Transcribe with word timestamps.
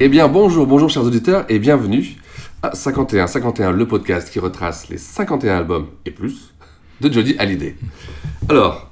Eh 0.00 0.08
bien, 0.08 0.28
bonjour, 0.28 0.64
bonjour 0.64 0.88
chers 0.88 1.02
auditeurs 1.02 1.44
et 1.48 1.58
bienvenue 1.58 2.18
à 2.62 2.72
51, 2.72 3.26
51, 3.26 3.72
le 3.72 3.88
podcast 3.88 4.30
qui 4.30 4.38
retrace 4.38 4.88
les 4.88 4.96
51 4.96 5.56
albums 5.56 5.88
et 6.04 6.12
plus 6.12 6.54
de 7.00 7.12
Jody 7.12 7.34
Hallyday. 7.36 7.74
Alors, 8.48 8.88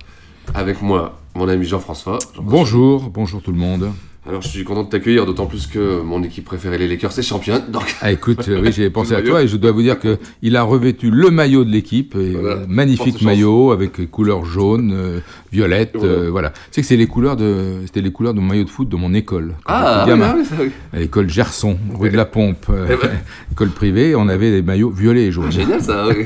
avec 0.52 0.82
moi, 0.82 1.20
mon 1.36 1.48
ami 1.48 1.64
Jean-François. 1.64 2.18
Jean 2.34 2.42
bonjour, 2.42 3.08
bonjour 3.08 3.40
tout 3.40 3.52
le 3.52 3.58
monde. 3.58 3.92
Alors 4.28 4.42
je 4.42 4.48
suis 4.48 4.64
content 4.64 4.82
de 4.82 4.88
t'accueillir, 4.88 5.24
d'autant 5.24 5.46
plus 5.46 5.68
que 5.68 6.00
mon 6.02 6.20
équipe 6.24 6.44
préférée, 6.44 6.78
les 6.78 6.88
Lakers, 6.88 7.12
c'est 7.12 7.22
championne. 7.22 7.62
Donc... 7.68 7.94
Ah 8.00 8.10
écoute, 8.10 8.48
oui, 8.48 8.72
j'ai 8.72 8.90
pensé 8.90 9.14
à 9.16 9.22
toi 9.22 9.42
et 9.42 9.48
je 9.48 9.56
dois 9.56 9.70
vous 9.70 9.82
dire 9.82 9.98
qu'il 10.00 10.56
a 10.56 10.62
revêtu 10.64 11.10
le 11.10 11.30
maillot 11.30 11.64
de 11.64 11.70
l'équipe, 11.70 12.16
voilà. 12.16 12.62
magnifique 12.66 13.22
maillot 13.22 13.70
avec 13.70 14.10
couleur 14.10 14.44
jaune, 14.44 14.92
euh, 14.92 15.20
violette, 15.52 15.92
voilà. 15.94 16.12
Euh, 16.12 16.30
voilà. 16.30 16.50
Tu 16.50 16.56
sais 16.72 16.80
que 16.80 16.86
c'est 16.88 16.96
les 16.96 17.06
couleurs 17.06 17.36
de, 17.36 17.82
c'était 17.86 18.00
les 18.00 18.10
couleurs 18.10 18.34
de 18.34 18.40
mon 18.40 18.48
maillot 18.48 18.64
de 18.64 18.70
foot 18.70 18.88
de 18.88 18.96
mon 18.96 19.14
école. 19.14 19.54
Ah, 19.64 20.04
oui, 20.08 20.12
ah 20.20 20.34
oui, 20.36 20.44
ça, 20.44 20.56
oui. 20.58 20.70
À 20.92 20.98
l'école 20.98 21.30
Gerson, 21.30 21.78
rue 21.94 22.10
de 22.10 22.16
la 22.16 22.24
Pompe, 22.24 22.66
euh, 22.68 22.96
ben... 23.00 23.10
école 23.52 23.70
privée, 23.70 24.16
on 24.16 24.28
avait 24.28 24.50
des 24.50 24.62
maillots 24.62 24.90
violets 24.90 25.26
et 25.26 25.32
jaunes. 25.32 25.46
Ah, 25.48 25.50
génial 25.50 25.80
ça, 25.80 26.08
oui. 26.08 26.24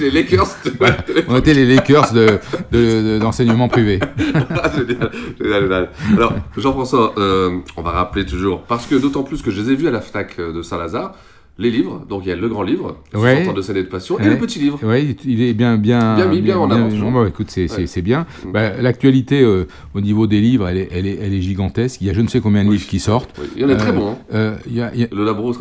les 0.00 0.10
Lakers. 0.10 0.56
Voilà. 0.78 0.96
On 1.28 1.36
était 1.36 1.54
les 1.54 1.66
Lakers 1.66 2.12
de, 2.12 2.38
de, 2.72 3.18
d'enseignement 3.20 3.68
privé. 3.68 4.00
génial, 4.18 5.10
génial, 5.40 5.62
génial. 5.62 5.88
Alors 6.16 6.34
Jean-François. 6.56 7.11
Euh, 7.18 7.58
on 7.76 7.82
va 7.82 7.90
rappeler 7.90 8.26
toujours, 8.26 8.62
parce 8.62 8.86
que 8.86 8.94
d'autant 8.94 9.22
plus 9.22 9.42
que 9.42 9.50
je 9.50 9.60
les 9.60 9.72
ai 9.72 9.74
vus 9.74 9.88
à 9.88 9.90
la 9.90 10.00
FNAC 10.00 10.38
de 10.38 10.62
Saint-Lazare, 10.62 11.14
les 11.58 11.70
livres, 11.70 12.04
donc 12.08 12.22
il 12.24 12.28
y 12.30 12.32
a 12.32 12.36
le 12.36 12.48
grand 12.48 12.62
livre, 12.62 12.96
ouais. 13.14 13.52
de 13.52 13.62
scène 13.62 13.76
et 13.76 13.82
de 13.82 13.88
passion, 13.88 14.16
ouais. 14.16 14.26
et 14.26 14.30
le 14.30 14.38
petit 14.38 14.58
livre. 14.58 14.78
Oui, 14.82 15.16
il 15.24 15.42
est 15.42 15.52
bien, 15.52 15.76
bien, 15.76 16.16
bien 16.16 16.26
mis, 16.26 16.40
bien, 16.40 16.54
bien 16.54 16.58
en 16.58 16.70
avant. 16.70 16.88
Bien, 16.88 17.10
bon, 17.10 17.26
écoute, 17.26 17.50
c'est 17.50 17.70
ouais. 17.70 18.02
bien. 18.02 18.26
Mm. 18.44 18.52
Bah, 18.52 18.80
L'actualité 18.80 19.42
euh, 19.42 19.66
au 19.94 20.00
niveau 20.00 20.26
des 20.26 20.40
livres, 20.40 20.66
elle 20.68 20.78
est, 20.78 20.88
elle, 20.90 21.06
est, 21.06 21.18
elle 21.20 21.34
est, 21.34 21.42
gigantesque. 21.42 22.00
Il 22.00 22.06
y 22.06 22.10
a 22.10 22.14
je 22.14 22.22
ne 22.22 22.28
sais 22.28 22.40
combien 22.40 22.64
de 22.64 22.70
livres 22.70 22.86
qui 22.86 23.00
sortent. 23.00 23.38
Il 23.54 23.62
y 23.62 23.64
en 23.64 23.68
a 23.68 23.72
euh, 23.72 23.76
très 23.76 23.92
bons. 23.92 24.12
Hein. 24.12 24.18
Euh, 24.32 24.56
il 24.66 24.76
y 24.76 24.80
a, 24.80 24.92
il 24.94 25.00
y 25.00 25.04
a, 25.04 25.08
le 25.12 25.24
Labro. 25.24 25.52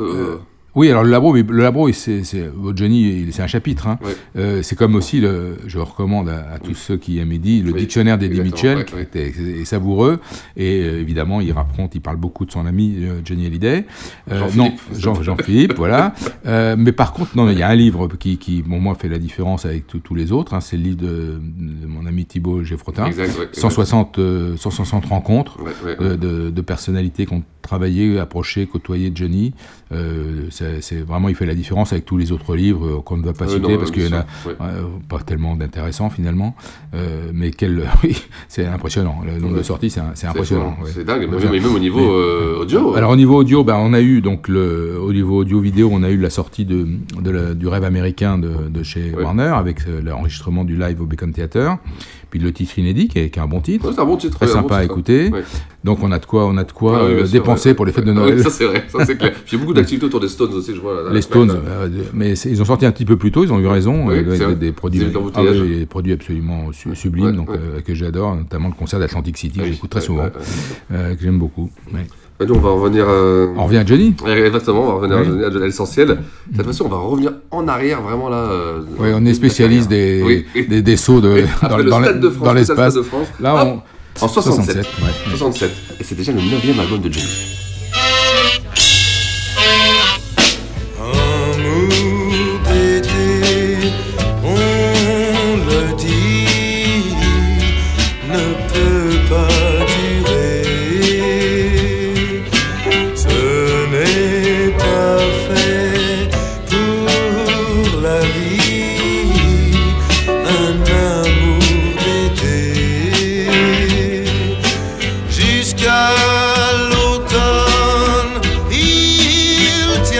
Oui, 0.73 0.89
alors 0.89 1.03
le 1.03 1.09
labo, 1.09 1.33
mais 1.33 1.43
le 1.43 1.61
labo, 1.61 1.91
c'est 1.91 2.23
Johnny, 2.75 3.27
c'est 3.31 3.41
un 3.41 3.47
chapitre. 3.47 3.87
Hein. 3.87 3.99
Ouais. 4.03 4.15
Euh, 4.37 4.61
c'est 4.61 4.77
comme 4.77 4.95
aussi, 4.95 5.19
le, 5.19 5.57
je 5.67 5.79
recommande 5.79 6.29
à, 6.29 6.53
à 6.53 6.59
tous 6.59 6.69
oui. 6.69 6.75
ceux 6.75 6.97
qui 6.97 7.19
aiment 7.19 7.33
Eddie, 7.33 7.61
le 7.61 7.73
oui, 7.73 7.81
dictionnaire 7.81 8.17
d'Eddie 8.17 8.39
Mitchell, 8.39 8.77
ouais, 8.77 8.85
qui 8.85 8.97
était 8.97 9.27
est 9.27 9.65
savoureux. 9.65 10.19
Et 10.55 10.81
euh, 10.81 11.01
évidemment, 11.01 11.41
il 11.41 11.51
raconte, 11.51 11.95
il 11.95 11.99
parle 11.99 12.15
beaucoup 12.15 12.45
de 12.45 12.51
son 12.51 12.65
ami 12.65 12.95
euh, 12.99 13.19
Johnny 13.25 13.47
Hallyday. 13.47 13.85
Jean 14.29 14.49
non, 14.55 14.73
Jean-Philippe, 15.21 15.73
voilà. 15.75 16.13
Mais 16.77 16.93
par 16.93 17.11
contre, 17.11 17.35
non, 17.35 17.49
il 17.49 17.57
y 17.57 17.63
a 17.63 17.67
un 17.67 17.75
livre 17.75 18.07
qui, 18.07 18.37
qui 18.37 18.61
bon, 18.61 18.79
moi, 18.79 18.95
fait 18.95 19.09
la 19.09 19.19
différence 19.19 19.65
avec 19.65 19.87
tous 19.87 20.15
les 20.15 20.31
autres. 20.31 20.53
Hein, 20.53 20.61
c'est 20.61 20.77
le 20.77 20.83
livre 20.83 20.97
de, 20.97 21.41
de, 21.41 21.87
mon 21.87 22.05
ami 22.05 22.25
Thibaut 22.25 22.63
Geffrotin. 22.63 23.07
Exact, 23.07 23.53
160, 23.53 24.19
160 24.55 25.05
rencontres 25.05 25.57
de, 25.99 26.15
de, 26.15 26.49
de, 26.49 26.61
personnalités 26.61 27.25
qui 27.25 27.33
ont 27.33 27.43
travaillé, 27.61 28.19
approché, 28.19 28.67
côtoyé 28.67 29.11
Johnny. 29.13 29.53
C'est 30.81 31.01
vraiment, 31.01 31.29
il 31.29 31.35
fait 31.35 31.45
la 31.45 31.55
différence 31.55 31.91
avec 31.93 32.05
tous 32.05 32.17
les 32.17 32.31
autres 32.31 32.55
livres 32.55 33.01
qu'on 33.01 33.17
ne 33.17 33.23
va 33.23 33.33
pas 33.33 33.45
euh, 33.45 33.55
citer 33.55 33.73
non, 33.73 33.77
parce 33.77 33.91
qu'il 33.91 34.07
y 34.07 34.13
en 34.13 34.17
a 34.17 34.25
ouais. 34.45 34.55
euh, 34.61 34.83
pas 35.07 35.19
tellement 35.19 35.55
d'intéressants 35.55 36.09
finalement. 36.09 36.55
Euh, 36.93 37.31
mais 37.33 37.51
quel, 37.51 37.83
oui, 38.03 38.17
c'est 38.47 38.65
impressionnant. 38.65 39.21
Le 39.25 39.39
nombre 39.39 39.53
ouais. 39.53 39.59
de 39.59 39.63
sorties, 39.63 39.89
c'est 39.89 40.27
impressionnant. 40.27 40.77
C'est 40.85 40.99
ouais. 40.99 41.03
dingue. 41.03 41.29
Mais 41.31 41.59
même 41.59 41.75
au 41.75 41.79
niveau 41.79 41.99
mais, 41.99 42.61
audio. 42.61 42.95
Alors 42.95 43.11
au 43.11 43.15
niveau 43.15 43.37
audio, 43.37 43.63
ben, 43.63 43.75
on 43.75 43.93
a 43.93 44.01
eu 44.01 44.21
donc 44.21 44.47
le, 44.47 44.99
au 44.99 45.13
niveau 45.13 45.39
audio-vidéo, 45.39 45.89
on 45.91 46.03
a 46.03 46.09
eu 46.09 46.17
la 46.17 46.29
sortie 46.29 46.65
de, 46.65 46.87
de 47.19 47.31
la, 47.31 47.53
du 47.53 47.67
rêve 47.67 47.83
américain 47.83 48.37
de, 48.37 48.69
de 48.69 48.83
chez 48.83 49.13
Warner 49.13 49.53
avec 49.55 49.79
l'enregistrement 49.87 50.63
du 50.63 50.77
live 50.77 51.01
au 51.01 51.05
Bacon 51.05 51.31
Theater. 51.31 51.77
Puis 52.31 52.39
le 52.39 52.51
titre 52.53 52.79
inédit, 52.79 53.09
qui 53.09 53.19
est, 53.19 53.29
qui 53.29 53.39
est 53.39 53.41
un 53.41 53.47
bon 53.47 53.59
titre. 53.59 53.91
c'est 53.93 53.99
un 53.99 54.05
bon 54.05 54.15
titre. 54.15 54.37
Très 54.37 54.47
sympa 54.47 54.61
bon 54.61 54.67
titre. 54.67 54.75
à 54.75 54.83
écouter. 54.85 55.29
Ouais. 55.29 55.43
Donc 55.83 55.99
on 56.01 56.11
a 56.11 56.19
de 56.19 56.25
quoi, 56.25 56.47
on 56.47 56.55
a 56.57 56.63
de 56.63 56.71
quoi 56.71 56.99
Ah 57.01 57.03
euh, 57.03 57.27
dépenser 57.27 57.73
pour 57.73 57.85
les 57.85 57.91
fêtes 57.91 58.05
de 58.05 58.13
Noël. 58.13 58.41
Ça 58.41 58.49
c'est 58.49 58.65
vrai, 58.65 58.85
ça 58.87 59.05
c'est 59.05 59.17
clair. 59.17 59.33
Puis 59.45 59.51
il 59.51 59.53
y 59.53 59.55
a 59.55 59.59
beaucoup 59.59 59.73
d'activités 59.73 60.05
autour 60.05 60.21
des 60.21 60.29
Stones 60.29 60.53
aussi, 60.53 60.73
je 60.73 60.79
vois. 60.79 61.03
Là, 61.03 61.09
les 61.11 61.21
Stones, 61.21 61.51
euh, 61.51 61.89
mais 62.13 62.33
ils 62.33 62.61
ont 62.61 62.65
sorti 62.65 62.85
un 62.85 62.91
petit 62.91 63.05
peu 63.05 63.17
plus 63.17 63.31
tôt, 63.31 63.43
ils 63.43 63.51
ont 63.51 63.59
eu 63.59 63.67
raison. 63.67 64.07
Oui, 64.07 64.15
euh, 64.15 64.49
des, 64.49 64.55
des, 64.55 64.71
produits, 64.71 65.05
ah, 65.33 65.41
des 65.43 65.85
produits 65.85 66.13
absolument 66.13 66.71
su 66.71 66.95
sublimes, 66.95 67.35
donc 67.35 67.49
euh, 67.49 67.81
que 67.81 67.93
j'adore, 67.93 68.35
notamment 68.35 68.69
le 68.69 68.75
concert 68.75 68.99
d'Atlantic 68.99 69.37
City, 69.37 69.59
Ah 69.59 69.65
que 69.65 69.71
j'écoute 69.73 69.89
très 69.89 70.01
souvent, 70.01 70.29
que 70.29 71.17
j'aime 71.19 71.39
beaucoup. 71.39 71.69
Nous, 72.47 72.55
on 72.55 72.59
va 72.59 72.71
revenir. 72.71 73.05
Euh... 73.07 73.53
On 73.57 73.65
revient 73.65 73.77
à 73.77 73.85
Johnny. 73.85 74.15
Exactement, 74.27 74.83
on 74.83 74.87
va 74.87 74.93
revenir 74.93 75.17
oui. 75.17 75.43
à, 75.43 75.49
Johnny, 75.51 75.63
à 75.63 75.67
l'essentiel. 75.67 76.17
Cette 76.55 76.63
fois-ci, 76.63 76.81
on 76.81 76.89
va 76.89 76.97
revenir 76.97 77.33
en 77.51 77.67
arrière, 77.67 78.01
vraiment 78.01 78.29
là. 78.29 78.37
Euh, 78.37 78.81
oui, 78.97 79.09
on 79.13 79.25
est 79.25 79.33
spécialiste 79.33 79.89
des, 79.89 80.21
oui. 80.23 80.45
des, 80.67 80.81
des, 80.81 80.97
sauts 80.97 81.21
de, 81.21 81.43
dans, 81.69 81.77
le 81.77 81.83
dans, 81.85 82.53
l'espace. 82.53 82.97
Là, 83.39 83.65
on. 83.65 83.81
En 84.19 84.27
67. 84.27 84.83
67, 84.83 84.85
ouais. 85.03 85.37
67. 85.37 85.71
Et 85.99 86.03
c'est 86.03 86.15
déjà 86.15 86.31
le 86.33 86.41
9 86.41 86.79
album 86.79 86.99
de 86.99 87.11
Johnny. 87.11 87.25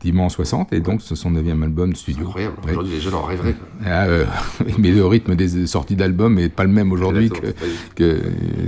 effectivement 0.00 0.24
en 0.24 0.30
60, 0.30 0.72
et 0.72 0.80
donc 0.80 1.02
c'est 1.02 1.14
son 1.14 1.30
9 1.30 1.46
album 1.62 1.92
de 1.92 1.96
studio. 1.96 2.26
incroyable, 2.26 2.56
ouais. 2.64 2.70
aujourd'hui 2.70 2.94
les 2.94 3.00
jeunes 3.00 3.14
en 3.14 3.22
rêveraient. 3.22 3.54
Ah, 3.84 4.06
euh, 4.06 4.24
mais 4.78 4.92
le 4.92 5.04
rythme 5.04 5.34
des 5.34 5.66
sorties 5.66 5.94
d'albums 5.94 6.36
n'est 6.36 6.48
pas 6.48 6.64
le 6.64 6.70
même 6.70 6.90
aujourd'hui 6.90 7.28
que, 7.28 7.54
que, 7.94 8.22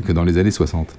que, 0.07 0.13
dans 0.13 0.25
les 0.25 0.37
années 0.37 0.51
60. 0.51 0.95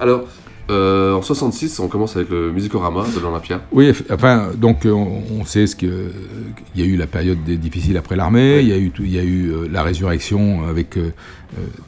Alors, 0.00 0.24
Euh, 0.70 1.14
en 1.14 1.22
66, 1.22 1.80
on 1.80 1.88
commence 1.88 2.14
avec 2.16 2.28
le 2.28 2.52
Musicorama 2.52 3.02
de 3.14 3.20
l'Olympia. 3.20 3.62
Oui, 3.72 3.90
enfin, 4.10 4.50
donc 4.54 4.84
euh, 4.84 4.92
on, 4.92 5.42
sait 5.46 5.66
ce 5.66 5.74
que 5.74 6.10
il 6.74 6.80
y 6.80 6.84
a 6.84 6.86
eu 6.86 6.96
la 6.96 7.06
période 7.06 7.42
des, 7.42 7.56
difficile 7.56 7.96
après 7.96 8.16
l'armée, 8.16 8.60
il 8.60 8.68
y 8.68 8.74
a 8.74 8.76
eu 8.76 8.92
il 8.98 9.10
y 9.10 9.18
a 9.18 9.22
eu 9.22 9.66
la 9.70 9.82
résurrection 9.82 10.68
avec 10.68 10.98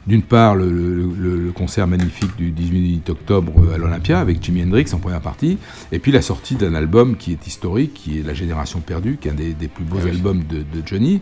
d'une 0.07 0.23
part 0.23 0.55
le, 0.55 1.51
concert 1.53 1.85
magnifique 1.85 2.35
du 2.37 2.51
18 2.51 3.09
octobre 3.09 3.53
à 3.73 3.77
l'Olympia 3.77 4.19
avec 4.19 4.43
Jimi 4.43 4.63
Hendrix 4.63 4.87
en 4.93 4.97
première 4.97 5.21
partie, 5.21 5.57
et 5.91 5.99
puis 5.99 6.11
la 6.11 6.21
sortie 6.21 6.55
d'un 6.55 6.73
album 6.73 7.15
qui 7.17 7.31
est 7.33 7.45
historique, 7.45 7.93
qui 7.93 8.19
est 8.19 8.23
La 8.23 8.33
Génération 8.33 8.79
perdue, 8.79 9.17
qui 9.21 9.27
est 9.27 9.31
un 9.31 9.35
des, 9.35 9.67
plus 9.67 9.83
beaux 9.83 9.99
ah 10.03 10.07
albums 10.07 10.43
de, 10.49 10.63
Johnny. 10.85 11.21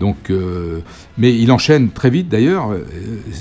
Donc, 0.00 0.30
mais 1.16 1.34
il 1.34 1.50
enchaîne 1.50 1.90
très 1.90 2.10
vite 2.10 2.28
d'ailleurs. 2.28 2.70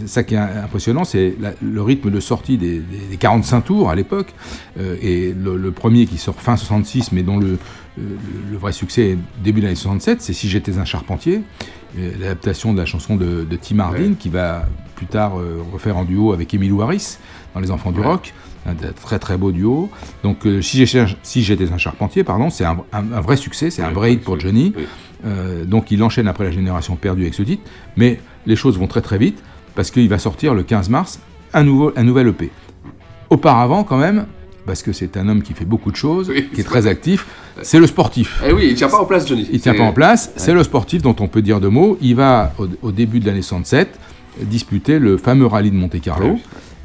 ça 0.06 0.24
qui 0.24 0.36
est 0.36 0.38
impressionnant, 0.38 1.04
c'est 1.04 1.36
le 1.62 1.82
rythme 1.82 2.10
de 2.10 2.20
sortie 2.20 2.58
des, 2.58 2.80
des 2.80 3.18
45 3.18 3.62
tour 3.62 3.90
à 3.90 3.96
l'époque, 3.96 4.34
euh, 4.80 4.96
et 5.02 5.34
le, 5.34 5.72
premier 5.72 6.06
qui 6.06 6.18
sort 6.18 6.36
fin 6.36 6.56
66, 6.58 7.12
mais 7.12 7.24
dont 7.24 7.38
le, 7.38 7.58
vrai 8.58 8.72
succès 8.72 9.12
est 9.12 9.18
début 9.44 9.60
de 9.60 9.66
l'année 9.66 9.76
67, 9.76 10.22
c'est 10.22 10.34
Si 10.34 10.48
j'étais 10.50 10.78
un 10.78 10.86
charpentier, 10.86 11.38
euh, 11.38 11.87
l'adaptation 12.20 12.74
de 12.74 12.80
la 12.80 12.86
chanson 12.86 13.16
de, 13.16 13.46
Tim 13.62 13.80
Hardin, 13.80 14.14
qui 14.18 14.30
va 14.30 14.66
plus 14.96 15.06
tard 15.06 15.40
euh, 15.40 15.60
refaire 15.72 15.98
en 15.98 16.06
duo 16.06 16.34
avec 16.34 16.54
Emilio 16.54 16.82
Harris 16.82 17.18
dans 17.54 17.60
Les 17.60 17.72
Enfants 17.72 17.92
du 17.92 18.02
Rock 18.02 18.34
un 18.66 18.76
très 18.76 19.18
très 19.18 19.38
beau 19.38 19.54
duo. 19.54 19.90
Donc 20.24 20.46
si 20.62 20.86
j'étais 20.86 21.72
un 21.72 21.78
charpentier, 21.78 22.26
pardon, 22.26 22.50
c'est 22.50 22.66
un, 22.66 22.76
vrai 23.22 23.38
succès, 23.38 23.70
c'est 23.70 23.82
un 23.82 23.92
vrai 23.92 24.12
hit 24.12 24.24
pour 24.24 24.38
Johnny. 24.38 24.74
donc 25.64 25.90
il 25.90 26.04
enchaîne 26.04 26.28
après 26.28 26.44
la 26.44 26.52
génération 26.52 26.98
perdue 26.98 27.22
avec 27.22 27.34
ce 27.34 27.44
titre, 27.44 27.64
mais 27.96 28.20
les 28.46 28.58
choses 28.58 28.78
vont 28.78 28.88
très 28.88 29.02
très 29.02 29.18
vite 29.18 29.42
parce 29.74 29.90
qu'il 29.90 30.10
va 30.10 30.20
sortir 30.20 30.54
le 30.54 30.64
15 30.64 30.90
mars 30.90 31.22
un, 31.54 31.64
nouveau, 31.64 31.94
un 31.96 32.04
nouvel 32.04 32.28
EP. 32.28 32.52
Auparavant, 33.30 33.84
quand 33.84 33.98
même, 33.98 34.26
parce 34.68 34.84
que 34.84 34.92
c'est 34.92 35.18
un 35.18 35.28
homme 35.30 35.42
qui 35.42 35.54
fait 35.54 35.66
beaucoup 35.66 35.90
de 35.90 35.96
choses, 35.96 36.32
qui 36.54 36.62
est 36.62 36.64
très 36.64 36.86
actif, 36.86 37.26
c'est 37.64 37.80
le 37.80 37.88
sportif. 37.88 38.44
Eh 38.48 38.52
oui, 38.52 38.68
il 38.70 38.76
tient 38.76 38.90
pas 38.90 39.00
en 39.00 39.06
place, 39.06 39.28
Johnny. 39.28 39.48
Il 39.52 39.60
tient 39.60 39.74
pas 39.74 39.84
en 39.84 39.94
place, 39.94 40.34
c'est 40.36 40.54
le 40.54 40.62
sportif 40.64 41.02
dont 41.02 41.16
on 41.20 41.28
peut 41.28 41.42
dire 41.42 41.60
deux 41.60 41.70
mots. 41.70 41.98
Il 42.02 42.16
va, 42.16 42.54
au, 42.84 42.92
début 42.92 43.20
de 43.20 43.26
l'année 43.26 43.42
67, 43.42 43.98
disputer 44.42 45.00
le 45.00 45.18
fameux 45.18 45.48
rallye 45.48 45.72
de 45.72 45.76
Monte-Carlo, 45.76 46.38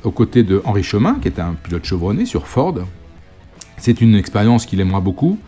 aux 0.05 0.11
côtés 0.13 0.45
de 0.45 0.63
Henri 0.65 0.83
Chemin, 0.83 1.19
qui 1.21 1.29
est 1.29 1.41
un 1.41 1.55
pilote 1.63 1.85
chevronné 1.85 2.25
sur 2.25 2.47
Ford. 2.47 2.77
C'est 3.77 4.01
une 4.01 4.15
expérience 4.15 4.65
qu'il 4.65 4.81
aimera 4.81 5.01
beaucoup, 5.01 5.39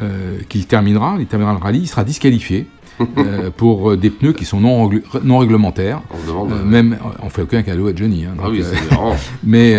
euh, 0.00 0.38
qu'il 0.48 0.66
terminera, 0.66 1.16
il 1.18 1.26
terminera 1.26 1.52
le 1.54 1.58
rallye, 1.58 1.80
il 1.80 1.88
sera 1.88 2.04
disqualifié. 2.04 2.68
Euh, 3.18 3.50
pour 3.54 3.90
euh, 3.90 3.96
des 3.96 4.10
pneus 4.10 4.32
qui 4.32 4.44
sont 4.44 4.60
non, 4.60 4.90
non 5.24 5.38
réglementaires. 5.38 6.02
On 6.28 6.50
euh, 6.50 6.64
même, 6.64 6.98
on 7.22 7.28
fait 7.28 7.42
aucun 7.42 7.62
cadeau 7.62 7.88
à 7.88 7.94
Johnny. 7.94 8.24
Hein, 8.24 8.34
ah 8.42 8.48
mais 9.44 9.74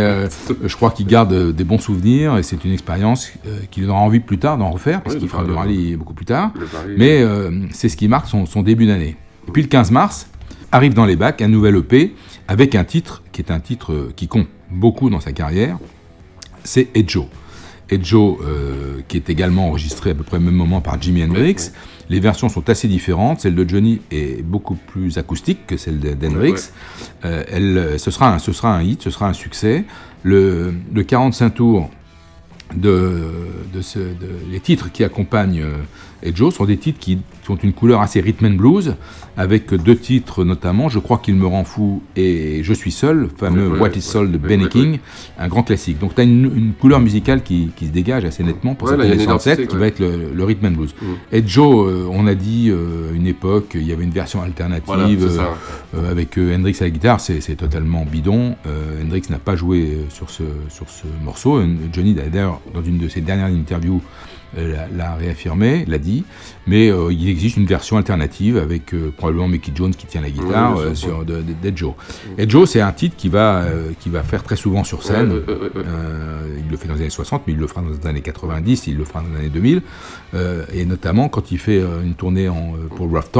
je 0.64 0.76
crois 0.76 0.92
qu'il 0.92 1.08
garde 1.08 1.52
des 1.52 1.64
bons 1.64 1.80
souvenirs 1.80 2.38
et 2.38 2.44
c'est 2.44 2.64
une 2.66 2.72
expérience 2.72 3.32
qu'il 3.70 3.90
aura 3.90 4.00
envie 4.00 4.20
plus 4.20 4.38
tard 4.38 4.58
d'en 4.58 4.72
refaire, 4.72 5.02
parce 5.02 5.16
qu'il 5.16 5.28
fera 5.28 5.44
du 5.44 5.52
rallye 5.52 5.96
beaucoup 5.96 6.14
plus 6.14 6.26
tard. 6.26 6.52
mais 6.98 7.24
c'est 7.72 7.90
ce 7.90 7.98
qui 7.98 8.08
marque 8.08 8.28
son, 8.28 8.46
son 8.46 8.62
début 8.62 8.86
d'année. 8.86 9.16
Et 9.48 9.52
puis 9.52 9.62
le 9.62 9.68
15 9.68 9.92
mars, 9.92 10.28
arrive 10.72 10.94
dans 10.94 11.06
les 11.06 11.16
bacs 11.16 11.42
un 11.42 11.48
nouvel 11.48 11.78
EP 11.78 12.14
avec 12.48 12.76
un 12.76 12.84
titre 12.84 13.24
qui 13.32 13.42
est 13.42 13.52
un 13.52 13.60
titre 13.60 14.10
qui 14.16 14.28
compte 14.28 14.48
beaucoup 14.70 15.10
dans 15.10 15.20
sa 15.20 15.32
carrière, 15.32 15.78
c'est 16.64 16.90
Edjo. 16.96 17.28
Edjo, 17.90 18.40
qui 19.08 19.18
est 19.18 19.30
également 19.30 19.68
enregistré 19.68 20.12
à 20.12 20.16
peu 20.16 20.24
près 20.24 20.38
au 20.38 20.42
même 20.42 20.56
moment 20.56 20.82
par 20.82 21.02
Jimi 21.02 21.24
Hendrix. 21.24 21.72
Les 22.12 22.20
versions 22.20 22.50
sont 22.50 22.70
assez 22.70 22.90
différentes. 22.90 23.40
Celle 23.40 23.56
de 23.56 23.68
Johnny 23.68 24.02
est 24.12 24.44
beaucoup 24.44 24.76
plus 24.76 25.18
acoustique 25.18 25.66
que 25.66 25.78
celle 25.78 25.98
d'Hendrix. 26.02 26.72
Euh, 27.24 27.46
elle, 27.50 27.98
ce, 27.98 28.12
sera 28.12 28.34
un, 28.34 28.38
ce 28.38 28.52
sera 28.52 28.76
un 28.76 28.84
hit, 28.84 29.02
ce 29.02 29.10
sera 29.10 29.30
un 29.30 29.34
succès. 29.34 29.86
Le, 30.24 30.74
le 30.94 31.04
45 31.04 31.52
tours 31.52 31.90
de, 32.76 33.22
de, 33.74 33.82
ce, 33.82 34.00
de, 34.00 34.30
les 34.52 34.60
titres 34.60 34.92
qui 34.92 35.06
accompagnent 35.06 35.64
euh, 36.26 36.32
Joe 36.34 36.54
sont 36.54 36.66
des 36.66 36.78
titres 36.78 37.00
qui 37.00 37.20
ont 37.50 37.56
une 37.56 37.74
couleur 37.74 38.02
assez 38.02 38.22
rhythm 38.22 38.46
and 38.46 38.52
blues, 38.52 38.96
avec 39.38 39.74
deux 39.74 39.96
titres 39.96 40.44
notamment, 40.44 40.90
Je 40.90 41.00
crois 41.00 41.18
qu'il 41.18 41.36
me 41.36 41.46
rend 41.46 41.64
fou 41.64 42.02
et 42.16 42.62
Je 42.64 42.74
suis 42.74 42.92
seul, 42.92 43.30
fameux 43.38 43.80
What 43.80 43.90
is 43.96 44.02
Soul 44.02 44.32
de 44.32 44.38
Benny 44.38 44.68
King, 44.70 45.00
un 45.38 45.48
grand 45.48 45.64
classique. 45.64 46.00
Donc 46.00 46.16
tu 46.16 46.22
as 46.22 46.24
une, 46.24 46.74
couleur 46.80 47.00
musicale 47.00 47.44
qui, 47.44 47.70
qui, 47.76 47.88
se 47.88 47.92
dégage 47.92 48.26
assez 48.26 48.44
nettement 48.44 48.76
pour 48.76 48.90
cette 48.90 49.00
année 49.00 49.18
67, 49.18 49.68
qui 49.68 49.76
va 49.76 49.88
être 49.88 50.00
le, 50.00 50.32
le, 50.34 50.44
rhythm 50.44 50.68
and 50.68 50.72
blues. 50.72 50.96
Mm. 51.02 51.06
Et 51.32 51.44
Joe, 51.46 51.88
euh, 51.88 52.08
on 52.10 52.28
a 52.28 52.36
dit 52.36 52.70
euh, 52.70 53.14
une 53.14 53.28
époque, 53.28 53.72
il 53.76 53.84
y 53.84 53.92
avait 53.92 54.04
une 54.04 54.12
version 54.12 54.42
alternative 54.42 55.40
euh, 55.96 56.12
avec 56.12 56.38
Hendrix 56.38 56.78
à 56.80 56.86
la 56.86 56.90
guitare, 56.90 57.20
c'est 57.20 57.56
totalement 57.56 58.06
bidon. 58.06 58.56
Hendrix 59.02 59.24
n'a 59.30 59.40
pas 59.40 59.56
joué 59.56 59.98
sur 60.10 60.30
ce, 60.30 60.44
sur 60.70 60.90
ce 60.90 61.06
morceau. 61.24 61.62
Johnny, 61.92 62.14
d'ailleurs, 62.14 62.60
dans 62.74 62.84
une 62.84 62.98
de 62.98 63.08
ses 63.08 63.22
dernières 63.22 63.48
interviews, 63.48 64.02
euh, 64.02 64.41
l'a 64.56 65.16
réaffirmé, 65.16 65.86
l'a 65.88 65.98
dit, 65.98 66.24
mais 66.68 66.92
euh, 66.92 67.12
il 67.12 67.30
existe 67.30 67.58
une 67.58 67.66
version 67.66 67.98
alternative 67.98 68.58
avec 68.58 68.94
euh, 68.94 69.12
probablement 69.16 69.48
Mickey 69.48 69.72
Jones 69.74 69.96
qui 69.96 70.06
tient 70.06 70.22
la 70.22 70.30
guitare 70.30 70.78
sur 70.94 71.26
de, 71.26 71.44
Joe. 71.76 71.94
Et 72.38 72.50
Joe, 72.50 72.70
c'est 72.70 72.82
un 72.82 72.92
titre 72.92 73.16
qui 73.16 73.30
va, 73.30 73.66
qui 74.00 74.10
va 74.10 74.24
faire 74.24 74.44
très 74.44 74.56
souvent 74.56 74.84
sur 74.84 75.04
scène. 75.04 75.42
il 76.58 76.70
le 76.70 76.78
fait 76.78 76.88
dans 76.88 76.96
les 76.96 77.02
années 77.02 77.10
60, 77.10 77.44
mais 77.48 77.54
il 77.54 77.60
le 77.60 77.68
fera 77.68 77.82
dans 77.82 77.90
les 77.90 78.08
années 78.08 78.22
90, 78.22 78.88
il 78.88 78.98
le 78.98 79.06
fera 79.06 79.22
dans 79.22 79.30
les 79.30 79.40
années 79.40 79.50
2000, 79.50 79.82
et 80.74 80.86
notamment 80.86 81.30
quand 81.30 81.52
il 81.52 81.58
fait 81.58 81.82
une 82.04 82.16
tournée 82.16 82.50
en, 82.50 82.74
pour 82.96 83.10
Rough 83.10 83.32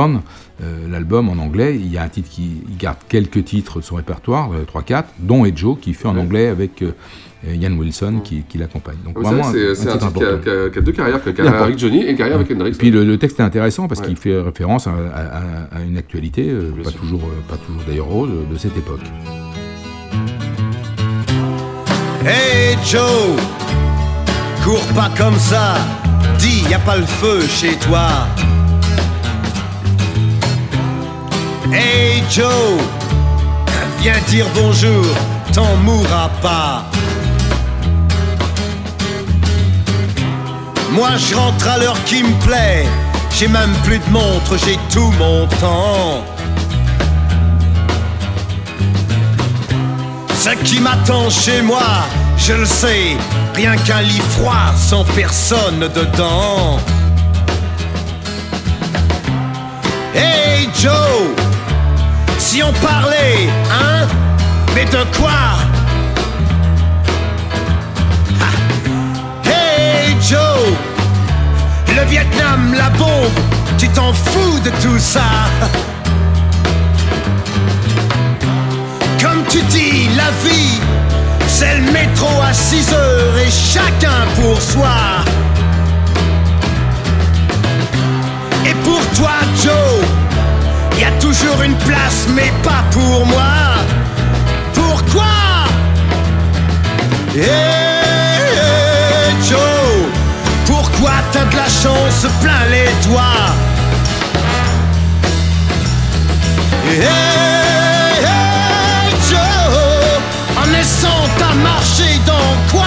l'album 0.90 1.30
en 1.30 1.42
anglais, 1.42 1.76
il 1.76 1.92
y 1.92 1.98
a 1.98 2.04
un 2.04 2.10
titre 2.10 2.30
qui 2.30 2.64
garde 2.80 2.98
quelques 3.10 3.44
titres 3.46 3.80
de 3.80 3.84
son 3.84 3.96
répertoire, 3.96 4.52
3-4, 4.74 5.06
dont 5.20 5.46
Joe 5.54 5.78
qui 5.80 5.94
fait 5.94 6.08
en 6.08 6.18
anglais 6.18 6.48
avec 6.48 6.84
Ian 7.48 7.72
Wilson 7.74 8.22
qui, 8.24 8.44
l'accompagne. 8.58 8.98
Donc 9.04 9.20
vraiment, 9.20 9.44
c'est 9.44 9.90
un, 9.90 9.98
type 9.98 10.14
qui 10.14 10.78
a, 10.78 10.82
deux 10.82 10.92
carrières, 10.92 11.20
une 11.26 11.34
carrière 11.34 11.64
avec 11.64 11.78
Johnny 11.78 12.04
et 12.04 12.12
une 12.12 12.18
carrière 12.18 12.38
avec 12.38 12.52
Hendrix. 12.52 12.72
Puis 12.78 12.92
le, 12.92 13.18
texte 13.18 13.40
est 13.40 13.44
intéressant 13.44 13.88
parce 13.88 14.02
qu'il 14.02 14.16
fait 14.16 14.40
référence 14.40 14.88
à, 14.88 15.82
une 15.88 15.98
actualité, 15.98 16.50
euh, 16.50 16.72
pas, 16.84 16.92
toujours, 16.92 17.22
euh, 17.24 17.50
pas 17.50 17.58
toujours 17.58 17.82
d'ailleurs 17.88 18.06
rose, 18.06 18.30
de 18.52 18.58
cette 18.58 18.78
époque. 18.78 19.02
Hey 22.26 22.78
Joe, 22.86 23.02
cours 24.64 24.86
pas 24.94 25.10
comme 25.18 25.38
ça, 25.38 25.76
dis 26.38 26.64
y 26.70 26.74
a 26.74 26.80
pas 26.80 26.98
le 26.98 27.06
feu 27.06 27.42
chez 27.48 27.76
toi. 27.78 28.08
Hey 31.74 32.22
Joe, 32.30 32.78
viens 34.02 34.14
dire 34.28 34.46
bonjour, 34.54 35.06
t'en 35.54 35.76
mourras 35.78 36.30
pas. 36.42 36.86
Moi 40.92 41.10
je 41.18 41.36
rentre 41.36 41.68
à 41.70 41.78
l'heure 41.78 42.04
qui 42.06 42.22
me 42.22 42.34
plaît. 42.46 42.86
J'ai 43.38 43.48
même 43.48 43.74
plus 43.84 44.00
de 44.00 44.10
montre, 44.10 44.58
j'ai 44.66 44.78
tout 44.92 45.12
mon 45.18 45.48
temps. 45.48 46.24
Ce 50.38 50.50
qui 50.66 50.82
m'attend 50.82 51.30
chez 51.30 51.62
moi, 51.62 52.04
je 52.38 52.54
le 52.54 52.66
sais, 52.66 53.16
rien 53.56 53.78
qu'un 53.78 54.02
lit 54.02 54.22
froid 54.32 54.74
sans 54.76 55.06
personne 55.06 55.80
dedans. 55.80 56.78
Hey 60.14 60.68
Joe, 60.82 60.92
si 62.38 62.62
on 62.64 62.74
parlait, 62.86 63.48
hein, 63.72 64.08
mais 64.76 64.86
de 64.86 65.04
quoi 65.18 65.71
Joe. 70.32 70.40
Le 71.94 72.06
Vietnam, 72.10 72.74
la 72.74 72.90
bombe, 72.92 73.38
tu 73.78 73.90
t'en 73.90 74.14
fous 74.14 74.60
de 74.64 74.70
tout 74.82 74.98
ça. 74.98 75.30
Comme 79.22 79.44
tu 79.50 79.62
dis, 79.64 80.08
la 80.16 80.32
vie, 80.46 80.80
c'est 81.48 81.76
le 81.80 81.92
métro 81.92 82.30
à 82.42 82.54
6 82.54 82.94
heures 82.94 83.38
et 83.46 83.52
chacun 83.52 84.22
pour 84.38 84.62
soi. 84.62 84.96
Et 88.66 88.74
pour 88.86 89.06
toi, 89.18 89.36
Joe, 89.62 90.00
y 90.98 91.04
a 91.04 91.12
toujours 91.20 91.62
une 91.62 91.76
place, 91.76 92.28
mais 92.34 92.54
pas 92.64 92.86
pour 92.92 93.26
moi. 93.26 93.76
Pourquoi? 94.74 95.26
T'as 101.32 101.46
de 101.46 101.56
la 101.56 101.68
chance 101.68 102.28
plein 102.42 102.68
les 102.70 103.08
doigts. 103.08 103.52
Hey, 106.88 108.26
Joe, 109.30 109.40
en 110.58 110.68
naissant, 110.72 111.08
t'as 111.38 111.56
marché 111.56 112.20
dans 112.26 112.72
quoi? 112.72 112.86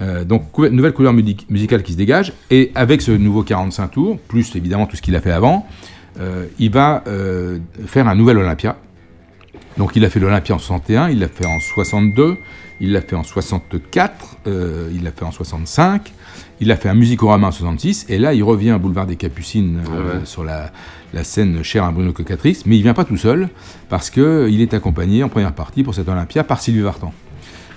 Euh, 0.00 0.24
donc 0.24 0.58
nouvelle 0.58 0.92
couleur 0.92 1.12
musicale 1.12 1.82
qui 1.82 1.92
se 1.92 1.98
dégage. 1.98 2.32
Et 2.50 2.72
avec 2.74 3.00
ce 3.00 3.12
nouveau 3.12 3.42
45 3.42 3.88
tours 3.88 4.18
plus 4.18 4.54
évidemment 4.56 4.86
tout 4.86 4.96
ce 4.96 5.02
qu'il 5.02 5.16
a 5.16 5.20
fait 5.20 5.32
avant 5.32 5.66
euh, 6.20 6.46
il 6.58 6.70
va 6.70 7.02
euh, 7.08 7.58
faire 7.86 8.06
un 8.06 8.14
nouvel 8.14 8.38
Olympia 8.38 8.76
Donc 9.76 9.96
il 9.96 10.04
a 10.04 10.10
fait 10.10 10.20
l'Olympia 10.20 10.54
en 10.54 10.58
61, 10.58 11.08
il 11.08 11.18
l'a 11.18 11.28
fait 11.28 11.46
en 11.46 11.58
62, 11.58 12.36
il 12.80 12.92
l'a 12.92 13.00
fait 13.00 13.16
en 13.16 13.22
64, 13.24 14.38
euh, 14.46 14.90
il 14.94 15.02
l'a 15.02 15.10
fait 15.10 15.24
en 15.24 15.32
65, 15.32 16.12
il 16.60 16.70
a 16.70 16.76
fait 16.76 16.88
un 16.88 16.94
Musicorama 16.94 17.48
en 17.48 17.52
66, 17.52 18.06
et 18.08 18.18
là 18.18 18.34
il 18.34 18.42
revient 18.42 18.72
au 18.72 18.78
boulevard 18.78 19.06
des 19.06 19.16
Capucines 19.16 19.80
euh, 19.92 20.24
sur 20.24 20.44
la, 20.44 20.70
la, 21.12 21.24
scène 21.24 21.62
chère 21.62 21.84
à 21.84 21.90
Bruno 21.90 22.12
Cocatrice, 22.12 22.66
mais 22.66 22.76
il 22.76 22.82
vient 22.82 22.94
pas 22.94 23.04
tout 23.04 23.16
seul, 23.16 23.48
parce 23.88 24.10
qu'il 24.10 24.60
est 24.60 24.74
accompagné 24.74 25.24
en 25.24 25.28
première 25.28 25.54
partie 25.54 25.82
pour 25.82 25.94
cette 25.94 26.08
Olympia 26.08 26.44
par 26.44 26.60
Sylvie 26.60 26.82
Vartan. 26.82 27.12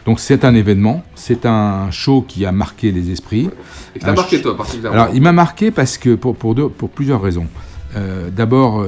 Donc 0.05 0.21
c'est 0.21 0.45
un 0.45 0.55
événement, 0.55 1.03
c'est 1.15 1.45
un 1.45 1.91
show 1.91 2.23
qui 2.25 2.45
a 2.45 2.53
marqué 2.53 2.91
les 2.91 3.11
esprits. 3.11 3.49
Et 3.93 3.99
t'a 3.99 4.13
marqué 4.13 4.41
toi 4.41 4.55
particulièrement 4.55 5.01
Alors 5.01 5.13
il 5.13 5.21
m'a 5.21 5.33
marqué 5.33 5.69
parce 5.69 5.97
que 5.97 6.15
pour, 6.15 6.35
pour, 6.35 6.55
deux, 6.55 6.69
pour 6.69 6.89
plusieurs 6.89 7.21
raisons. 7.21 7.47
Euh, 7.95 8.29
D'abord, 8.29 8.85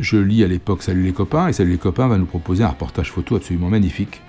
je 0.00 0.16
lis 0.16 0.44
à 0.44 0.46
l'époque 0.46 0.82
Salut 0.82 1.02
les 1.02 1.12
copains, 1.12 1.48
et 1.48 1.52
Salut 1.52 1.72
les 1.72 1.78
copains 1.78 2.08
va 2.08 2.18
nous 2.18 2.26
proposer 2.26 2.64
un 2.64 2.68
reportage 2.68 3.10
photo 3.10 3.36
absolument 3.36 3.68
magnifique 3.68 4.20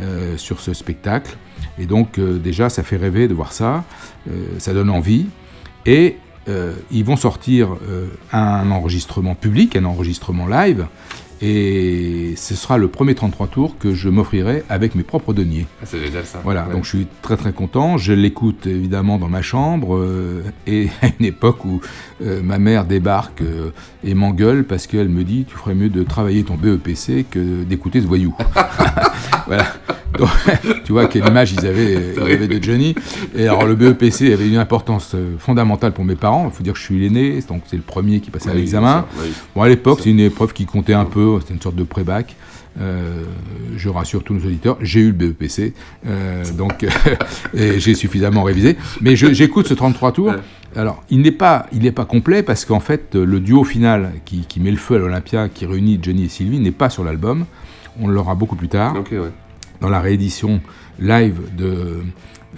euh, 0.00 0.36
sur 0.36 0.60
ce 0.60 0.72
spectacle. 0.72 1.36
Et 1.78 1.86
donc 1.86 2.18
euh, 2.18 2.38
déjà, 2.38 2.68
ça 2.68 2.82
fait 2.82 2.96
rêver 2.96 3.28
de 3.28 3.34
voir 3.34 3.52
ça, 3.52 3.84
euh, 4.30 4.46
ça 4.58 4.72
donne 4.72 4.90
envie. 4.90 5.26
Et 5.86 6.16
ils 6.90 7.04
vont 7.04 7.16
sortir 7.16 7.70
un 8.30 8.70
enregistrement 8.70 9.34
public, 9.34 9.76
un 9.76 9.86
enregistrement 9.86 10.46
live, 10.46 10.86
et 11.42 12.34
ce 12.36 12.54
sera 12.54 12.78
le 12.78 12.88
premier 12.88 13.14
33 13.14 13.46
tours 13.48 13.76
que 13.78 13.94
je 13.94 14.08
m'offrirai 14.08 14.62
avec 14.68 14.94
mes 14.94 15.02
propres 15.02 15.32
deniers. 15.32 15.66
Ah, 15.82 15.86
c'est 15.86 16.00
génial 16.00 16.24
ça. 16.24 16.40
Voilà, 16.44 16.66
Ouais. 16.66 16.72
donc 16.72 16.84
je 16.84 16.90
suis 16.90 17.06
très 17.22 17.36
très 17.36 17.52
content. 17.52 17.96
Je 17.98 18.12
l'écoute 18.12 18.66
évidemment 18.66 19.18
dans 19.18 19.28
ma 19.28 19.42
chambre 19.42 19.96
euh, 19.96 20.42
et 20.66 20.88
à 21.02 21.06
une 21.18 21.26
époque 21.26 21.64
où 21.64 21.80
euh, 22.22 22.40
ma 22.42 22.58
mère 22.58 22.84
débarque 22.84 23.42
euh, 23.42 23.70
et 24.04 24.14
m'engueule 24.14 24.64
parce 24.64 24.86
qu'elle 24.86 25.08
me 25.08 25.24
dit 25.24 25.44
tu 25.48 25.56
ferais 25.56 25.74
mieux 25.74 25.88
de 25.90 26.02
travailler 26.02 26.44
ton 26.44 26.54
BEPC 26.54 27.26
que 27.30 27.62
d'écouter 27.64 28.00
ce 28.00 28.06
voyou. 28.06 28.34
voilà. 29.46 29.66
Donc, 30.18 30.28
tu 30.84 30.92
vois 30.92 31.06
quelle 31.06 31.26
image 31.26 31.52
ils 31.54 31.66
avaient, 31.66 32.12
ils 32.16 32.20
avaient 32.20 32.46
de 32.46 32.62
Johnny. 32.62 32.94
Et 33.34 33.48
alors 33.48 33.66
le 33.66 33.74
BEPC 33.74 34.32
avait 34.32 34.46
une 34.48 34.58
importance 34.58 35.16
fondamentale 35.40 35.90
pour 35.92 36.04
mes 36.04 36.14
parents. 36.14 36.48
Il 36.52 36.56
faut 36.56 36.62
dire 36.62 36.74
que 36.74 36.78
je 36.78 36.84
suis 36.84 37.00
l'aîné, 37.00 37.40
donc 37.48 37.62
c'est 37.66 37.74
le 37.76 37.82
premier 37.82 38.20
qui 38.20 38.30
passait 38.30 38.50
à 38.50 38.54
l'examen. 38.54 39.06
Bon, 39.56 39.62
à 39.62 39.68
l'époque, 39.68 39.98
c'est 40.04 40.10
une 40.10 40.20
épreuve 40.20 40.52
qui 40.52 40.66
comptait 40.66 40.92
un 40.94 41.04
peu, 41.04 41.23
c'était 41.40 41.54
une 41.54 41.60
sorte 41.60 41.76
de 41.76 41.84
pré-bac. 41.84 42.36
Euh, 42.80 43.22
je 43.76 43.88
rassure 43.88 44.24
tous 44.24 44.34
nos 44.34 44.44
auditeurs, 44.44 44.76
j'ai 44.80 45.00
eu 45.00 45.12
le 45.12 45.12
BEPC, 45.12 45.74
euh, 46.06 46.42
donc 46.58 46.84
j'ai 47.54 47.94
suffisamment 47.94 48.42
révisé. 48.42 48.76
Mais 49.00 49.14
j'écoute 49.16 49.68
ce 49.68 49.74
33 49.74 50.12
tours. 50.12 50.34
Alors, 50.76 51.04
il 51.08 51.20
n'est 51.20 51.30
pas, 51.30 51.66
il 51.72 51.82
n'est 51.82 51.92
pas 51.92 52.04
complet 52.04 52.42
parce 52.42 52.64
qu'en 52.64 52.80
fait, 52.80 53.14
le 53.14 53.38
duo 53.38 53.62
final 53.62 54.10
qui, 54.24 54.40
qui 54.40 54.58
met 54.58 54.72
le 54.72 54.76
feu 54.76 54.96
à 54.96 54.98
l'Olympia, 54.98 55.48
qui 55.48 55.66
réunit 55.66 56.00
Johnny 56.02 56.24
et 56.24 56.28
Sylvie, 56.28 56.58
n'est 56.58 56.72
pas 56.72 56.90
sur 56.90 57.04
l'album. 57.04 57.46
On 58.00 58.08
l'aura 58.08 58.34
beaucoup 58.34 58.56
plus 58.56 58.68
tard, 58.68 58.96
ouais. 58.96 59.18
dans 59.80 59.88
la 59.88 60.00
réédition 60.00 60.60
live 60.98 61.38
de, 61.56 62.02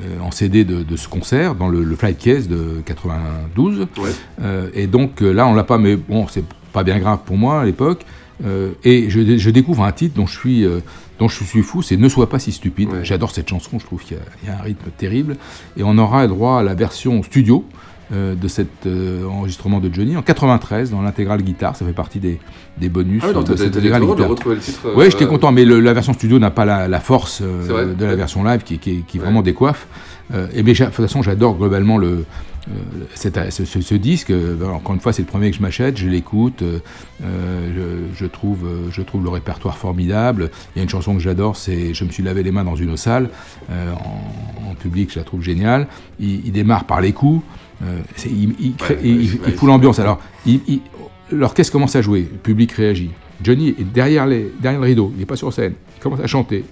euh, 0.03 0.21
en 0.21 0.31
CD 0.31 0.65
de, 0.65 0.83
de 0.83 0.97
ce 0.97 1.09
concert, 1.09 1.55
dans 1.55 1.69
le, 1.69 1.83
le 1.83 1.97
Flight 1.97 2.19
Case 2.19 2.49
de 2.49 2.83
92. 2.85 3.81
Ouais. 3.81 4.11
Euh, 4.43 4.69
et 4.75 4.87
donc 4.87 5.23
euh, 5.23 5.33
là, 5.33 5.47
on 5.47 5.55
l'a 5.55 5.65
pas, 5.65 5.79
mais 5.79 5.97
bon, 5.97 6.27
c'est 6.29 6.45
pas 6.75 6.85
bien 6.85 6.99
grave 6.99 7.21
pour 7.25 7.39
moi 7.39 7.63
à 7.63 7.65
l'époque. 7.65 8.05
Euh, 8.45 8.73
et 8.85 9.09
je, 9.09 9.39
je 9.39 9.51
découvre 9.51 9.83
un 9.85 9.93
titre 9.93 10.15
dont 10.15 10.27
je 10.27 10.39
suis, 10.39 10.65
euh, 10.65 10.81
dont 11.19 11.29
je 11.29 11.43
suis 11.43 11.63
fou, 11.63 11.81
c'est 11.83 11.97
Ne 11.97 12.09
sois 12.09 12.29
pas 12.29 12.39
si 12.39 12.53
stupide. 12.53 12.91
Ouais. 12.91 12.99
J'adore 13.05 13.31
cette 13.31 13.49
chanson, 13.49 13.79
je 13.79 13.87
trouve 13.87 14.03
qu'il 14.03 14.17
y, 14.17 14.21
a- 14.21 14.23
il 14.43 14.49
y 14.49 14.53
a 14.53 14.59
un 14.59 14.63
rythme 14.63 14.91
terrible. 14.99 15.37
Et 15.77 15.83
on 15.83 15.97
aura 15.99 16.27
droit 16.27 16.61
à 16.61 16.63
la 16.63 16.75
version 16.75 17.23
studio 17.23 17.65
euh, 18.13 18.35
de 18.35 18.47
cet 18.47 18.87
enregistrement 18.87 19.81
de 19.81 19.93
Johnny 19.93 20.17
en 20.17 20.23
93 20.23 20.91
dans 20.91 21.03
l'intégrale 21.03 21.43
guitare. 21.43 21.75
Ça 21.77 21.85
fait 21.87 21.93
partie 21.93 22.19
des, 22.21 22.39
des 22.79 22.89
bonus 22.91 23.23
Ah 23.25 23.29
oui, 23.29 23.35
donc 23.35 23.47
de 23.49 23.57
cette 23.57 23.77
intégrale 23.77 24.03
guitare. 24.05 24.31
Oui, 24.95 25.07
j'étais 25.11 25.27
content, 25.27 25.51
mais 25.51 25.65
le- 25.65 25.81
la 25.81 25.93
version 25.95 26.13
studio 26.13 26.39
n'a 26.39 26.51
pas 26.51 26.65
la, 26.67 26.89
la 26.89 27.01
force 27.01 27.41
de 27.43 28.05
la 28.05 28.15
version 28.17 28.45
live 28.45 28.63
qui, 28.65 28.79
qui- 28.79 29.03
qui 29.09 29.19
Ouais. 29.19 29.25
vraiment 29.25 29.43
décoiffe. 29.43 29.87
Et 30.55 30.63
mais 30.65 30.73
de 30.75 30.85
toute 30.85 30.93
façon, 30.93 31.23
j'adore 31.23 31.57
globalement 31.57 31.99
le, 31.99 32.25
euh, 32.69 32.73
cette- 33.15 33.51
ce, 33.53 33.65
ce- 33.65 33.81
ce 33.81 33.95
disque. 33.95 34.31
Euh, 34.31 34.57
alors, 34.61 34.77
encore 34.77 34.95
une 34.95 35.01
fois, 35.01 35.13
c'est 35.13 35.23
le 35.23 35.29
premier 35.29 35.51
que 35.51 35.57
je 35.57 35.63
m'achète, 35.63 35.97
je 35.97 36.09
l'écoute, 36.09 36.63
euh, 36.63 36.81
je, 37.23 38.17
je 38.19 38.27
trouve, 38.27 38.67
je 38.91 39.03
trouve 39.03 39.23
le 39.25 39.31
répertoire 39.31 39.77
formidable. 39.79 40.51
Il 40.75 40.79
y 40.79 40.81
a 40.81 40.83
une 40.83 40.89
chanson 40.89 41.15
que 41.15 41.21
j'adore, 41.21 41.57
c'est 41.57 41.95
Je 41.95 42.05
me 42.05 42.11
suis 42.11 42.23
lavé 42.23 42.43
les 42.43 42.51
mains 42.53 42.65
dans 42.65 42.77
une 42.77 42.97
salle, 42.97 43.31
euh, 43.71 43.93
en, 43.93 44.71
en 44.71 44.75
public, 44.75 45.11
je 45.13 45.19
la 45.19 45.25
trouve 45.25 45.43
géniale. 45.43 45.87
Il, 46.19 46.45
il 46.47 46.53
démarre 46.53 46.85
par 46.85 47.01
les 47.01 47.13
coups, 47.13 47.45
euh, 47.85 48.01
il, 48.25 48.55
il 48.59 48.75
crée- 48.75 48.95
Ouais, 48.95 49.01
il- 49.05 49.17
ouais, 49.17 49.23
il- 49.25 49.33
ouais, 49.35 49.39
il 49.49 49.53
fout 49.55 49.69
l'ambiance. 49.69 49.99
Alors, 49.99 50.21
l'orchestre 51.33 51.73
commence 51.73 51.97
à 51.97 52.03
jouer, 52.03 52.29
le 52.31 52.39
public 52.39 52.73
réagit. 52.73 53.11
Johnny 53.43 53.69
est 53.69 53.85
derrière, 53.85 54.27
les, 54.27 54.51
derrière 54.61 54.81
le 54.81 54.87
rideau, 54.87 55.13
il 55.15 55.19
n'est 55.21 55.27
pas 55.27 55.37
sur 55.37 55.53
scène, 55.53 55.75
il 55.97 56.01
commence 56.03 56.21
à 56.21 56.27
chanter, 56.27 56.65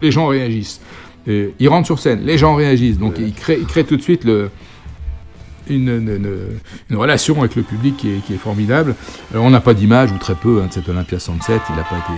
les 0.00 0.10
gens 0.10 0.26
réagissent. 0.28 0.80
Il 1.28 1.68
rentre 1.68 1.86
sur 1.86 1.98
scène, 1.98 2.20
les 2.24 2.38
gens 2.38 2.54
réagissent. 2.54 2.98
Donc 2.98 3.14
il, 3.18 3.32
crée, 3.32 3.58
il 3.60 3.66
crée 3.66 3.82
tout 3.82 3.96
de 3.96 4.02
suite 4.02 4.22
le, 4.24 4.48
une, 5.68 6.60
relation 6.92 7.38
avec 7.40 7.56
le 7.56 7.62
public 7.62 7.96
qui 7.96 8.10
est, 8.10 8.36
formidable. 8.36 8.94
Alors 9.32 9.44
on 9.44 9.50
n'a 9.50 9.60
pas 9.60 9.74
d'image, 9.74 10.12
ou 10.12 10.18
très 10.18 10.34
peu, 10.34 10.60
hein, 10.62 10.66
de 10.68 10.72
cette 10.72 10.88
Olympia 10.88 11.18
67, 11.18 11.60
il 11.70 11.76
n'a 11.76 11.82
pas, 11.82 11.96
été- 11.96 12.12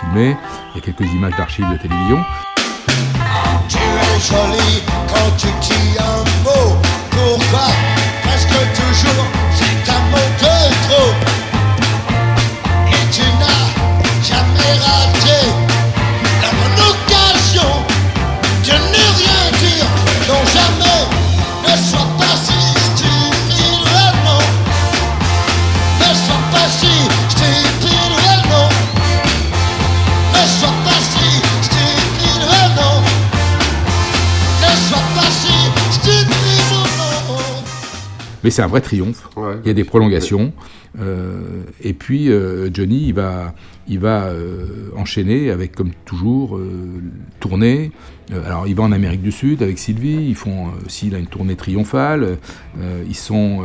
filmé. 0.00 0.36
Il 0.74 0.78
y 0.78 0.82
a 0.82 0.84
quelques 0.84 1.10
images 1.12 1.36
d'archives 1.36 1.66
de 1.70 1.76
télévision. 1.76 2.18
Mais 38.44 38.50
c'est 38.50 38.62
un 38.62 38.66
vrai 38.68 38.80
triomphe. 38.80 39.28
Ouais. 39.36 39.54
Il 39.64 39.68
y 39.68 39.70
a 39.70 39.74
des 39.74 39.84
prolongations. 39.84 40.52
Euh, 41.00 41.62
et 41.82 41.92
puis 41.92 42.30
euh, 42.30 42.68
Johnny, 42.72 43.04
il 43.08 43.14
va, 43.14 43.54
il 43.86 44.00
va 44.00 44.24
euh, 44.24 44.90
enchaîner 44.96 45.50
avec, 45.50 45.74
comme 45.76 45.90
toujours, 46.04 46.58
tournée. 47.38 47.92
Alors 48.32 48.66
il 48.68 48.74
va 48.76 48.84
en 48.84 48.92
Amérique 48.92 49.22
du 49.22 49.32
Sud 49.32 49.62
avec 49.62 49.78
Sylvie. 49.78 50.26
Ils 50.28 50.34
font 50.36 50.68
aussi 50.86 51.10
là, 51.10 51.18
une 51.18 51.26
tournée 51.26 51.56
triomphale. 51.56 52.38
Ils 53.08 53.14
sont, 53.16 53.62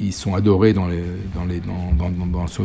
ils 0.00 0.12
sont 0.12 0.34
adorés 0.34 0.72
dans, 0.72 0.88
les, 0.88 1.02
dans, 1.34 1.44
les, 1.44 1.60
dans, 1.60 2.26
dans, 2.26 2.46
ce, 2.46 2.62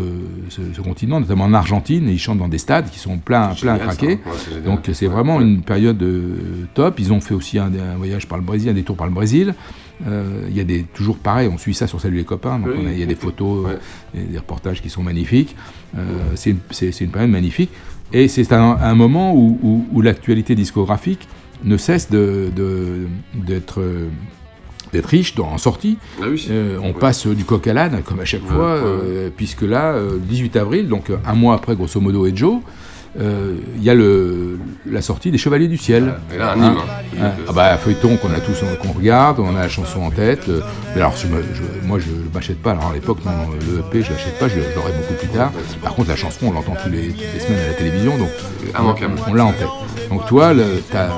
ce- 0.49 0.73
ce 0.73 0.81
continent, 0.81 1.19
notamment 1.19 1.45
en 1.45 1.53
Argentine. 1.53 2.07
Et 2.09 2.13
ils 2.13 2.19
chantent 2.19 2.39
dans 2.39 2.47
des 2.47 2.57
stades 2.57 2.89
qui 2.89 2.99
sont 2.99 3.17
pleins, 3.17 3.53
pleins 3.59 3.73
à 3.75 3.79
ça. 3.79 3.83
craquer. 3.85 4.07
Ouais. 4.25 4.61
Donc 4.65 4.81
c'est 4.93 5.07
Ouais, 5.07 5.13
vraiment 5.13 5.39
une 5.41 5.61
période 5.61 6.03
top. 6.73 6.99
Ils 6.99 7.11
ont 7.13 7.21
fait 7.21 7.33
aussi 7.33 7.59
un, 7.59 7.65
un 7.73 7.95
voyage 7.97 8.27
par 8.27 8.37
le 8.37 8.43
Brésil, 8.43 8.69
un 8.69 8.73
détour 8.73 8.95
par 8.95 9.07
le 9.07 9.13
Brésil. 9.13 9.53
Euh, 10.05 10.41
Il 10.49 10.55
y 10.55 10.59
a 10.59 10.63
des 10.63 10.83
toujours 10.83 11.17
pareil, 11.17 11.49
on 11.51 11.57
suit 11.57 11.73
ça 11.73 11.87
sur 11.87 11.99
Salut 11.99 12.17
les 12.17 12.23
copains. 12.23 12.59
Donc 12.59 12.69
Oui, 12.77 12.85
il 12.91 12.99
y 12.99 13.03
a 13.03 13.05
des 13.07 13.15
photos, 13.15 13.65
Ouais. 13.65 13.77
euh, 14.15 14.23
des 14.31 14.37
reportages 14.37 14.81
qui 14.81 14.89
sont 14.89 15.01
magnifiques. 15.01 15.55
Euh, 15.97 16.01
c'est 16.35 16.51
une, 16.51 17.09
période 17.09 17.31
magnifique. 17.31 17.71
Et 18.13 18.27
c'est 18.27 18.53
un, 18.53 18.77
un 18.79 18.95
moment 18.95 19.33
où, 19.33 19.57
où- 19.63 19.85
où 19.91 20.01
l'actualité 20.01 20.53
discographique 20.55 21.27
ne 21.63 21.77
cesse 21.77 22.09
de- 22.11 22.49
de- 22.55 23.07
d'être 23.33 23.81
euh, 23.81 24.07
d'être 24.93 25.07
riche 25.07 25.35
dans, 25.35 25.47
en 25.47 25.57
sortie. 25.57 25.97
Ah 26.21 26.25
oui. 26.29 26.47
Euh, 26.49 26.77
on 26.81 26.87
Ouais. 26.87 26.93
passe 26.93 27.27
du 27.27 27.43
coq 27.43 27.67
à 27.67 27.73
l'âne, 27.73 28.01
comme 28.05 28.21
à 28.21 28.25
chaque 28.25 28.43
Ouais, 28.43 28.55
fois, 28.55 28.75
ouais. 28.75 28.81
euh, 28.85 29.29
puisque 29.35 29.63
là, 29.63 29.91
euh, 29.93 30.17
18 30.17 30.55
avril, 30.55 30.87
donc 30.87 31.11
un 31.25 31.33
mois 31.33 31.55
après, 31.55 31.75
grosso 31.75 31.99
modo, 31.99 32.25
et 32.25 32.33
Joe, 32.33 32.61
euh, 33.19 33.55
il 33.75 33.83
y 33.83 33.89
a 33.89 33.93
le, 33.95 34.57
la 34.85 35.01
sortie 35.01 35.31
des 35.31 35.37
Chevaliers 35.37 35.67
du 35.67 35.77
Ciel. 35.77 36.13
Et 36.33 36.37
là, 36.37 36.53
un 36.53 36.61
Hein 36.61 36.71
hymne. 36.71 36.77
hein. 37.19 37.21
ah, 37.21 37.31
ah 37.47 37.51
bah, 37.53 37.77
feuilleton 37.77 38.17
qu'on 38.17 38.31
a 38.31 38.39
tous, 38.39 38.63
qu'on 38.81 38.91
regarde, 38.91 39.39
on 39.39 39.55
a 39.55 39.61
la 39.61 39.69
chanson 39.69 40.01
en 40.01 40.11
tête. 40.11 40.49
euh, 40.49 40.61
mais 40.95 41.01
alors, 41.01 41.15
je 41.15 41.27
me- 41.27 41.41
je- 41.53 41.87
moi, 41.87 41.99
je 41.99 42.09
ne 42.09 42.33
m'achète 42.33 42.61
pas. 42.61 42.71
Alors, 42.71 42.87
à 42.91 42.93
l'époque, 42.93 43.19
non, 43.25 43.31
le 43.51 43.79
EP, 43.79 44.03
je 44.03 44.11
l'achète 44.11 44.37
pas, 44.39 44.47
je 44.47 44.55
l'aurai 44.75 44.91
beaucoup 44.93 45.13
plus 45.19 45.27
tard. 45.29 45.51
Par 45.81 45.93
contre, 45.95 46.09
la 46.09 46.15
chanson, 46.15 46.47
on 46.47 46.51
l'entend 46.51 46.73
tous 46.83 46.89
les, 46.89 47.07
toutes 47.09 47.33
les 47.33 47.39
semaines 47.39 47.59
à 47.63 47.67
la 47.67 47.73
télévision, 47.73 48.17
donc 48.17 48.29
Immanquable. 48.77 49.15
on, 49.27 49.31
on 49.31 49.33
l'a 49.33 49.45
en 49.45 49.51
tête. 49.53 49.67
Donc, 50.09 50.25
toi, 50.27 50.53
t'as 50.91 51.05
as 51.07 51.11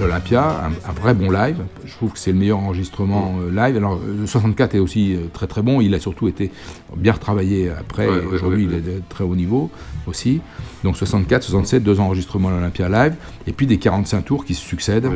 l'Olympia, 0.00 0.42
un, 0.64 0.90
un 0.90 0.92
vrai 0.92 1.14
bon 1.14 1.30
live. 1.30 1.56
Je 1.86 1.92
trouve 1.94 2.12
que 2.12 2.18
c'est 2.18 2.32
le 2.32 2.38
meilleur 2.38 2.58
enregistrement 2.58 3.36
euh, 3.42 3.50
live. 3.50 3.76
Alors, 3.76 3.98
le 4.04 4.26
64 4.26 4.74
est 4.74 4.78
aussi 4.78 5.14
euh, 5.14 5.20
très 5.32 5.46
très 5.46 5.62
bon. 5.62 5.80
Il 5.80 5.94
a 5.94 6.00
surtout 6.00 6.28
été 6.28 6.50
bien 6.96 7.12
retravaillé 7.12 7.70
après. 7.70 8.08
Ouais, 8.08 8.16
et 8.16 8.20
ouais, 8.20 8.34
Aujourd'hui, 8.34 8.66
ouais, 8.66 8.72
il 8.72 8.78
est 8.78 8.96
de 8.96 9.02
très 9.08 9.24
haut 9.24 9.34
niveau 9.36 9.70
aussi. 10.06 10.40
Donc 10.84 10.96
64, 10.96 11.42
67, 11.42 11.82
deux 11.82 12.00
enregistrements 12.00 12.48
à 12.48 12.52
l'Olympia 12.52 12.88
Live, 12.88 13.14
et 13.46 13.52
puis 13.52 13.66
des 13.66 13.76
45 13.78 14.22
tours 14.24 14.44
qui 14.44 14.54
se 14.54 14.62
succèdent 14.66 15.08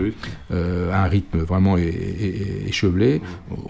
euh, 0.52 0.92
à 0.92 1.04
un 1.04 1.08
rythme 1.08 1.38
vraiment 1.38 1.76
échevelé. 2.66 3.20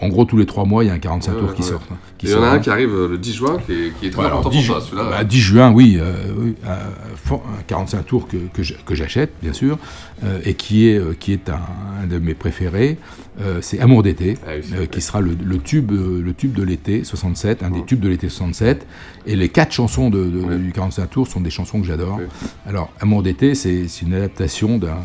En 0.01 0.09
gros, 0.09 0.25
tous 0.25 0.37
les 0.37 0.45
trois 0.45 0.65
mois, 0.65 0.83
il 0.83 0.87
y 0.87 0.89
a 0.89 0.93
un 0.93 0.99
45 0.99 1.31
Ouais, 1.33 1.39
tours 1.39 1.49
ouais, 1.49 1.55
qui 1.55 1.61
ouais. 1.63 1.67
sortent. 1.69 1.91
hein, 1.91 1.97
il 2.23 2.29
y 2.29 2.33
en 2.33 2.37
a 2.37 2.41
sort, 2.45 2.53
un 2.53 2.59
qui 2.59 2.69
arrive 2.69 2.93
euh, 2.93 3.07
le 3.09 3.17
10 3.17 3.33
juin 3.35 3.57
qui 3.65 3.71
est, 3.71 3.93
qui 3.99 4.07
est 4.07 4.09
très 4.09 4.21
Ouais, 4.21 4.25
alors, 4.27 4.39
important 4.39 4.57
10 4.57 4.65
pour 4.67 4.75
toi, 4.75 4.83
ju- 4.83 4.89
celui-là. 4.91 5.09
bah, 5.09 5.23
10 5.23 5.39
juin, 5.39 5.71
oui, 5.71 5.97
euh, 5.99 6.13
oui, 6.37 6.55
un, 6.67 7.33
un 7.35 7.61
45 7.67 8.05
tours 8.05 8.27
que, 8.27 8.37
que 8.85 8.95
j'achète, 8.95 9.31
bien 9.41 9.53
sûr, 9.53 9.77
euh, 10.23 10.39
et 10.43 10.53
qui 10.55 10.89
est, 10.89 10.97
euh, 10.97 11.13
qui 11.19 11.33
est 11.33 11.49
un, 11.49 11.59
un 12.03 12.07
de 12.07 12.17
mes 12.19 12.33
préférés. 12.33 12.97
Euh, 13.41 13.59
c'est 13.61 13.79
Amour 13.81 14.01
d'été, 14.01 14.37
Ah 14.47 14.51
oui, 14.57 14.63
euh, 14.77 14.85
qui 14.85 15.01
sera 15.01 15.19
le, 15.19 15.31
le 15.43 15.57
tube, 15.59 15.91
euh, 15.91 16.21
le 16.23 16.33
tube 16.33 16.53
de 16.53 16.63
l'été 16.63 17.03
67, 17.03 17.63
un 17.63 17.69
des 17.69 17.83
tubes 17.83 17.99
de 17.99 18.07
l'été 18.07 18.29
67. 18.29 18.87
Et 19.27 19.35
les 19.35 19.49
quatre 19.49 19.73
chansons 19.73 20.09
de, 20.09 20.23
de- 20.23 20.55
du 20.57 20.71
45 20.71 21.09
tours 21.09 21.27
sont 21.27 21.41
des 21.41 21.49
chansons 21.49 21.81
que 21.81 21.84
j'adore. 21.85 22.19
Alors, 22.67 22.91
Amour 22.99 23.23
d'été, 23.23 23.55
c'est 23.55 23.85
une 24.01 24.13
adaptation 24.13 24.77
d'un 24.77 24.97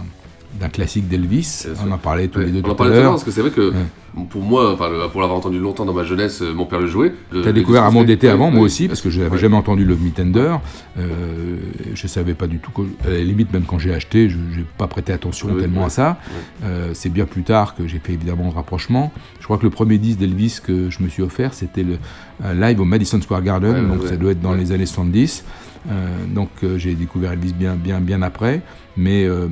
d'un 0.58 0.68
classique 0.68 1.06
d'Elvis. 1.08 1.66
On 1.87 1.92
en 1.92 1.96
parlait 1.96 2.26
tous 2.26 2.40
les 2.40 2.46
deux 2.50 2.58
On 2.58 2.75
tout 2.75 2.82
en 2.82 2.84
à 2.84 2.88
l'heure 2.88 3.10
parce 3.12 3.22
que 3.22 3.30
c'est 3.30 3.40
vrai 3.40 3.50
que 3.52 3.72
pour 4.30 4.42
moi, 4.42 4.72
enfin, 4.75 4.90
pour 5.12 5.20
l'avoir 5.20 5.38
entendu 5.38 5.60
longtemps 5.60 5.84
dans 5.84 5.92
ma 5.94 6.02
jeunesse, 6.02 6.42
euh, 6.42 6.52
mon 6.52 6.66
père 6.66 6.80
le 6.80 6.88
jouait. 6.88 7.14
T'as 7.32 7.52
découvert 7.52 7.90
fait- 7.90 8.04
d'été 8.04 8.28
avant, 8.28 8.49
ouais. 8.49 8.56
moi 8.56 8.64
aussi, 8.64 8.88
parce 8.88 9.00
que 9.00 9.10
je 9.10 9.22
n'avais 9.22 9.38
jamais 9.38 9.54
entendu 9.56 9.84
Love 9.84 10.02
Me 10.02 10.10
Tender. 10.10 10.56
Euh, 10.99 11.56
je 11.94 12.06
savais 12.08 12.34
pas 12.34 12.49
du 12.49 12.58
tout. 12.58 12.72
que- 12.72 12.82
à 13.06 13.10
la 13.12 13.20
limite, 13.22 13.52
même 13.52 13.62
quand 13.62 13.78
j'ai 13.78 13.94
acheté, 13.94 14.28
je 14.28 14.37
n'ai 14.37 14.64
pas 14.76 14.88
prêté 14.88 15.12
attention 15.12 15.54
tellement 15.54 15.84
à 15.84 15.88
ça. 15.90 16.18
Euh, 16.64 16.90
c'est 16.94 17.10
bien 17.10 17.26
plus 17.26 17.42
tard 17.44 17.76
que 17.76 17.87
j'ai 17.87 18.00
fait 18.00 18.12
évidemment 18.14 18.44
le 18.44 18.50
rapprochement. 18.54 19.12
Je 19.38 19.44
crois 19.44 19.56
que 19.56 19.64
le 19.64 19.70
premier 19.70 19.99
disque 19.99 20.18
d'Elvis 20.18 20.58
que 20.62 20.90
je 20.90 21.00
me 21.02 21.08
suis 21.08 21.22
offert, 21.22 21.54
c'était 21.54 21.84
le 21.84 21.99
un 22.44 22.54
live 22.54 22.80
au 22.80 22.84
Madison 22.84 23.20
Square 23.22 23.42
Garden, 23.42 23.88
donc 23.88 24.04
ça 24.06 24.16
doit 24.16 24.32
être 24.32 24.40
dans 24.40 24.54
les 24.54 24.72
années 24.72 24.87
70. 24.87 25.44
Euh, 25.90 26.26
donc 26.26 26.50
euh, 26.62 26.76
j'ai 26.78 26.94
découvert 26.94 27.32
Elvis 27.32 27.52
bien, 27.54 27.75
bien, 27.75 28.00
bien 28.00 28.20
après. 28.22 28.60
Mais 28.96 29.25
euh, 29.25 29.49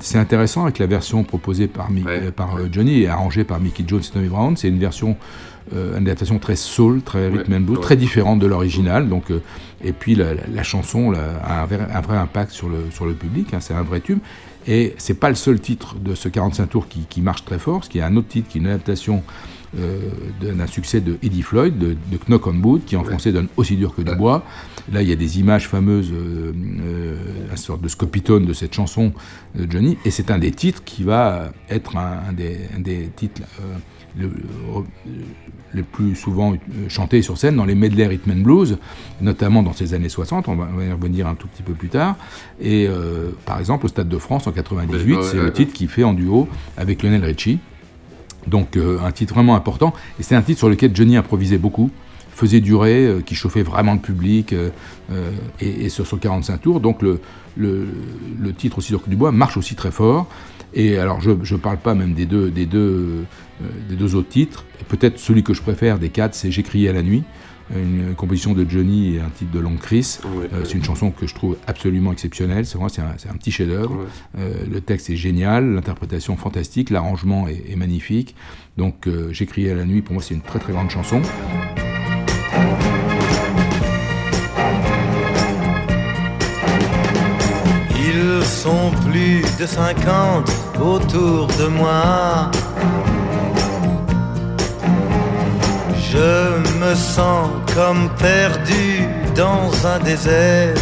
c'est 0.00 0.18
intéressant 0.18 0.64
avec 0.64 0.78
la 0.78 0.86
version 0.86 1.24
proposée 1.24 1.66
par, 1.68 1.90
Mi- 1.90 2.04
par 2.36 2.58
Johnny 2.70 3.02
et 3.02 3.08
arrangée 3.08 3.44
par 3.44 3.58
Mickey 3.60 3.84
Jones 3.86 4.02
et 4.06 4.12
Tommy 4.12 4.28
Brown. 4.28 4.56
C'est 4.56 4.68
une 4.68 4.78
version, 4.78 5.16
une 5.72 5.96
adaptation 6.06 6.38
très 6.38 6.56
soul, 6.56 7.00
très 7.02 7.28
rhythm 7.28 7.54
and 7.54 7.60
blues, 7.60 7.76
ouais. 7.78 7.82
très 7.82 7.96
différente 7.96 8.38
de 8.40 8.46
l'original. 8.46 9.08
Donc, 9.08 9.26
et 9.82 9.92
puis 9.92 10.14
la, 10.14 10.34
la- 10.34 10.42
la 10.52 10.62
chanson 10.62 11.12
a 11.14 11.62
un 11.62 11.64
vrai, 11.66 11.78
un 11.92 12.00
vrai 12.00 12.16
impact 12.18 12.50
sur 12.52 12.68
le, 12.68 12.84
sur 12.90 13.06
le 13.06 13.14
public. 13.14 13.54
hein, 13.54 13.60
c'est 13.60 13.72
un 13.74 13.82
vrai 13.82 14.00
tube. 14.00 14.18
Et 14.68 14.94
c'est 14.98 15.14
pas 15.14 15.28
le 15.28 15.34
seul 15.34 15.58
titre 15.60 15.96
de 15.98 16.14
ce 16.14 16.28
45 16.28 16.66
tours 16.66 16.86
qui, 16.88 17.00
qui 17.08 17.20
marche 17.22 17.44
très 17.44 17.58
fort, 17.58 17.78
parce 17.78 17.88
qu'il 17.88 18.00
y 18.00 18.02
a 18.04 18.06
un 18.06 18.14
autre 18.16 18.28
titre 18.28 18.48
qui 18.48 18.58
est 18.58 18.60
une 18.60 18.66
adaptation 18.68 19.22
d'un 19.74 20.66
succès 20.66 21.00
de 21.00 21.16
Eddie 21.22 21.42
Floyd, 21.42 21.78
de, 21.78 21.88
de 22.10 22.18
Knock 22.28 22.46
on 22.46 22.54
Wood, 22.62 22.84
qui 22.84 22.96
en 22.96 23.04
français 23.04 23.32
donne 23.32 23.48
aussi 23.56 23.76
dur 23.76 23.94
que 23.94 24.02
du 24.02 24.14
bois. 24.14 24.44
Là, 24.92 25.00
il 25.02 25.08
y 25.08 25.12
a 25.12 25.16
des 25.16 25.38
images 25.40 25.66
fameuses, 25.68 26.10
euh, 26.12 26.52
euh, 26.84 27.16
une 27.50 27.56
sorte 27.56 27.80
de 27.80 27.88
scopitone 27.88 28.44
de 28.44 28.52
cette 28.52 28.74
chanson 28.74 29.12
de 29.54 29.70
Johnny, 29.70 29.96
et 30.04 30.10
c'est 30.10 30.30
un 30.30 30.38
des 30.38 30.50
titres 30.50 30.82
qui 30.84 31.04
va 31.04 31.52
être 31.70 31.96
un, 31.96 32.18
un 32.28 32.32
des, 32.32 32.58
un 32.76 32.80
des 32.80 33.10
titres 33.16 33.42
euh, 33.60 33.76
le- 34.18 34.26
euh, 34.26 34.80
les 35.74 35.82
plus 35.82 36.14
souvent 36.16 36.52
euh, 36.52 36.56
chantés 36.88 37.22
sur 37.22 37.38
scène 37.38 37.56
dans 37.56 37.64
les 37.64 37.74
medley 37.74 38.06
rhythm 38.06 38.32
and 38.32 38.42
blues, 38.42 38.76
notamment 39.22 39.62
dans 39.62 39.72
ces 39.72 39.94
années 39.94 40.10
60, 40.10 40.48
on 40.48 40.56
va, 40.56 40.68
on 40.70 40.76
va 40.76 40.84
y 40.84 40.92
revenir 40.92 41.26
un 41.26 41.34
tout 41.34 41.48
petit 41.48 41.62
peu 41.62 41.72
plus 41.72 41.88
tard. 41.88 42.16
Et 42.60 42.86
euh, 42.88 43.30
par 43.46 43.58
exemple, 43.58 43.86
au 43.86 43.88
Stade 43.88 44.08
de 44.08 44.18
France 44.18 44.46
en 44.46 44.52
98, 44.52 45.12
Ouais, 45.14 45.16
ouais, 45.22 45.26
c'est 45.30 45.38
le 45.38 45.52
titre 45.52 45.72
qu'il 45.72 45.88
fait 45.88 46.04
en 46.04 46.12
duo 46.12 46.46
avec 46.76 47.02
Lionel 47.02 47.24
Richie. 47.24 47.58
Donc 48.46 48.76
euh, 48.76 48.98
un 49.00 49.12
titre 49.12 49.34
vraiment 49.34 49.54
important. 49.54 49.92
Et 50.18 50.22
c'est 50.22 50.34
un 50.34 50.42
titre 50.42 50.58
sur 50.58 50.68
lequel 50.68 50.94
Johnny 50.94 51.16
improvisait 51.16 51.58
beaucoup, 51.58 51.90
faisait 52.34 52.60
durer, 52.60 53.06
euh, 53.06 53.20
qui 53.20 53.34
chauffait 53.34 53.62
vraiment 53.62 53.94
le 53.94 54.00
public, 54.00 54.52
euh, 54.52 54.70
et, 55.60 55.88
sur 55.88 56.06
son 56.06 56.16
45 56.16 56.58
tours. 56.58 56.80
Donc 56.80 57.02
le, 57.02 57.20
titre 58.56 58.78
aussi 58.78 58.94
du 59.06 59.16
bois 59.16 59.32
marche 59.32 59.56
aussi 59.56 59.74
très 59.74 59.90
fort. 59.90 60.26
Et 60.74 60.96
alors 60.96 61.20
je 61.20 61.30
ne 61.30 61.58
parle 61.58 61.76
pas 61.76 61.94
même 61.94 62.14
des 62.14 62.24
deux, 62.24 62.50
des 62.50 62.64
deux, 62.64 63.24
des 63.88 63.96
deux 63.96 64.14
autres 64.14 64.30
titres. 64.30 64.64
Peut-être 64.88 65.18
celui 65.18 65.42
que 65.42 65.52
je 65.52 65.60
préfère 65.60 65.98
des 65.98 66.08
quatre, 66.08 66.34
c'est 66.34 66.50
J'ai 66.50 66.88
à 66.88 66.92
la 66.92 67.02
nuit. 67.02 67.24
Une 67.74 68.14
composition 68.14 68.52
de 68.52 68.68
Johnny 68.68 69.16
et 69.16 69.20
un 69.20 69.30
titre 69.30 69.50
de 69.50 69.58
Long 69.58 69.76
Chris. 69.76 70.18
Euh, 70.24 70.64
c'est 70.64 70.74
une 70.74 70.84
chanson 70.84 71.10
que 71.10 71.26
je 71.26 71.34
trouve 71.34 71.56
absolument 71.66 72.12
exceptionnelle. 72.12 72.66
C'est 72.66 72.78
c'est 72.88 73.28
un, 73.28 73.34
petit 73.34 73.50
chef-d'œuvre. 73.50 74.06
Euh, 74.38 74.64
le 74.70 74.80
texte 74.80 75.08
est 75.10 75.16
génial, 75.16 75.74
l'interprétation 75.74 76.36
fantastique, 76.36 76.90
l'arrangement 76.90 77.48
est, 77.48 77.64
est 77.70 77.76
magnifique. 77.76 78.34
Donc 78.76 79.06
euh, 79.06 79.28
J'ai 79.32 79.46
crié 79.46 79.70
à 79.70 79.74
la 79.74 79.84
nuit. 79.84 80.02
Pour 80.02 80.14
moi, 80.14 80.22
c'est 80.22 80.34
une 80.34 80.42
très 80.42 80.58
très 80.58 80.72
grande 80.72 80.90
chanson. 80.90 81.22
Ils 87.96 88.44
sont 88.44 88.90
plus 89.10 89.42
de 89.58 89.66
50 89.66 90.50
autour 90.80 91.46
de 91.46 91.66
moi. 91.68 92.50
Je 96.12 96.58
me 96.78 96.94
sens 96.94 97.48
comme 97.74 98.10
perdu 98.18 99.08
dans 99.34 99.70
un 99.86 99.98
désert. 100.00 100.74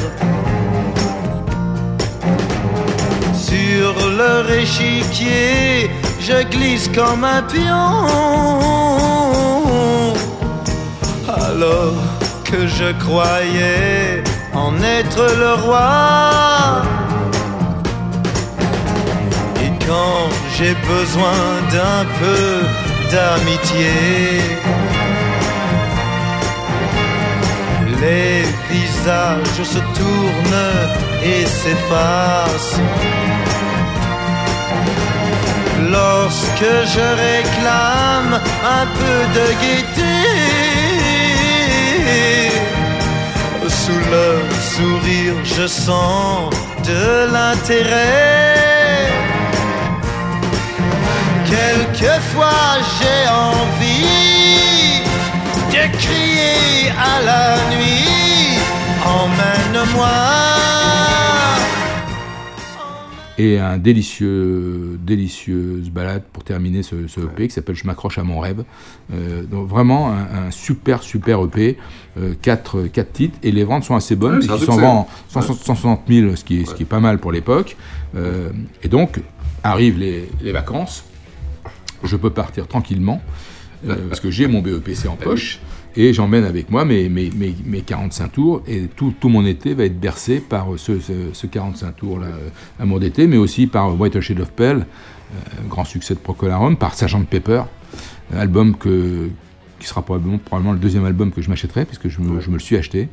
Sur 3.33 3.93
leur 4.19 4.51
échiquier, 4.51 5.89
je 6.21 6.43
glisse 6.51 6.89
comme 6.89 7.23
un 7.23 7.43
pion. 7.43 8.07
Alors 11.29 11.95
que 12.43 12.67
je 12.67 12.91
croyais 13.05 14.25
en 14.53 14.75
être 14.83 15.25
le 15.43 15.53
roi. 15.65 16.83
Et 19.63 19.71
quand 19.87 20.27
j'ai 20.57 20.75
besoin 20.95 21.41
d'un 21.71 22.05
peu 22.21 22.67
d'amitié, 23.13 23.91
les 28.01 28.43
visages 28.71 29.63
se 29.63 29.79
tournent 29.99 30.79
et 31.23 31.45
s'effacent. 31.47 32.81
Lorsque 35.91 36.73
je 36.95 37.07
réclame 37.27 38.35
un 38.79 38.87
peu 38.99 39.19
de 39.37 39.47
gaieté, 39.63 40.17
sous 43.69 44.03
leur 44.11 44.43
sourire, 44.75 45.35
je 45.45 45.67
sens 45.67 46.51
de 46.85 47.33
l'intérêt. 47.33 48.61
Quelquefois 51.51 52.69
j'ai 52.97 53.23
envie 53.29 54.20
de 55.89 55.97
crier 55.97 56.91
à 56.91 57.23
la 57.25 57.57
nuit, 57.75 58.59
emmène-moi. 59.05 60.09
Et 63.39 63.59
un 63.59 63.79
délicieux, 63.79 64.99
délicieuse 65.03 65.89
balade 65.89 66.25
pour 66.31 66.45
terminer 66.45 66.83
ce, 66.83 67.07
ce 67.09 67.21
EP 67.21 67.49
qui 67.49 67.55
s'appelle 67.55 67.75
Je 67.75 67.87
m'accroche 67.87 68.19
à 68.19 68.23
mon 68.23 68.39
rêve. 68.39 68.65
Euh, 69.15 69.45
donc 69.45 69.67
vraiment 69.67 70.11
un, 70.13 70.49
un 70.49 70.51
super 70.51 71.03
super 71.03 71.43
EP, 71.45 71.79
euh, 72.19 72.35
quatre, 72.43 72.83
quatre 72.83 73.13
titres 73.15 73.39
et 73.43 73.51
les 73.51 73.65
ventes 73.65 73.85
sont 73.85 73.97
assez 73.97 74.15
bonnes 74.15 74.35
Ouais, 74.37 74.43
c'est 74.43 74.51
un 74.51 74.57
puisqu'ils 74.57 74.67
s'en 74.67 74.73
succès. 74.75 74.87
vendent 74.87 75.07
Ouais. 75.35 75.43
100 75.43 75.55
160 75.55 76.01
000, 76.07 76.37
ce 76.37 76.45
qui 76.45 76.61
est, 76.61 76.65
ce 76.67 76.75
qui 76.75 76.83
est 76.83 76.87
pas 76.87 77.01
mal 77.01 77.17
pour 77.19 77.33
l'époque. 77.33 77.79
Euh, 78.15 78.51
et 78.83 78.89
donc 78.89 79.21
arrivent 79.65 79.99
les, 79.99 80.29
les 80.43 80.53
vacances, 80.53 81.05
je 82.05 82.17
peux 82.17 82.31
partir 82.31 82.67
tranquillement 82.67 83.23
euh, 83.89 84.09
parce 84.09 84.21
que 84.21 84.31
j'ai 84.31 84.47
mon 84.47 84.61
BEPC 84.61 85.09
en 85.09 85.17
poche. 85.17 85.61
Et 85.97 86.13
j'emmène 86.13 86.45
avec 86.45 86.71
moi 86.71 86.85
mes, 86.85 87.09
mes, 87.09 87.31
mes, 87.31 87.53
mes 87.65 87.81
45 87.81 88.29
tours 88.31 88.63
et 88.69 88.83
tout, 88.95 89.13
mon 89.25 89.45
été 89.45 89.75
va 89.75 89.87
être 89.87 89.99
bercé 89.99 90.39
par 90.39 90.69
ce, 90.77 91.01
ce, 91.01 91.13
ce 91.33 91.47
45 91.49 91.97
tours 91.97 92.21
là, 92.21 92.29
à 92.79 92.85
mon 92.85 92.99
d'été, 92.99 93.27
mais 93.27 93.37
aussi 93.37 93.67
par 93.67 94.01
White 94.01 94.21
Shade 94.21 94.39
of 94.39 94.53
Pale, 94.53 94.87
euh, 94.87 95.69
grand 95.69 95.85
succès 95.85 96.15
de 96.15 96.21
Procol 96.21 96.53
Harum, 96.53 96.77
par 96.77 96.95
Sgt 96.95 97.27
Pepper, 97.29 97.63
album 98.33 98.77
que, 98.77 99.31
qui 99.81 99.89
sera 99.89 100.03
probablement, 100.03 100.39
probablement 100.39 100.73
le 100.73 100.79
deuxième 100.79 101.05
album 101.05 101.33
que 101.33 101.43
je 101.43 101.49
m'achèterai, 101.51 101.85
puisque 101.85 102.09
je 102.09 102.21
me, 102.21 102.41
je 102.41 102.49
me 102.49 102.55
le 102.55 102.61
suis 102.61 102.77
acheté, 102.77 103.09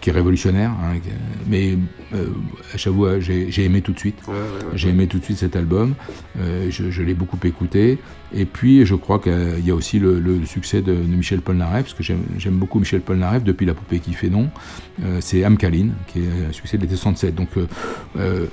qui 0.00 0.08
est 0.10 0.12
révolutionnaire. 0.12 0.70
hein, 0.70 0.98
mais 1.46 1.76
euh, 2.14 2.26
j'avoue, 2.76 3.06
j'ai 3.20 3.64
aimé 3.64 3.82
tout 3.82 3.92
de 3.92 3.98
suite. 3.98 4.16
Ouais, 4.26 4.34
ouais, 4.34 4.40
ouais. 4.40 4.70
J'ai 4.74 4.88
aimé 4.88 5.06
tout 5.06 5.18
de 5.18 5.24
suite 5.24 5.38
cet 5.38 5.56
album. 5.56 5.94
Euh, 6.40 6.68
je 6.70 6.90
je 6.90 7.02
l'ai 7.02 7.14
beaucoup 7.14 7.38
écouté. 7.44 7.98
Et 8.34 8.46
puis, 8.46 8.86
je 8.86 8.94
crois 8.94 9.18
qu'il 9.18 9.64
y 9.64 9.70
a 9.70 9.74
aussi 9.74 9.98
le, 9.98 10.18
le 10.18 10.46
succès 10.46 10.80
de, 10.80 10.94
de 10.94 11.16
Michel 11.16 11.40
Polnareff, 11.42 11.84
parce 11.84 11.94
que 11.94 12.02
j'aime 12.02 12.54
beaucoup 12.54 12.78
Michel 12.78 13.00
Polnareff 13.02 13.44
depuis 13.44 13.66
La 13.66 13.74
poupée 13.74 13.98
qui 13.98 14.14
fait 14.14 14.30
non. 14.30 14.48
Euh, 15.04 15.18
c'est 15.20 15.44
Amkaline, 15.44 15.92
qui 16.06 16.20
est 16.20 16.46
un 16.48 16.52
succès 16.52 16.76
de 16.78 16.82
l'été 16.82 16.96
67. 16.96 17.34
Donc, 17.34 17.48
euh, 17.56 17.66
euh, 18.16 18.46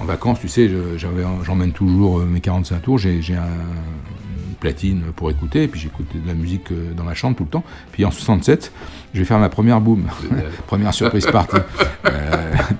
en 0.00 0.04
vacances, 0.04 0.40
tu 0.40 0.48
sais, 0.48 0.70
j'emmène 0.96 1.72
toujours 1.72 2.20
mes 2.20 2.40
45 2.40 2.80
tours. 2.80 2.98
J'ai 2.98 3.20
j'ai 3.20 3.34
un 3.34 3.46
platine 4.60 5.02
pour 5.14 5.30
écouter, 5.30 5.62
et 5.64 5.68
puis 5.68 5.80
j'écoutais 5.80 6.18
de 6.18 6.26
la 6.26 6.34
musique 6.34 6.72
euh, 6.72 6.92
dans 6.96 7.04
ma 7.04 7.14
chambre 7.14 7.36
tout 7.36 7.44
le 7.44 7.48
temps. 7.50 7.64
Puis 7.92 8.04
en 8.04 8.10
67, 8.10 8.72
je 9.14 9.18
vais 9.20 9.24
faire 9.24 9.38
ma 9.38 9.48
première 9.48 9.80
boom, 9.80 10.04
première 10.66 10.92
surprise 10.94 11.26
party. 11.26 11.56
Euh, 12.06 12.10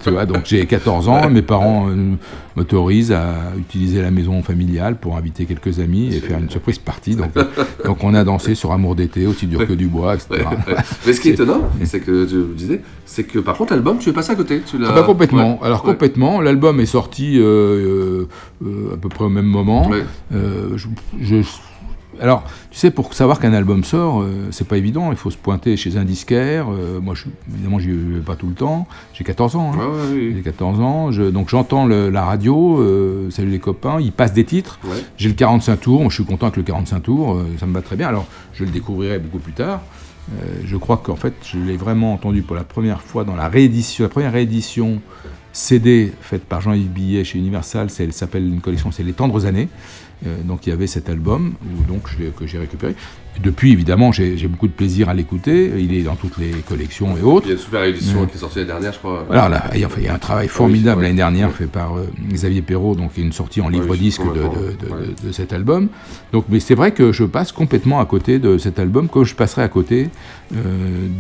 tu 0.03 0.11
vois, 0.11 0.27
donc 0.27 0.43
j'ai 0.45 0.67
14 0.67 1.09
ans, 1.09 1.31
mes 1.31 1.43
parents 1.43 1.89
euh, 1.89 2.15
m'autorisent 2.57 3.13
à 3.13 3.35
utiliser 3.57 4.03
la 4.03 4.11
maison 4.11 4.43
familiale 4.43 4.97
pour 4.97 5.17
inviter 5.17 5.47
quelques 5.47 5.79
amis 5.81 6.09
et 6.15 6.21
faire 6.21 6.39
une 6.39 6.51
surprise 6.51 6.79
party. 6.79 7.15
Donc, 7.17 7.37
euh, 7.37 7.45
donc 7.85 8.03
on 8.03 8.13
a 8.15 8.25
dansé 8.25 8.55
sur 8.55 8.73
Amour 8.73 8.95
d'été, 8.97 9.27
aussi 9.27 9.47
dur 9.47 9.67
que 9.67 9.73
du 9.73 9.87
bois, 9.87 10.15
etc. 10.17 10.45
Mais 11.07 11.13
ce 11.13 11.21
qui 11.21 11.29
est 11.31 11.33
étonnant, 11.35 11.63
c'est 11.85 12.01
que 12.01 12.27
tu 12.27 12.35
me 12.35 12.55
disais, 12.55 12.81
c'est 13.07 13.25
que 13.25 13.39
par 13.39 13.57
contre 13.57 13.73
l'album, 13.73 13.99
tu 13.99 14.11
es 14.11 14.13
passé 14.13 14.33
à 14.33 14.35
côté. 14.35 14.61
Tu 14.67 14.79
l'as- 14.79 14.89
Ah 14.91 14.95
bah, 14.95 15.03
complètement. 15.05 15.61
Ouais. 15.61 15.67
Alors 15.67 15.85
Ouais. 15.85 15.93
complètement. 15.93 16.41
L'album 16.41 16.81
est 16.81 16.87
sorti 16.87 17.37
à 17.39 18.97
peu 19.01 19.09
près 19.09 19.25
au 19.25 19.29
même 19.31 19.47
moment. 19.47 19.91
Je- 20.33 20.89
je- 21.21 21.37
alors, 22.21 22.45
tu 22.71 22.79
sais, 22.79 22.91
pour 22.91 23.13
savoir 23.15 23.39
qu'un 23.41 23.53
album 23.53 23.85
sort, 23.85 24.23
euh, 24.23 24.49
c'est 24.51 24.67
pas 24.67 24.77
évident. 24.77 25.11
Il 25.11 25.17
faut 25.17 25.31
se 25.31 25.37
pointer 25.37 25.77
chez 25.77 25.97
un 25.97 26.05
disquaire. 26.05 26.67
Euh, 26.71 27.01
moi, 27.01 27.15
je, 27.15 27.25
évidemment, 27.53 27.79
j'y 27.79 27.91
vais 27.91 28.21
pas 28.21 28.37
tout 28.37 28.47
le 28.49 28.55
temps. 28.55 28.87
J'ai 29.15 29.25
14 29.25 29.57
ans. 29.57 29.73
hein. 29.75 29.79
J'ai 30.15 30.43
14 30.43 30.81
ans. 30.81 31.11
Je- 31.13 31.23
donc, 31.25 31.49
j'entends 31.49 31.87
la 31.87 32.25
radio. 32.25 32.79
euh, 32.81 33.31
salut 33.31 33.51
les 33.51 33.59
copains. 33.59 34.01
Ils 34.01 34.13
passent 34.13 34.33
des 34.35 34.45
titres. 34.45 34.79
J'ai 35.17 35.29
le 35.29 35.35
45 35.35 35.77
tours. 35.81 36.01
Moi, 36.01 36.09
je 36.11 36.15
suis 36.15 36.25
content 36.25 36.47
avec 36.47 36.57
le 36.57 36.63
45 36.63 37.01
tours. 37.01 37.35
euh, 37.37 37.45
ça 37.59 37.67
me 37.67 37.73
va 37.75 37.83
très 37.83 37.97
bien. 37.97 38.09
Alors, 38.09 38.27
je 38.55 38.65
le 38.65 38.71
découvrirai 38.71 39.19
beaucoup 39.19 39.39
plus 39.39 39.53
tard. 39.53 39.81
Je 40.65 40.77
crois 40.77 40.99
qu'en 40.99 41.17
fait, 41.17 41.33
je 41.43 41.59
l'ai 41.59 41.79
vraiment 41.79 42.13
entendu 42.13 42.43
pour 42.43 42.55
la 42.55 42.63
première 42.65 43.01
fois 43.01 43.25
dans 43.25 43.35
la 43.35 43.49
réédition, 43.49 44.05
la 44.05 44.11
première 44.11 44.33
réédition 44.33 45.01
CD 45.53 46.13
faite 46.21 46.45
par 46.45 46.61
Jean-Yves 46.61 46.91
Billet 46.91 47.25
chez 47.25 47.39
Universal. 47.39 47.89
Elle 47.99 48.13
s'appelle 48.13 48.45
une 48.47 48.61
collection, 48.61 48.93
c'est 48.93 49.03
Les 49.03 49.15
Tendres 49.15 49.47
Années. 49.47 49.69
Euh, 50.27 50.43
donc 50.43 50.67
il 50.67 50.71
y 50.71 50.73
avait 50.73 50.87
cet 50.87 51.09
album 51.09 51.55
où, 51.63 51.85
donc, 51.85 52.03
que 52.37 52.47
j'ai 52.47 52.59
récupéré. 52.59 52.95
Depuis, 53.43 53.73
évidemment, 53.73 54.11
j'ai 54.13 54.37
beaucoup 54.49 54.67
de 54.67 54.73
plaisir 54.73 55.09
à 55.09 55.15
l'écouter. 55.15 55.73
Il 55.79 55.95
est 55.95 56.03
dans 56.03 56.17
toutes 56.17 56.39
les 56.39 56.51
collections 56.69 57.17
et 57.17 57.23
autres. 57.23 57.47
Il 57.47 57.51
y 57.51 57.53
a 57.53 57.55
une 57.57 57.61
super 57.63 57.85
édition 57.85 58.21
Ouais. 58.23 58.27
qui 58.27 58.37
est 58.37 58.41
sortie 58.41 58.59
l'année 58.59 58.69
dernière, 58.71 58.93
je 58.93 58.99
crois. 58.99 59.27
Alors 59.31 59.49
là, 59.49 59.65
il 59.75 59.81
y 59.81 59.85
a, 59.85 59.87
enfin, 59.87 59.97
il 60.01 60.05
y 60.07 60.09
a 60.09 60.15
un 60.15 60.19
travail 60.19 60.49
formidable 60.49 61.03
l'année 61.03 61.15
dernière 61.15 61.53
fait 61.53 61.67
par 61.67 61.97
euh, 61.97 62.07
Xavier 62.33 62.63
Perrault, 62.63 62.95
donc 62.97 63.13
il 63.17 63.21
y 63.21 63.23
a 63.23 63.27
une 63.27 63.33
sortie 63.33 63.61
en 63.61 63.69
livre-disque 63.69 64.23
de, 64.23 64.29
de- 64.29 64.41
de- 64.41 65.07
de- 65.23 65.27
de 65.29 65.33
cet 65.33 65.53
album. 65.53 65.89
Donc, 66.33 66.47
mais 66.49 66.61
c'est 66.61 66.75
vrai 66.75 66.93
que 66.93 67.13
je 67.13 67.25
passe 67.25 67.53
complètement 67.53 68.01
à 68.01 68.07
côté 68.07 68.39
de 68.39 68.59
cet 68.59 68.79
album, 68.79 69.09
comme 69.09 69.25
je 69.25 69.35
passerai 69.35 69.63
à 69.63 69.69
côté 69.69 70.09
euh, 70.55 70.57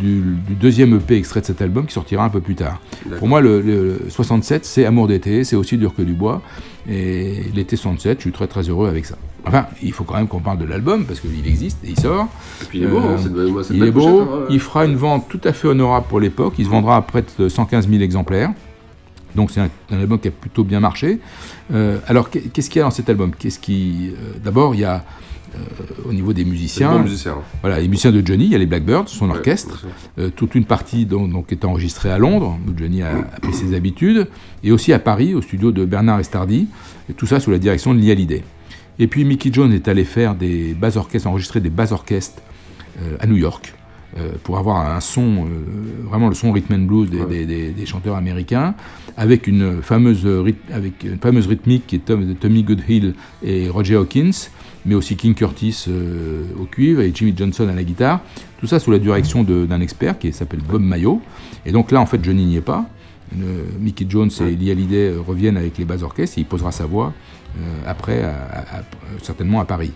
du, 0.00 0.20
du 0.46 0.54
deuxième 0.54 0.94
EP 0.96 1.16
extrait 1.16 1.40
de 1.40 1.46
cet 1.46 1.62
album 1.62 1.87
qui 1.87 1.92
sortira 1.92 2.24
un 2.24 2.31
peu 2.31 2.40
plus 2.40 2.54
tard. 2.54 2.81
Pour 3.18 3.28
moi, 3.28 3.40
le, 3.40 3.61
le 3.61 4.00
67, 4.09 4.64
c'est 4.64 4.85
Amour 4.87 5.07
d'été, 5.09 5.44
c'est 5.44 5.57
aussi 5.57 5.76
dur 5.78 5.94
que 5.94 6.02
du 6.02 6.14
bois. 6.14 6.42
Et 6.90 7.42
l'été 7.54 7.76
67, 7.76 8.18
je 8.18 8.22
suis 8.22 8.33
très 8.33 8.46
très 8.46 8.62
heureux 8.68 8.88
avec 8.88 9.04
ça. 9.04 9.16
Enfin, 9.48 9.66
il 9.82 9.92
faut 9.92 10.04
quand 10.04 10.14
même 10.16 10.28
qu'on 10.28 10.40
parle 10.40 10.58
de 10.58 10.64
l'album 10.64 11.04
parce 11.04 11.20
qu'il 11.20 11.46
existe 11.46 11.78
et 11.84 11.90
il 11.90 11.98
sort. 12.00 12.28
Et 12.62 12.64
puis 12.66 12.78
il 12.78 12.84
est 12.84 12.88
beau, 12.88 12.98
hein, 12.98 13.16
c'est 13.18 13.32
de 13.32 13.74
il 13.74 13.82
est 13.82 13.90
beau. 13.90 14.20
hein, 14.20 14.28
ouais. 14.42 14.46
Il 14.50 14.61
fera 14.61 14.84
une 14.84 14.96
vente 14.96 15.26
tout 15.28 15.40
à 15.44 15.52
fait 15.52 15.68
honorable 15.68 16.06
pour 16.08 16.20
l'époque. 16.20 16.54
Il 16.58 16.64
se 16.64 16.70
vendra 16.70 16.96
à 16.96 17.02
près 17.02 17.24
de 17.38 17.48
115 17.48 17.88
000 17.88 18.02
exemplaires. 18.02 18.50
Donc 19.34 19.50
c'est 19.50 19.61
un, 19.61 19.68
un 19.90 19.98
album 20.00 20.18
qui 20.18 20.28
a 20.28 20.30
plutôt 20.30 20.64
bien 20.64 20.80
marché. 20.80 21.18
Euh, 21.72 21.98
alors 22.06 22.30
qu'est- 22.30 22.50
qu'est-ce 22.52 22.70
qu'il 22.70 22.78
y 22.78 22.82
a 22.82 22.84
dans 22.84 22.90
cet 22.90 23.08
album? 23.11 23.32
Qu'est-ce 23.38 23.58
qui 23.58 24.11
euh, 24.11 24.32
D'abord 24.42 24.74
il 24.74 24.80
y 24.80 24.84
a 24.84 25.04
euh, 25.54 25.58
au 26.08 26.12
niveau 26.12 26.32
des 26.34 26.44
musiciens, 26.44 26.92
bons 26.92 26.98
musiciens. 27.04 27.37
voilà 27.62 27.80
les 27.80 27.88
musiciens 27.88 28.12
de 28.12 28.24
Johnny, 28.26 28.44
il 28.46 28.50
y 28.52 28.54
a 28.54 28.58
les 28.58 28.66
Blackbirds, 28.66 29.08
son 29.08 29.30
Ouais, 29.30 29.37
orchestre, 29.37 29.87
euh, 30.18 30.28
toute 30.34 30.54
une 30.54 30.64
partie 30.66 31.06
donc, 31.06 31.30
donc 31.30 31.52
est 31.52 31.64
enregistrée 31.64 32.11
à 32.11 32.18
Londres 32.18 32.58
où 32.68 32.78
Johnny 32.78 33.02
a, 33.02 33.11
a 33.12 33.40
pris 33.40 33.54
ses 33.54 33.74
habitudes, 33.74 34.28
et 34.62 34.72
aussi 34.72 34.92
à 34.92 34.98
Paris 34.98 35.34
au 35.34 35.40
studio 35.40 35.72
de 35.72 35.87
Bernard 35.87 36.20
Estardi, 36.20 36.68
et 37.08 37.14
tout 37.14 37.24
ça 37.26 37.40
sous 37.40 37.50
la 37.50 37.58
direction 37.58 37.94
de 37.94 38.00
Hallyday. 38.11 38.42
Et 38.98 39.06
puis 39.06 39.24
Mickey 39.24 39.50
Jones 39.52 39.72
est 39.72 39.88
allé 39.88 40.04
faire 40.04 40.34
des 40.34 40.74
bas 40.74 40.96
orchestres, 40.96 41.28
enregistrer 41.28 41.61
des 41.61 41.70
bas 41.70 41.92
orchestres 41.92 42.42
euh, 43.00 43.16
à 43.20 43.26
New 43.26 43.37
York 43.37 43.74
euh, 44.18 44.32
pour 44.42 44.58
avoir 44.58 44.90
un 44.94 45.00
son, 45.00 45.44
euh, 45.46 46.08
vraiment 46.08 46.28
le 46.28 46.34
son 46.34 46.50
rhythm 46.52 46.74
and 46.74 46.78
blues 46.87 47.11
des, 47.11 47.24
des- 47.24 47.46
des- 47.46 47.70
des 47.70 47.87
chanteurs 47.87 48.16
américains, 48.16 48.74
avec 49.16 49.46
une 49.46 49.82
fameuse, 49.82 50.24
ryth- 50.26 50.56
avec 50.72 51.04
une 51.04 51.18
fameuse 51.18 51.46
rythmique 51.46 51.87
qui 51.87 51.96
est 51.96 52.04
Tom- 52.04 52.34
Tommy 52.34 52.62
Goodhill 52.64 53.14
et 53.42 53.68
Roger 53.68 53.96
Hawkins, 53.96 54.48
mais 54.87 54.94
aussi 54.94 55.16
King 55.16 55.34
Curtis 55.34 55.87
au 56.61 56.64
cuivre 56.64 57.00
et 57.02 57.12
Jimmy 57.14 57.34
Johnson 57.37 57.68
à 57.68 57.74
la 57.74 57.84
guitare. 57.84 58.20
Tout 58.58 58.66
ça 58.66 58.78
sous 58.80 58.90
la 58.90 58.98
direction 58.98 59.44
d'un 59.44 59.80
expert 59.80 60.18
qui 60.18 60.32
s'appelle 60.32 60.61
Bob 60.68 60.82
Mayo. 60.82 61.20
Et 61.66 61.72
donc 61.72 61.90
là, 61.92 62.00
en 62.00 62.06
fait, 62.06 62.24
Johnny 62.24 62.44
n'y 62.46 62.56
est 62.56 62.61
pas. 62.62 62.87
Mickey 63.78 64.06
Jones 64.08 64.30
et 64.40 64.56
Lee 64.56 64.70
Hallyday 64.70 65.12
reviennent 65.16 65.58
avec 65.58 65.76
les 65.76 65.84
bas 65.84 66.02
orchestres 66.02 66.38
et 66.38 66.40
il 66.40 66.46
posera 66.46 66.72
sa 66.72 66.87
voix 66.87 67.12
après, 67.87 68.22
à- 68.22 68.30
à- 68.30 68.78
à- 68.78 68.82
certainement 69.22 69.61
à 69.61 69.64
Paris. 69.64 69.92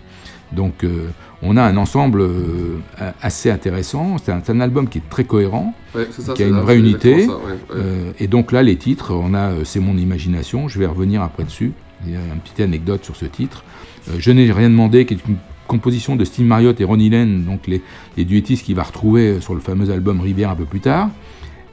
Donc 0.51 0.83
euh, 0.83 1.07
on 1.41 1.57
a 1.57 1.63
un 1.63 1.77
ensemble 1.77 2.21
euh, 2.21 2.77
assez 3.21 3.49
intéressant. 3.49 4.17
C'est 4.23 4.31
un, 4.51 4.59
album 4.59 4.87
qui 4.87 4.99
est 4.99 5.09
très 5.09 5.23
cohérent, 5.23 5.73
Ouais, 5.95 6.07
c'est 6.11 6.21
ça, 6.21 6.33
qui 6.33 6.43
a 6.43 6.47
une 6.47 6.59
vraie 6.59 6.77
unité. 6.77 7.13
exactement 7.13 7.39
ça, 7.39 7.45
ouais, 7.45 7.53
ouais. 7.53 7.83
Euh, 7.85 8.11
et 8.19 8.27
donc 8.27 8.51
là, 8.51 8.61
les 8.61 8.75
titres, 8.77 9.13
on 9.15 9.33
a 9.33 9.49
euh, 9.51 9.63
C'est 9.63 9.79
mon 9.79 9.97
imagination. 9.97 10.67
Je 10.67 10.77
vais 10.79 10.85
revenir 10.85 11.21
après 11.23 11.43
dessus. 11.43 11.71
Il 12.05 12.11
y 12.13 12.15
a 12.15 12.19
une 12.19 12.39
petite 12.41 12.59
anecdote 12.59 13.03
sur 13.03 13.15
ce 13.15 13.25
titre. 13.25 13.63
Euh, 14.09 14.13
Je 14.19 14.31
n'ai 14.31 14.51
rien 14.51 14.69
demandé, 14.69 15.05
qui 15.05 15.15
est 15.15 15.27
une 15.27 15.37
composition 15.67 16.15
de 16.15 16.23
Steve 16.25 16.45
Marriott 16.45 16.79
et 16.81 16.83
Ronnie 16.83 17.09
Lane, 17.09 17.45
donc 17.45 17.65
les, 17.67 17.81
les 18.17 18.25
duettistes 18.25 18.65
qu'il 18.65 18.75
va 18.75 18.83
retrouver 18.83 19.39
sur 19.41 19.55
le 19.55 19.61
fameux 19.61 19.89
album 19.89 20.19
Rivière 20.21 20.49
un 20.51 20.55
peu 20.55 20.65
plus 20.65 20.81
tard. 20.81 21.09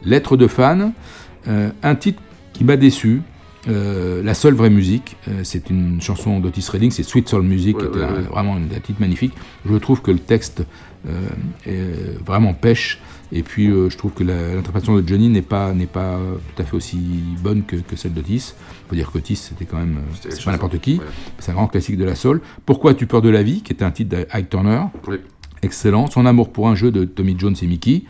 Lettre 0.04 0.36
de 0.38 0.46
fan, 0.46 0.92
euh, 1.48 1.70
un 1.82 1.94
titre 1.96 2.22
qui 2.54 2.64
m'a 2.64 2.76
déçu. 2.76 3.20
Euh, 3.68 4.22
la 4.22 4.34
seule 4.34 4.54
vraie 4.54 4.70
musique, 4.70 5.16
euh, 5.28 5.40
c'est 5.44 5.68
une 5.70 6.00
chanson 6.00 6.40
d'Otis 6.40 6.66
Redding, 6.70 6.90
c'est 6.90 7.02
Sweet 7.02 7.28
Soul 7.28 7.42
Music, 7.42 7.76
Ouais, 7.78 7.88
qui 7.90 7.98
ouais, 7.98 8.04
ouais. 8.04 8.20
vraiment 8.30 8.56
une- 8.56 8.72
un 8.74 8.80
titre 8.80 9.00
magnifique. 9.00 9.32
Je 9.66 9.74
trouve 9.76 10.00
que 10.02 10.10
le 10.10 10.18
texte 10.18 10.62
euh, 11.08 11.28
est 11.66 12.18
vraiment 12.24 12.52
pêche, 12.54 13.00
et 13.32 13.42
puis 13.42 13.68
euh, 13.70 13.88
je 13.90 13.96
trouve 13.96 14.12
que 14.12 14.22
l'interprétation 14.24 14.96
de 14.98 15.06
Johnny 15.06 15.28
n'est 15.28 15.40
pas, 15.42 15.72
n'est 15.72 15.86
pas 15.86 16.16
euh, 16.16 16.34
tout 16.54 16.62
à 16.62 16.64
fait 16.64 16.76
aussi 16.76 16.98
bonne 17.42 17.62
que, 17.64 17.76
que 17.76 17.96
celle 17.96 18.12
d'Otis. 18.14 18.54
Il 18.86 18.88
faut 18.90 18.94
dire 18.96 19.10
qu'Otis, 19.10 19.36
c'était 19.36 19.64
quand 19.66 19.78
même, 19.78 19.98
euh, 19.98 20.28
c'est 20.30 20.44
pas 20.44 20.52
n'importe 20.52 20.78
qui, 20.78 21.00
c'est 21.38 21.50
un 21.52 21.54
grand 21.54 21.68
classique 21.68 21.96
de 21.96 22.04
la 22.04 22.14
soul. 22.14 22.40
Pourquoi 22.66 22.90
as-tu 22.92 23.06
peur 23.06 23.22
de 23.22 23.28
la 23.30 23.42
vie, 23.42 23.62
qui 23.62 23.72
est 23.72 23.82
un 23.82 23.90
titre 23.90 24.16
d'Ike 24.16 24.48
Turner, 24.50 24.82
excellent. 25.62 26.06
Son 26.10 26.24
amour 26.26 26.50
pour 26.52 26.68
un 26.68 26.74
jeu 26.74 26.90
de 26.90 27.04
Tommy 27.04 27.34
Jones 27.38 27.56
et 27.60 27.66
Mickey. 27.66 28.02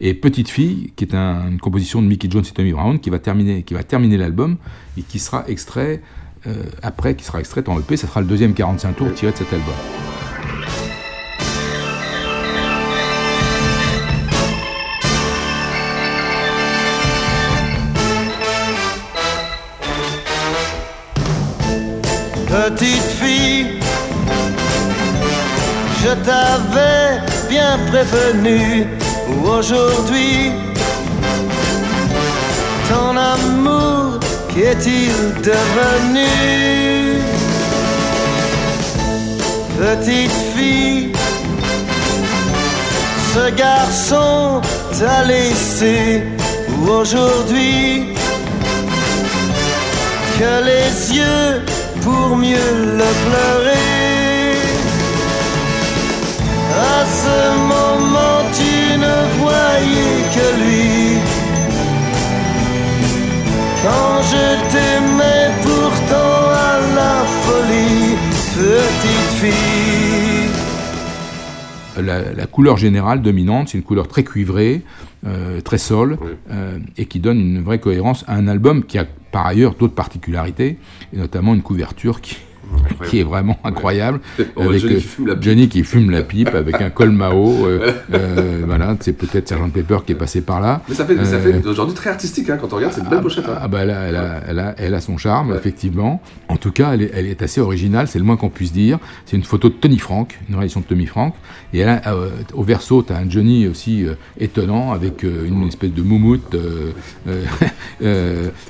Et 0.00 0.14
Petite 0.14 0.48
fille, 0.48 0.92
qui 0.96 1.04
est 1.04 1.14
un- 1.14 1.48
une 1.50 1.58
composition 1.60 2.00
de 2.00 2.06
Mickey 2.06 2.28
Jones 2.30 2.44
et 2.48 2.52
Tommy 2.54 2.72
Brown, 2.72 2.98
qui 3.00 3.10
va 3.10 3.18
terminer, 3.18 3.62
qui 3.64 3.74
va 3.74 3.82
terminer 3.82 4.16
l'album 4.16 4.56
et 4.96 5.02
qui 5.02 5.18
sera 5.18 5.44
extrait 5.48 6.02
euh, 6.46 6.52
après, 6.82 7.16
qui 7.16 7.24
sera 7.24 7.40
extraite 7.40 7.68
en 7.68 7.78
EP. 7.80 7.96
Ça 7.96 8.06
sera 8.06 8.20
le 8.20 8.26
deuxième 8.28 8.54
45 8.54 8.94
tours 8.96 9.12
tiré 9.12 9.32
de 9.32 9.36
cet 9.36 9.52
album. 9.52 9.74
Petite 22.46 23.02
fille, 23.20 23.66
je 26.02 26.08
t'avais 26.24 27.20
bien 27.48 27.78
prévenu 29.28 29.48
aujourd'hui. 29.48 30.52
Ton 32.88 33.16
amour, 33.16 34.20
qu'est-il 34.54 35.12
devenu? 35.42 36.28
Petite 39.78 40.32
fille, 40.56 41.12
ce 43.34 43.50
garçon 43.50 44.60
t'a 44.98 45.24
laissé 45.24 46.24
aujourd'hui 46.82 48.14
que 50.38 50.64
les 50.64 51.16
yeux 51.16 51.62
pour 52.02 52.36
mieux 52.36 52.96
le 52.96 53.08
pleurer? 53.24 53.97
À 56.80 57.04
ce 57.04 57.58
moment, 57.58 58.38
tu 58.52 58.98
ne 58.98 59.16
voyais 59.40 60.18
que 60.34 60.46
lui. 60.62 61.18
Quand 63.82 64.22
je 64.22 64.46
t'aimais 64.70 65.50
pourtant 65.62 66.40
à 66.52 66.78
la 66.94 67.24
folie, 67.42 68.16
petite 68.54 69.32
fille. 69.40 70.50
La, 72.00 72.32
la 72.32 72.46
couleur 72.46 72.76
générale 72.76 73.22
dominante, 73.22 73.70
c'est 73.70 73.78
une 73.78 73.82
couleur 73.84 74.06
très 74.06 74.22
cuivrée, 74.22 74.82
euh, 75.26 75.60
très 75.60 75.78
sol, 75.78 76.16
euh, 76.50 76.78
et 76.96 77.06
qui 77.06 77.18
donne 77.18 77.40
une 77.40 77.60
vraie 77.60 77.80
cohérence 77.80 78.24
à 78.28 78.34
un 78.36 78.46
album 78.46 78.84
qui 78.84 78.98
a 78.98 79.06
par 79.32 79.46
ailleurs 79.46 79.74
d'autres 79.74 79.94
particularités, 79.96 80.78
et 81.12 81.16
notamment 81.16 81.54
une 81.54 81.62
couverture 81.62 82.20
qui, 82.20 82.36
qui 83.08 83.20
est 83.20 83.24
vraiment 83.24 83.58
incroyable, 83.64 84.20
voit 84.56 84.66
avec 84.66 84.80
Johnny 84.80 84.94
euh, 84.94 84.98
qui 84.98 85.02
fume 85.06 85.26
la 85.26 85.34
pipe. 85.34 85.42
Johnny 85.44 85.68
qui 85.68 85.84
fume 85.84 86.10
la 86.10 86.22
pipe 86.22 86.54
avec 86.54 86.80
un 86.80 86.90
col 86.90 87.10
Mao. 87.10 87.66
euh, 87.66 87.92
euh, 88.14 88.62
voilà, 88.66 88.96
c'est 89.00 89.12
peut-être 89.12 89.48
Sergent 89.48 89.68
Pepper 89.70 89.98
qui 90.04 90.12
est 90.12 90.16
passé 90.16 90.40
par 90.40 90.60
là. 90.60 90.82
Mais 90.88 90.94
ça 90.94 91.04
fait, 91.04 91.16
ça 91.24 91.36
Euh, 91.36 91.60
fait 91.60 91.66
aujourd'hui 91.66 91.94
très 91.94 92.10
artistique 92.10 92.48
hein, 92.50 92.58
quand 92.60 92.72
on 92.72 92.76
regarde, 92.76 92.92
c'est 92.94 93.00
une 93.02 93.08
belle 93.08 93.20
pochette. 93.20 93.44
hein. 93.48 93.58
ah 93.60 93.68
bah 93.68 93.80
elle 93.82 93.90
a, 93.90 94.02
elle 94.08 94.16
a- 94.16 94.40
elle 94.48 94.58
a- 94.58 94.74
elle 94.78 94.94
a 94.94 95.00
son 95.00 95.16
charme, 95.16 95.54
effectivement. 95.54 96.20
En 96.48 96.56
tout 96.56 96.70
cas, 96.72 96.92
elle 96.94 97.02
est, 97.02 97.10
elle 97.14 97.26
est 97.26 97.42
assez 97.42 97.60
originale, 97.60 98.08
c'est 98.08 98.18
le 98.18 98.24
moins 98.24 98.36
qu'on 98.36 98.48
puisse 98.50 98.72
dire. 98.72 98.98
C'est 99.26 99.36
une 99.36 99.44
photo 99.44 99.68
de 99.68 99.74
Tony 99.74 99.98
Frank, 99.98 100.38
une 100.48 100.54
réalisation 100.54 100.80
de 100.80 100.86
Tony 100.86 101.06
Frank. 101.06 101.34
Et 101.72 101.80
elle 101.80 101.88
a, 101.88 102.00
au 102.54 102.62
verso, 102.62 103.02
tu 103.02 103.12
as 103.12 103.16
un 103.18 103.28
Johnny 103.28 103.66
aussi 103.68 104.04
étonnant, 104.38 104.92
avec 104.92 105.22
une 105.22 105.66
espèce 105.68 105.92
de 105.92 106.02
moumoute. 106.02 106.54
et 108.00 108.04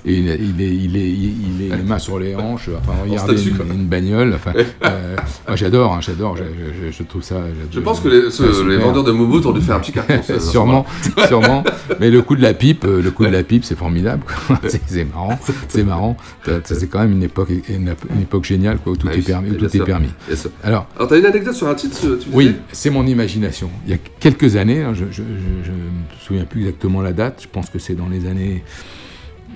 il, 0.05 0.29
est- 0.29 0.39
il 0.41 0.61
est, 0.61 0.75
il, 0.75 0.97
est, 0.97 1.11
il 1.11 1.63
est 1.73 1.77
les 1.77 1.83
mains 1.83 1.99
sur 1.99 2.19
les 2.19 2.35
hanches, 2.35 2.71
enfin, 2.79 2.93
regardez 3.05 3.43
une, 3.49 3.57
une 3.75 3.87
bagnole. 3.89 4.33
Enfin, 4.35 4.53
euh, 4.85 5.17
moi, 5.47 5.57
j'adore, 5.57 5.95
hein, 5.95 6.01
j'adore, 6.01 6.37
je, 6.37 6.43
je- 6.45 6.93
je 6.93 7.03
trouve 7.03 7.23
ça. 7.23 7.37
Je 7.73 7.81
pense 7.81 8.01
que 8.01 8.09
les, 8.09 8.77
vendeurs 8.77 9.05
de 9.05 9.13
Momout 9.13 9.45
ont 9.47 9.53
dû 9.53 9.61
faire 9.61 9.77
un 9.77 9.81
petit 9.81 9.93
carton. 9.93 10.21
ça, 10.23 10.39
sûrement, 10.41 10.87
sûrement. 11.29 11.65
Mais 12.01 12.11
le 12.11 12.23
coup 12.23 12.37
de 12.37 12.43
la 12.43 12.55
pipe, 12.55 12.85
euh, 12.85 13.03
le 13.03 13.11
coup 13.11 13.25
de 13.25 13.31
la 13.31 13.43
pipe, 13.43 13.65
c'est 13.65 13.77
formidable. 13.77 14.23
C'est 14.69 15.05
marrant, 15.05 15.39
c'est 15.69 15.85
marrant. 15.85 16.17
C'est 16.65 16.89
quand 16.89 17.01
même 17.01 17.13
une 17.13 17.23
époque, 17.23 17.51
une, 17.69 17.95
une 18.15 18.23
époque 18.23 18.45
géniale, 18.45 18.79
quoi, 18.79 18.93
où 18.93 18.97
tout 18.97 19.09
Ah 19.11 19.15
est 19.17 19.23
permis. 19.23 19.51
où 19.51 19.55
est. 19.65 20.49
Alors, 20.63 20.87
Alors, 20.97 21.09
t'as 21.09 21.19
une 21.19 21.27
anecdote 21.27 21.55
sur 21.55 21.69
un 21.69 21.75
titre, 21.75 21.99
tu 22.21 22.29
oui, 22.33 22.57
c'est 22.73 22.91
mon 22.91 23.07
imagination. 23.07 23.71
Il 23.87 23.91
y 23.91 23.95
a 23.95 23.99
quelques 24.21 24.57
années, 24.57 24.83
hein, 24.83 24.93
je 24.95 25.05
ne 25.05 25.09
me 25.09 26.21
souviens 26.21 26.45
plus 26.45 26.61
exactement 26.63 27.01
la 27.03 27.13
date, 27.13 27.41
je 27.43 27.49
pense 27.51 27.71
que 27.71 27.79
c'est 27.79 27.95
dans 27.95 28.09
les 28.09 28.27
années 28.27 28.63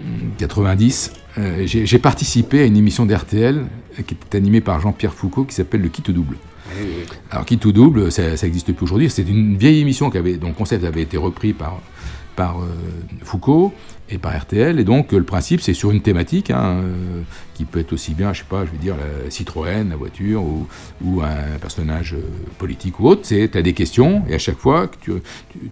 hum, 0.01 0.31
90, 0.39 1.13
euh, 1.39 1.63
j'ai 1.67 1.99
participé 1.99 2.61
à 2.61 2.65
une 2.65 2.77
émission 2.77 3.07
d'RTL 3.07 3.57
euh, 3.99 4.03
qui 4.03 4.15
était 4.15 4.37
animée 4.37 4.61
par 4.61 4.81
Jean-Pierre 4.81 5.15
Foucault 5.15 5.45
qui 5.45 5.55
s'appelle 5.55 5.81
Le 5.81 5.89
Kit 5.89 6.03
Double. 6.13 6.37
Alors, 7.31 7.45
Kit 7.45 7.61
ou 7.65 7.73
Double, 7.73 8.11
ça 8.11 8.31
n'existe 8.43 8.73
plus 8.73 8.85
aujourd'hui. 8.85 9.11
C'est 9.11 9.29
une 9.29 9.57
vieille 9.57 9.81
émission 9.81 10.11
qui 10.11 10.19
avait, 10.19 10.37
dont 10.37 10.49
le 10.49 10.55
concept 10.55 10.85
avait 10.85 11.03
été 11.03 11.17
repris 11.17 11.53
par, 11.53 11.81
par 12.37 12.61
euh, 12.61 12.67
Foucault 13.23 13.73
et 14.13 14.19
par 14.19 14.39
RTL. 14.39 14.79
Et 14.79 14.85
donc, 14.85 15.13
euh, 15.13 15.19
le 15.19 15.25
principe, 15.25 15.61
c'est 15.63 15.73
sur 15.75 15.91
une 15.91 16.03
thématique 16.03 16.51
hein, 16.51 16.81
euh, 16.83 17.23
qui 17.55 17.65
peut 17.65 17.81
être 17.81 17.93
aussi 17.95 18.13
bien, 18.15 18.33
je 18.33 18.41
sais 18.41 18.47
pas, 18.49 18.65
je 18.67 18.71
veux 18.71 18.77
dire, 18.79 18.95
la 19.25 19.31
Citroën, 19.31 19.89
la 19.89 19.97
voiture, 19.97 20.43
ou, 20.45 21.21
un 21.23 21.59
personnage 21.59 22.15
euh, 22.15 22.23
politique 22.59 23.01
ou 23.01 23.09
autre. 23.09 23.23
C'est, 23.25 23.49
tu 23.51 23.59
as 23.59 23.63
des 23.63 23.73
questions, 23.73 24.23
et 24.29 24.35
à 24.35 24.39
chaque 24.39 24.59
fois 24.59 24.87
que 24.87 24.97
tu, 25.01 25.13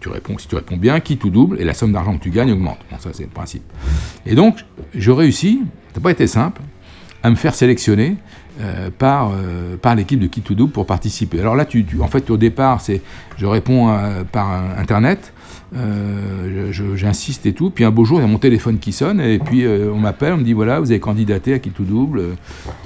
tu- 0.00 0.08
réponds, 0.08 0.38
si 0.38 0.48
tu 0.48 0.54
réponds 0.54 0.76
bien, 0.78 0.98
Kit 1.00 1.18
ou 1.24 1.30
Double, 1.30 1.60
et 1.60 1.64
la 1.64 1.74
somme 1.74 1.92
d'argent 1.92 2.16
que 2.16 2.22
tu 2.22 2.30
gagnes 2.30 2.52
augmente. 2.52 2.78
Bon, 2.90 2.96
ça, 2.98 3.10
c'est 3.12 3.24
le 3.24 3.28
principe. 3.28 3.62
Et 4.26 4.34
donc, 4.34 4.64
je 4.94 5.10
réussis, 5.10 5.60
ça 5.92 6.00
n'a 6.00 6.02
pas 6.02 6.10
été 6.12 6.26
simple, 6.26 6.62
à 7.22 7.28
me 7.30 7.36
faire 7.36 7.54
sélectionner 7.54 8.16
par, 8.98 9.30
euh, 9.34 9.76
par 9.76 9.94
l'équipe 9.94 10.20
de 10.20 10.26
Kit 10.26 10.42
to 10.42 10.54
Double 10.54 10.72
pour 10.72 10.84
participer. 10.86 11.40
Alors 11.40 11.56
là, 11.56 11.64
tu, 11.64 11.84
tu- 11.84 12.00
en 12.02 12.08
fait, 12.08 12.28
au 12.30 12.36
départ, 12.36 12.80
c'est, 12.80 13.00
je 13.38 13.46
réponds 13.46 13.94
par 14.32 14.50
Internet, 14.78 15.32
euh, 15.76 16.72
j'insiste 16.96 17.46
et 17.46 17.52
tout, 17.52 17.70
puis 17.70 17.84
un 17.84 17.90
beau 17.90 18.04
jour, 18.04 18.18
il 18.18 18.22
y 18.22 18.24
a 18.24 18.28
mon 18.28 18.38
téléphone 18.38 18.78
qui 18.78 18.92
sonne, 18.92 19.20
et 19.20 19.38
puis 19.38 19.64
euh, 19.64 19.90
on 19.92 19.98
m'appelle, 19.98 20.32
on 20.32 20.38
me 20.38 20.42
dit, 20.42 20.52
voilà, 20.52 20.80
vous 20.80 20.90
avez 20.90 21.00
candidaté 21.00 21.54
à 21.54 21.58
Kit 21.58 21.70
to 21.70 21.84
Double, 21.84 22.22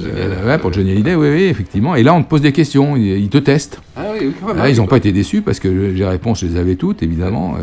euh, 0.03 0.47
ouais, 0.47 0.59
pour 0.59 0.73
Johnny 0.73 0.92
Hallyday, 0.92 1.14
oui, 1.14 1.29
oui, 1.31 1.42
effectivement. 1.44 1.94
Et 1.94 2.03
là, 2.03 2.14
on 2.14 2.23
te 2.23 2.29
pose 2.29 2.42
des 2.42 2.53
questions, 2.53 2.97
ils, 2.97 3.29
te 3.29 3.38
testent. 3.38 3.81
Ah 3.97 4.03
oui, 4.12 4.27
oui, 4.27 4.33
quand 4.38 4.49
même. 4.49 4.59
Là, 4.59 4.68
ils 4.68 4.77
n'ont 4.77 4.87
pas 4.87 4.99
été 4.99 5.12
déçus 5.12 5.40
parce 5.40 5.61
que 5.61 5.68
les 5.68 6.05
réponses, 6.05 6.40
je 6.40 6.47
les 6.47 6.57
avais 6.57 6.77
toutes, 6.77 7.03
évidemment. 7.03 7.55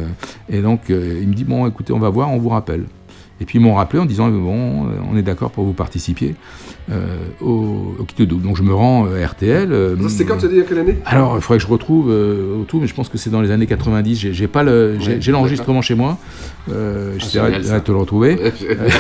et 0.50 0.62
donc, 0.62 0.82
il 0.90 1.28
me 1.28 1.34
dit, 1.34 1.44
bon, 1.44 1.68
écoutez, 1.68 1.94
on 1.94 2.00
va 2.00 2.10
voir, 2.10 2.32
on 2.32 2.38
vous 2.38 2.50
rappelle. 2.50 2.86
Et 3.40 3.46
puis, 3.46 3.60
ils 3.60 3.62
m'ont 3.62 3.76
rappelé 3.76 4.00
en 4.00 4.06
disant, 4.06 4.30
bon, 4.30 4.88
on 5.12 5.18
est 5.18 5.24
d'accord 5.24 5.52
pour 5.52 5.66
vous 5.66 5.74
participiez 5.74 6.36
euh, 6.81 6.81
au, 7.42 7.96
au 8.00 8.06
Double. 8.26 8.44
Donc, 8.44 8.58
je 8.58 8.64
me 8.64 8.74
rends 8.74 9.08
euh, 9.08 9.24
à 9.24 9.28
RTL. 9.28 9.72
euh, 9.72 9.96
C'était 10.10 10.26
quand 10.26 10.38
tu 10.38 10.46
as 10.46 10.50
dit, 10.50 10.56
il 10.56 10.60
y 10.60 10.62
a 10.62 10.66
quelle 10.66 10.80
année 10.80 10.98
alors, 11.06 11.36
il 11.36 11.42
faudrait 11.42 11.58
que 11.58 11.64
je 11.64 11.70
retrouve 11.70 12.10
euh, 12.12 12.62
au 12.62 12.64
tout, 12.66 12.80
mais 12.80 12.88
je 12.88 12.94
pense 12.94 13.10
que 13.10 13.18
c'est 13.18 13.30
dans 13.30 13.42
les 13.42 13.52
années 13.52 13.66
90. 13.68 14.32
J'ai, 14.32 14.48
pas 14.48 14.64
le, 14.64 14.98
j'ai, 15.00 15.32
l'enregistrement 15.32 15.82
chez 15.82 15.96
moi. 15.96 16.18
Euh, 16.72 17.16
j'essaierai 17.18 17.60
de 17.60 17.80
te 17.80 17.92
le 17.92 17.98
retrouver. 17.98 18.38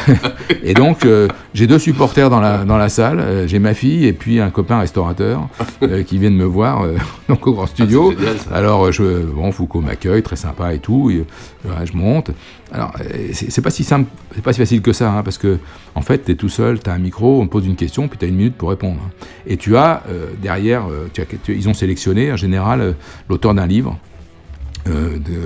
et 0.63 0.73
donc, 0.73 1.05
euh, 1.05 1.27
j'ai 1.53 1.67
deux 1.67 1.79
supporters 1.79 2.29
dans 2.29 2.39
la, 2.39 2.63
dans 2.63 2.77
la 2.77 2.89
salle. 2.89 3.19
Euh, 3.19 3.47
j'ai 3.47 3.59
ma 3.59 3.73
fille 3.73 4.05
et 4.05 4.13
puis 4.13 4.39
un 4.39 4.49
copain 4.49 4.79
restaurateur 4.79 5.47
euh, 5.83 6.03
qui 6.03 6.17
viennent 6.17 6.35
me 6.35 6.45
voir 6.45 6.81
euh, 6.83 6.95
donc 7.29 7.45
au 7.47 7.53
grand 7.53 7.67
studio. 7.67 8.11
c'est 8.11 8.19
génial, 8.19 8.37
ça. 8.39 8.55
Alors, 8.55 8.85
euh, 8.87 8.91
je, 8.91 9.03
bon, 9.25 9.51
Foucault 9.51 9.81
m'accueille, 9.81 10.23
très 10.23 10.35
sympa 10.35 10.73
et 10.73 10.79
tout. 10.79 11.11
Et, 11.11 11.25
euh, 11.67 11.69
je 11.85 11.95
monte. 11.95 12.31
Alors, 12.73 12.91
euh, 12.99 13.29
c'est, 13.33 13.51
c'est 13.51 13.61
pas 13.61 13.69
si 13.69 13.83
simple, 13.83 14.09
c'est 14.33 14.41
pas 14.43 14.53
si 14.53 14.59
facile 14.59 14.81
que 14.81 14.93
ça, 14.93 15.11
hein, 15.11 15.23
parce 15.23 15.37
que 15.37 15.57
en 15.93 16.01
fait, 16.01 16.23
tu 16.25 16.31
es 16.31 16.35
tout 16.35 16.49
seul, 16.49 16.79
tu 16.79 16.89
as 16.89 16.93
un 16.93 16.99
micro, 16.99 17.41
on 17.41 17.45
te 17.45 17.51
pose 17.51 17.65
une 17.67 17.75
question, 17.81 18.07
puis 18.07 18.19
tu 18.19 18.25
as 18.25 18.27
une 18.27 18.35
minute 18.35 18.55
pour 18.55 18.69
répondre. 18.69 19.01
Et 19.47 19.57
tu 19.57 19.75
as 19.75 20.03
euh, 20.07 20.27
derrière, 20.39 20.87
euh, 20.87 21.09
ils 21.47 21.67
ont 21.67 21.73
sélectionné 21.73 22.31
en 22.31 22.35
général 22.37 22.81
euh, 22.81 22.93
l'auteur 23.27 23.53
d'un 23.53 23.67
livre 23.67 23.97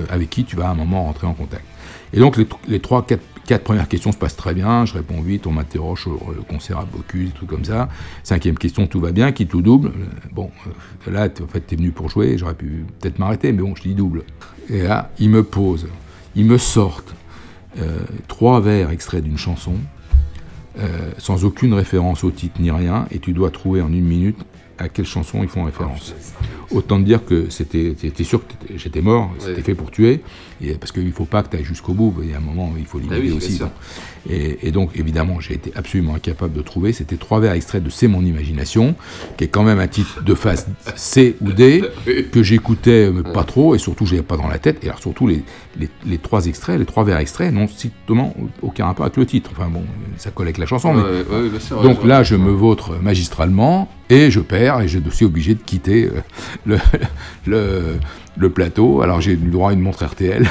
avec 0.08 0.30
qui 0.30 0.44
tu 0.44 0.56
vas 0.56 0.68
à 0.68 0.70
un 0.70 0.74
moment 0.74 1.04
rentrer 1.04 1.26
en 1.26 1.34
contact. 1.34 1.64
Et 2.14 2.20
donc 2.20 2.38
les, 2.38 2.46
les 2.68 2.80
trois, 2.80 3.04
quatre, 3.04 3.22
quatre 3.44 3.64
premières 3.64 3.86
questions 3.86 4.10
se 4.10 4.16
passent 4.16 4.36
très 4.36 4.54
bien, 4.54 4.86
je 4.86 4.94
réponds 4.94 5.20
vite, 5.20 5.46
on 5.46 5.52
m'interroge 5.52 6.02
sur 6.02 6.12
le 6.12 6.40
concert 6.40 6.78
à 6.78 6.86
Bocuse, 6.86 7.34
trucs 7.34 7.50
comme 7.50 7.64
ça. 7.64 7.90
Cinquième 8.22 8.56
question, 8.56 8.86
tout 8.86 8.98
va 8.98 9.12
bien, 9.12 9.32
qui 9.32 9.46
tout 9.46 9.60
double? 9.60 9.92
Bon, 10.32 10.50
là, 11.06 11.28
en 11.42 11.46
fait, 11.48 11.66
tu 11.66 11.74
es 11.74 11.76
venu 11.76 11.90
pour 11.90 12.08
jouer, 12.08 12.38
j'aurais 12.38 12.54
pu 12.54 12.86
peut-être 12.98 13.18
m'arrêter, 13.18 13.52
mais 13.52 13.60
bon, 13.60 13.74
je 13.76 13.82
dis 13.82 13.94
double. 13.94 14.22
Et 14.70 14.84
là, 14.84 15.10
ils 15.18 15.28
me 15.28 15.42
posent, 15.42 15.86
ils 16.34 16.46
me 16.46 16.56
sortent 16.56 17.14
trois 18.28 18.60
vers 18.62 18.90
extraits 18.90 19.22
d'une 19.22 19.36
chanson, 19.36 19.74
euh, 20.78 21.10
sans 21.18 21.44
aucune 21.44 21.72
référence 21.74 22.24
au 22.24 22.30
titre 22.30 22.60
ni 22.60 22.70
rien, 22.70 23.06
et 23.10 23.18
tu 23.18 23.32
dois 23.32 23.50
trouver 23.50 23.80
en 23.82 23.92
une 23.92 24.04
minute 24.04 24.38
à 24.78 24.88
quelle 24.88 25.06
chanson 25.06 25.42
ils 25.42 25.48
font 25.48 25.64
référence. 25.64 26.14
Autant 26.70 26.98
te 26.98 27.04
dire 27.04 27.24
que 27.24 27.48
c'était, 27.48 27.94
sûr 28.24 28.46
que 28.46 28.52
j'étais 28.76 29.00
mort, 29.00 29.32
c'était 29.38 29.54
Ouais. 29.56 29.62
fait 29.62 29.74
pour 29.74 29.90
tuer, 29.90 30.20
et 30.60 30.74
parce 30.74 30.92
qu'il 30.92 31.06
ne 31.06 31.12
faut 31.12 31.24
pas 31.24 31.42
que 31.42 31.50
tu 31.50 31.56
ailles 31.56 31.64
jusqu'au 31.64 31.92
bout, 31.92 32.14
il 32.22 32.30
y 32.30 32.34
a 32.34 32.38
un 32.38 32.40
moment 32.40 32.70
où 32.70 32.78
il 32.78 32.86
faut 32.86 32.98
limiter 32.98 33.16
Ah 33.18 33.22
oui, 33.24 33.32
aussi. 33.32 33.60
Et, 34.28 34.66
et 34.66 34.70
donc, 34.72 34.90
évidemment, 34.96 35.40
j'ai 35.40 35.54
été 35.54 35.72
absolument 35.74 36.14
incapable 36.14 36.54
de 36.54 36.62
trouver. 36.62 36.92
C'était 36.92 37.16
trois 37.16 37.40
vers 37.40 37.52
extraits 37.52 37.82
de 37.82 37.90
C'est 37.90 38.08
mon 38.08 38.24
imagination, 38.24 38.94
qui 39.36 39.44
est 39.44 39.48
quand 39.48 39.62
même 39.62 39.78
un 39.78 39.86
titre 39.86 40.22
de 40.22 40.34
phase 40.34 40.66
C 40.96 41.36
ou 41.40 41.52
D, 41.52 41.82
que 42.32 42.42
j'écoutais 42.42 43.10
mais 43.12 43.22
pas 43.22 43.44
trop, 43.44 43.74
et 43.74 43.78
surtout, 43.78 44.06
je 44.06 44.14
n'avais 44.14 44.26
pas 44.26 44.36
dans 44.36 44.48
la 44.48 44.58
tête. 44.58 44.82
Et 44.82 44.88
alors, 44.88 45.00
surtout, 45.00 45.26
les, 45.26 45.42
les, 45.78 45.88
les 46.06 46.18
trois 46.18 46.46
extraits, 46.46 46.78
les 46.78 46.86
trois 46.86 47.04
vers 47.04 47.18
extraits 47.18 47.52
n'ont 47.52 47.68
strictement 47.68 48.34
aucun 48.62 48.86
rapport 48.86 49.04
avec 49.04 49.16
le 49.16 49.26
titre. 49.26 49.50
Enfin 49.52 49.68
bon, 49.68 49.82
ça 50.16 50.30
colle 50.30 50.46
avec 50.46 50.58
la 50.58 50.66
chanson. 50.66 50.94
mais... 50.94 51.02
Ouais, 51.02 51.50
ouais, 51.52 51.60
sûr, 51.60 51.82
donc 51.82 52.04
là, 52.04 52.22
je 52.22 52.34
me 52.34 52.50
vautre 52.50 52.96
magistralement, 53.00 53.88
et 54.08 54.30
je 54.30 54.40
perds, 54.40 54.80
et 54.80 54.88
je 54.88 54.98
suis 55.10 55.24
obligé 55.24 55.54
de 55.54 55.62
quitter 55.62 56.06
euh, 56.06 56.20
le, 56.64 56.78
le, 57.46 57.96
le 58.38 58.50
plateau. 58.50 59.02
Alors 59.02 59.20
j'ai 59.20 59.32
eu 59.32 59.36
le 59.36 59.50
droit 59.50 59.70
à 59.70 59.72
une 59.72 59.80
montre 59.80 60.04
RTL. 60.04 60.48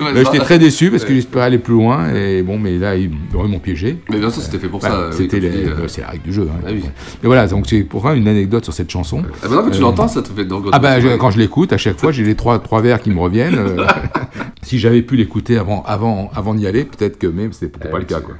Mais 0.00 0.24
J'étais 0.24 0.38
très 0.38 0.58
déçu 0.58 0.90
parce 0.90 1.04
que 1.04 1.14
j'espérais 1.14 1.44
aller 1.44 1.58
plus 1.58 1.74
loin 1.74 2.12
et 2.14 2.42
bon 2.42 2.58
mais 2.58 2.78
là 2.78 2.96
ils 2.96 3.10
m'ont 3.32 3.58
piégé. 3.58 3.98
Mais 4.10 4.18
bien 4.18 4.30
sûr, 4.30 4.42
c'était 4.42 4.58
fait 4.58 4.68
pour 4.68 4.80
ça, 4.82 5.08
oui, 5.10 5.14
C'était 5.16 5.38
euh. 5.44 5.86
c'est 5.86 6.00
la 6.00 6.08
règle 6.08 6.24
du 6.24 6.32
jeu. 6.32 6.48
hein. 6.50 6.60
Ah 6.66 6.70
oui. 6.72 6.82
Et 7.22 7.26
voilà 7.26 7.46
donc 7.46 7.66
c'est 7.68 7.82
pour 7.82 8.08
une 8.10 8.26
anecdote 8.26 8.64
sur 8.64 8.72
cette 8.72 8.90
chanson. 8.90 9.22
Ah, 9.42 9.48
maintenant 9.48 9.64
que 9.64 9.70
tu 9.70 9.78
Euh, 9.78 9.82
l'entends, 9.82 10.08
ça 10.08 10.22
te 10.22 10.30
fait 10.32 10.44
donc. 10.46 10.64
Ah 10.72 10.78
bah 10.78 11.00
je- 11.00 11.16
quand 11.16 11.30
je 11.30 11.38
l'écoute 11.38 11.72
à 11.72 11.78
chaque 11.78 11.98
fois 12.00 12.10
j'ai 12.12 12.24
les 12.24 12.34
trois 12.34 12.58
trois 12.58 12.80
vers 12.80 13.00
qui 13.00 13.10
me 13.10 13.20
reviennent. 13.20 13.56
euh, 13.58 13.86
si 14.62 14.78
j'avais 14.78 15.02
pu 15.02 15.16
l'écouter 15.16 15.58
avant 15.58 15.82
avant 15.86 16.30
avant 16.34 16.54
d'y 16.54 16.66
aller 16.66 16.84
peut-être 16.84 17.18
que 17.18 17.26
mais 17.26 17.48
c'était 17.52 17.78
Ah 17.84 17.88
pas 17.88 17.98
le 17.98 18.04
cas 18.04 18.20
quoi. 18.20 18.34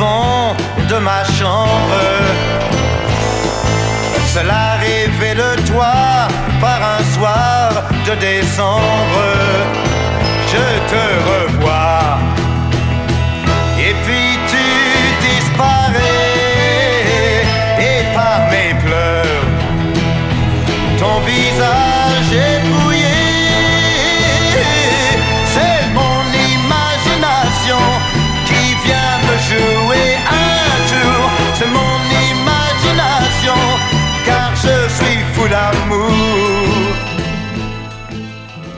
De 0.00 0.96
ma 0.98 1.24
chambre. 1.24 2.00
Cela 4.34 4.76
révèle-toi 4.80 5.92
par 6.60 6.80
un 6.96 7.02
soir 7.14 7.84
de 8.06 8.14
décembre. 8.14 9.26
Je 10.52 10.66
te 10.92 11.04
revois. 11.30 12.18
Et 13.78 13.94
puis 14.04 14.38
tu 14.52 14.66
disparais. 15.28 16.28
Et 17.78 18.00
par 18.14 18.38
mes 18.50 18.72
pleurs, 18.82 19.44
ton 20.98 21.20
visage 21.20 21.89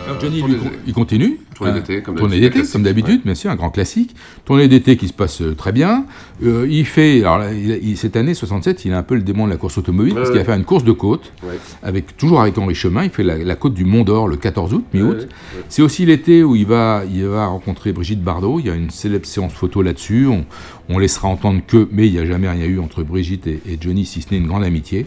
Alors 0.05 0.21
Johnny, 0.21 0.41
lui, 0.43 0.57
il 0.87 0.93
continue. 0.95 1.39
Tournée 1.55 1.73
Euh, 1.73 1.75
d'été, 1.75 2.03
comme 2.03 2.15
Tournée 2.17 2.41
d'habitude, 2.41 2.71
comme 2.73 2.83
d'habitude, 2.83 3.21
bien 3.25 3.35
sûr, 3.35 3.51
un 3.51 3.57
grand 3.57 3.69
classique. 3.71 4.17
Tournée 4.47 4.69
d'été 4.69 4.97
qui 4.97 5.07
se 5.07 5.13
passe 5.13 5.43
euh, 5.43 5.55
très 5.55 5.71
bien. 5.73 6.07
Euh, 6.43 6.67
il 6.69 6.87
fait, 6.87 7.21
alors 7.21 7.39
là, 7.39 7.53
il- 7.53 7.79
il- 7.83 7.97
cette 7.99 8.17
année 8.17 8.33
67, 8.35 8.85
il 8.87 8.93
a 8.95 8.99
un 8.99 9.03
peu 9.03 9.15
le 9.17 9.21
démon 9.23 9.45
de 9.47 9.51
la 9.51 9.59
course 9.59 9.77
automobile, 9.79 10.15
parce 10.15 10.29
Ouais, 10.29 10.33
qu'il 10.33 10.35
va 10.37 10.41
ouais. 10.41 10.47
faire 10.47 10.57
une 10.57 10.65
course 10.65 10.83
de 10.85 10.93
côte, 10.93 11.33
Ouais. 11.43 11.59
avec, 11.83 12.17
toujours 12.17 12.41
avec 12.41 12.57
Henri 12.59 12.75
Chemin. 12.75 13.05
Il 13.05 13.11
fait 13.11 13.23
la, 13.23 13.37
la 13.39 13.55
côte 13.55 13.75
du 13.75 13.85
Mont 13.85 14.03
d'Or 14.03 14.27
le 14.29 14.37
14 14.37 14.73
août, 14.73 14.85
mi-août. 14.95 15.29
C'est 15.69 15.83
aussi 15.83 16.07
l'été 16.07 16.43
où 16.43 16.57
il 16.57 16.67
va, 16.67 17.03
il 17.13 17.25
va 17.27 17.47
rencontrer 17.47 17.93
Brigitte 17.93 18.23
Bardot. 18.23 18.59
Il 18.61 18.67
y 18.67 18.71
a 18.71 18.75
une 18.75 18.91
célèbre 18.91 19.27
séance 19.27 19.53
photo 19.53 19.83
là-dessus. 19.83 20.27
On, 20.27 20.45
on 20.89 20.99
laissera 20.99 21.29
entendre 21.29 21.61
que, 21.67 21.87
mais 21.93 22.07
il 22.09 22.13
n'y 22.15 22.19
a 22.19 22.25
jamais 22.27 22.49
rien 22.49 22.65
eu 22.65 22.79
entre 22.81 23.03
Brigitte 23.03 23.47
et, 23.47 23.61
et 23.69 23.79
Johnny, 23.81 24.05
si 24.07 24.23
ce 24.23 24.29
n'est 24.33 24.39
une 24.39 24.47
grande 24.49 24.65
amitié. 24.65 25.07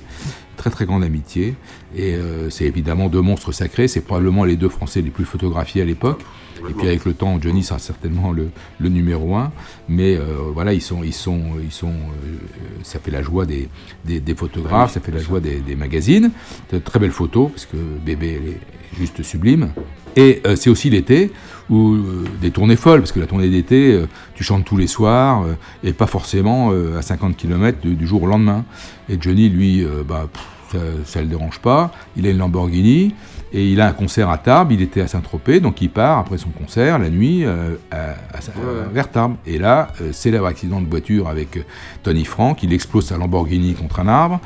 Très 0.58 0.70
très 0.70 0.86
grande 0.86 1.04
amitié. 1.04 1.56
Et 1.96 2.14
euh, 2.16 2.50
c'est 2.50 2.66
évidemment 2.66 3.08
deux 3.10 3.22
monstres 3.22 3.52
sacrés. 3.52 3.88
C'est 3.88 4.02
probablement 4.02 4.44
les 4.46 4.56
deux 4.56 4.70
Français 4.70 5.02
les 5.02 5.10
plus 5.10 5.26
photographiés 5.26 5.82
à 5.82 5.86
l'époque. 5.86 6.22
Et 6.70 6.74
puis 6.74 6.88
avec 6.88 7.06
le 7.06 7.14
temps, 7.14 7.40
Johnny 7.40 7.64
sera 7.64 7.80
certainement 7.80 8.32
le, 8.32 8.50
le 8.80 8.90
numéro 8.90 9.36
un. 9.36 9.52
Mais 9.90 10.16
euh, 10.16 10.24
voilà, 10.54 10.74
ils 10.74 10.82
sont, 10.82 11.04
ils 11.04 11.14
sont, 11.14 11.42
ils 11.64 11.72
sont. 11.72 11.90
euh, 11.90 12.38
ça 12.84 13.00
fait 13.00 13.12
la 13.12 13.22
joie 13.22 13.46
des, 13.46 13.68
des, 14.06 14.20
des 14.20 14.36
photographes, 14.36 14.94
ça 14.94 15.02
fait 15.02 15.12
la 15.12 15.20
joie 15.20 15.40
des, 15.42 15.58
des 15.60 15.76
magazines. 15.76 16.32
De 16.72 16.80
très 16.80 16.98
belles 17.00 17.12
photos 17.12 17.52
parce 17.52 17.66
que 17.66 17.78
bébé 17.78 18.40
elle 18.42 18.50
est 18.50 18.60
juste 18.98 19.22
sublime. 19.24 19.70
Et 20.16 20.42
euh, 20.48 20.56
c'est 20.56 20.70
aussi 20.70 20.90
l'été 20.90 21.32
où 21.70 21.94
euh, 21.96 22.24
des 22.42 22.52
tournées 22.52 22.76
folles, 22.78 23.00
parce 23.02 23.12
que 23.12 23.20
la 23.20 23.28
tournée 23.28 23.50
d'été, 23.50 23.92
euh, 23.94 24.08
tu 24.34 24.44
chantes 24.44 24.64
tous 24.66 24.78
les 24.78 24.88
soirs, 24.88 25.46
et 25.84 25.94
pas 25.94 26.08
forcément 26.08 26.72
à 26.98 27.02
50 27.02 27.36
km 27.38 27.80
du, 27.82 27.96
du 27.96 28.08
jour 28.08 28.24
au 28.24 28.28
lendemain. 28.28 28.64
Et 29.10 29.18
Johnny, 29.20 29.50
lui, 29.50 29.86
bah, 30.08 30.28
pff, 30.32 30.82
ça 31.06 31.20
ne 31.20 31.26
le 31.26 31.30
dérange 31.30 31.60
pas, 31.60 31.92
il 32.18 32.26
a 32.28 32.30
une 32.32 32.38
Lamborghini, 32.38 33.14
et 33.54 33.70
il 33.72 33.80
a 33.80 33.88
un 33.88 33.94
concert 33.94 34.30
à 34.30 34.38
Tarbes, 34.38 34.72
il 34.74 34.82
était 34.82 35.00
à 35.02 35.08
Saint-Tropez, 35.08 35.60
donc 35.62 35.82
il 35.82 35.90
part 35.90 36.20
après 36.20 36.38
son 36.38 36.50
concert, 36.50 37.00
la 37.00 37.10
nuit, 37.10 37.46
à- 37.46 37.52
à- 37.92 38.10
à- 38.12 38.90
vers 38.92 39.10
Tarbes. 39.12 39.36
Et 39.46 39.58
là, 39.58 39.88
célèbre 40.12 40.46
accident 40.48 40.82
de 40.82 40.90
voiture 40.90 41.28
avec 41.30 41.60
Tony 42.04 42.26
Frank, 42.26 42.62
il 42.64 42.74
explose 42.74 43.06
sa 43.06 43.18
Lamborghini 43.18 43.74
contre 43.74 44.00
un 44.02 44.08
arbre, 44.08 44.40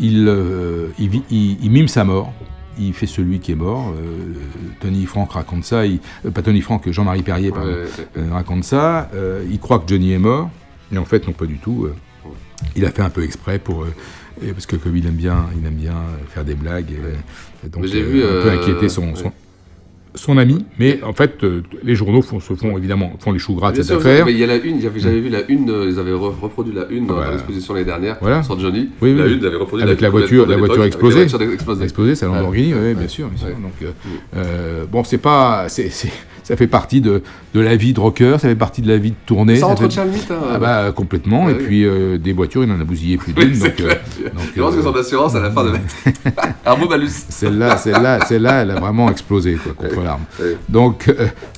il, 0.00 0.32
il 0.98 1.08
vit- 1.08 1.22
il- 1.30 1.58
il 1.62 1.70
mime 1.70 1.88
sa 1.88 2.04
mort, 2.04 2.32
il 2.78 2.92
fait 2.94 3.06
celui 3.06 3.40
qui 3.40 3.52
est 3.52 3.56
mort. 3.56 3.92
euh, 3.96 4.34
Tony 4.80 5.06
Frank 5.06 5.32
raconte 5.32 5.64
ça, 5.64 5.86
il- 5.86 6.00
euh, 6.24 6.30
pas 6.30 6.42
Tony 6.42 6.60
Frank, 6.60 6.88
Jean-Marie 6.90 7.22
Perrier 7.22 7.50
pardon, 7.50 7.70
Ouais, 7.72 7.84
euh, 8.18 8.32
raconte 8.32 8.64
ça. 8.64 9.10
il 9.50 9.58
croit 9.58 9.78
que 9.78 9.88
Johnny 9.88 10.12
est 10.12 10.18
mort, 10.18 10.50
mais 10.90 10.98
en 10.98 11.04
fait 11.04 11.26
non 11.26 11.32
pas 11.32 11.46
du 11.46 11.56
tout. 11.58 11.88
il 12.74 12.84
a 12.86 12.90
fait 12.90 13.02
un 13.02 13.10
peu 13.10 13.22
exprès 13.22 13.58
pour 13.58 13.86
parce 14.52 14.66
que 14.66 14.76
comme 14.76 14.96
il 14.96 15.06
aime 15.06 15.14
bien, 15.14 15.46
il 15.60 15.66
aime 15.66 15.74
bien 15.74 15.94
faire 16.28 16.44
des 16.44 16.54
blagues. 16.54 16.90
et- 16.90 17.66
et 17.66 17.68
donc 17.70 17.84
j'ai 17.86 18.02
vu, 18.02 18.22
un 18.22 18.42
peu 18.42 18.50
inquiéter 18.50 18.88
son, 18.88 19.14
son. 19.14 19.32
Son 20.16 20.36
ami. 20.38 20.64
Mais 20.78 21.00
en 21.02 21.12
fait, 21.12 21.44
euh, 21.44 21.62
les 21.84 21.94
journaux 21.94 22.20
font, 22.22 22.40
se 22.40 22.54
font 22.54 22.76
évidemment 22.76 23.12
font 23.20 23.30
les 23.32 23.38
choux 23.38 23.54
gras 23.54 23.70
de 23.70 23.76
cette 23.76 23.86
sûr, 23.86 23.96
affaire. 23.98 24.26
mais 24.26 24.32
il 24.32 24.38
y 24.38 24.42
a 24.44 24.46
la 24.48 24.56
une, 24.56 24.80
j'avais 24.80 24.98
j'avais 24.98 25.20
vu 25.20 25.28
la 25.28 25.48
une, 25.48 25.70
euh, 25.70 25.88
ils 25.88 25.98
avaient 25.98 26.10
re- 26.12 26.34
reproduit 26.40 26.74
la 26.74 26.86
une 26.90 27.06
dans 27.06 27.20
l'exposition 27.30 27.74
l'année 27.74 27.86
dernière 27.86 28.16
Voilà. 28.20 28.42
sur 28.42 28.58
Johnny. 28.58 28.88
Oui, 29.00 29.14
la 29.14 29.24
oui. 29.24 29.34
une, 29.34 29.40
ils 29.40 29.46
avaient 29.46 29.56
reproduit 29.56 29.84
avec 29.86 30.00
la 30.00 30.10
voiture, 30.10 30.46
la 30.46 30.56
voiture 30.56 30.84
explosée, 30.84 31.20
avec 31.20 31.30
la 31.32 31.64
voiture 31.64 31.82
explosée. 31.84 32.26
Ouais. 32.26 32.34
Lamborghini, 32.34 32.74
oui, 32.74 32.94
bien 32.94 33.08
sûr. 33.08 33.28
bien 33.28 33.38
sûr. 33.48 33.56
Donc, 33.56 33.94
euh, 34.36 34.84
bon, 34.90 35.04
c'est 35.04 35.18
pas, 35.18 35.68
c'est, 35.68 35.90
c'est- 35.90 36.10
ça 36.46 36.56
fait 36.56 36.68
partie 36.68 37.00
de, 37.00 37.22
de 37.54 37.60
la 37.60 37.74
vie 37.74 37.92
de 37.92 37.98
rocker, 37.98 38.32
ça 38.38 38.48
fait 38.48 38.54
partie 38.54 38.80
de 38.80 38.86
la 38.86 38.98
vie 38.98 39.10
de 39.10 39.16
tournée. 39.26 39.56
Ça 39.56 39.66
fait- 39.66 39.72
entretient 39.72 40.04
le 40.04 40.12
mythe, 40.12 40.30
hein. 40.30 40.38
Ah 40.54 40.58
bah 40.58 40.92
complètement. 40.94 41.46
Ouais, 41.46 41.52
et 41.52 41.56
oui. 41.56 41.64
puis 41.66 41.84
euh, 41.84 42.18
des 42.18 42.32
voitures, 42.32 42.62
il 42.62 42.70
en 42.70 42.80
a 42.80 42.84
bousillé 42.84 43.16
plus 43.16 43.32
d'une. 43.34 43.58
donc, 43.58 43.66
euh, 43.68 43.70
clair. 43.70 43.98
donc, 44.32 44.44
Je 44.54 44.62
pense 44.62 44.74
que 44.74 44.78
euh, 44.80 44.82
son 44.84 44.94
assurance 44.94 45.34
à 45.34 45.40
la 45.40 45.50
fin 45.50 45.64
de 45.64 45.70
un 46.64 46.76
beau 46.76 46.88
malus. 46.88 47.10
Celle-là, 47.28 47.76
celle-là, 47.78 48.24
celle-là, 48.26 48.62
elle 48.62 48.70
a 48.70 48.78
vraiment 48.78 49.10
explosé 49.10 49.54
quoi, 49.54 49.72
contre 49.72 50.02
l'arme. 50.04 50.22
Donc, 50.68 51.12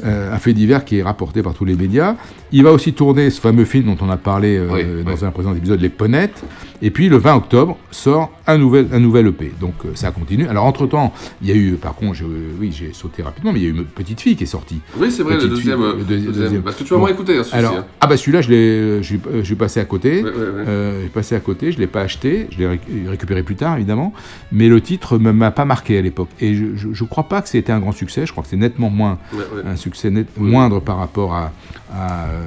un 0.05 0.39
fait 0.39 0.55
divers 0.55 0.85
qui 0.87 0.99
est 0.99 1.03
rapporté 1.03 1.43
par 1.43 1.53
tous 1.53 1.67
les 1.67 1.75
médias. 1.77 2.15
Il 2.51 2.65
va 2.65 2.73
aussi 2.73 2.95
tourner 2.95 3.29
ce 3.29 3.43
fameux 3.43 3.67
film 3.67 3.85
dont 3.95 3.99
on 4.01 4.09
a 4.09 4.17
parlé 4.17 4.59
Oui, 4.59 4.83
dans 5.05 5.13
oui. 5.13 5.19
un 5.23 5.31
précédent 5.31 5.55
épisode, 5.55 5.81
Les 5.83 5.91
Ponettes. 5.91 6.43
Et 6.83 6.91
puis, 6.91 7.09
le 7.09 7.17
20 7.17 7.35
octobre, 7.37 7.77
sort 7.91 8.31
un 8.47 8.57
nouvel, 8.59 8.89
un 8.93 9.01
nouvel 9.01 9.27
EP. 9.27 9.53
Donc, 9.61 9.75
euh, 9.85 9.89
ça 9.95 10.11
continue. 10.11 10.47
Alors, 10.47 10.65
entre-temps, 10.65 11.13
il 11.43 11.49
y 11.49 11.53
a 11.53 11.55
eu, 11.55 11.73
par 11.73 11.95
contre, 11.95 12.15
je- 12.15 12.25
oui, 12.61 12.73
j'ai 12.73 12.93
sauté 12.93 13.23
rapidement, 13.23 13.53
mais 13.53 13.59
il 13.59 13.63
y 13.65 13.67
a 13.67 13.69
eu 13.71 13.73
une 13.77 13.85
petite 13.85 14.21
fille 14.21 14.37
qui 14.37 14.45
est 14.45 14.47
sortie. 14.47 14.81
Oui, 14.97 15.11
c'est 15.11 15.23
vrai, 15.23 15.35
le 15.35 15.39
Petite 15.41 15.51
deuxième. 15.55 15.79
fille, 15.79 15.87
euh, 15.87 15.93
deuxi- 15.95 16.07
deuxième. 16.07 16.33
deuxième. 16.33 16.63
Parce 16.63 16.77
que 16.77 16.85
tu 16.85 16.91
vas 16.95 16.99
moins 17.01 17.11
écouter, 17.11 17.33
hein, 17.33 17.43
celui-ci. 17.43 17.57
Alors, 17.57 17.75
hein. 17.79 17.85
ah 18.01 18.07
bah 18.07 18.17
celui-là, 18.17 18.41
je 18.43 18.51
l'ai, 18.51 19.03
je, 19.03 19.17
je 19.39 19.43
suis 19.43 19.55
passé 19.57 19.81
à 19.81 19.85
côté. 19.85 20.23
Ouais, 20.23 20.31
ouais, 20.31 20.37
ouais. 20.37 20.65
Euh, 20.69 21.03
j'ai 21.03 21.09
passé 21.09 21.35
à 21.35 21.41
côté, 21.41 21.73
je 21.73 21.79
l'ai 21.79 21.87
pas 21.87 22.03
acheté, 22.03 22.47
je 22.53 22.59
l'ai 22.59 22.67
réc- 22.67 23.09
récupéré 23.09 23.43
plus 23.43 23.57
tard 23.57 23.77
évidemment, 23.77 24.13
mais 24.53 24.69
le 24.69 24.81
titre 24.81 25.19
ne 25.19 25.31
m'a 25.33 25.51
pas 25.51 25.65
marqué 25.65 25.99
à 25.99 26.03
l'époque. 26.03 26.29
Et 26.41 26.55
je, 26.55 26.65
je, 26.77 26.89
je 26.93 27.05
crois 27.05 27.25
pas 27.25 27.43
que 27.43 27.49
c'était 27.49 27.73
un 27.73 27.81
grand 27.81 27.93
succès. 27.93 28.25
Je 28.25 28.33
crois 28.33 28.45
que 28.45 28.51
c'est 28.51 28.57
nettement 28.57 28.91
moins 28.91 29.19
un 29.67 29.77
succès 29.77 30.11
net, 30.11 30.27
moindre 30.39 30.81
par 30.81 30.97
rapport 30.99 31.35
à, 31.35 31.53
à, 31.93 32.27
euh, 32.27 32.43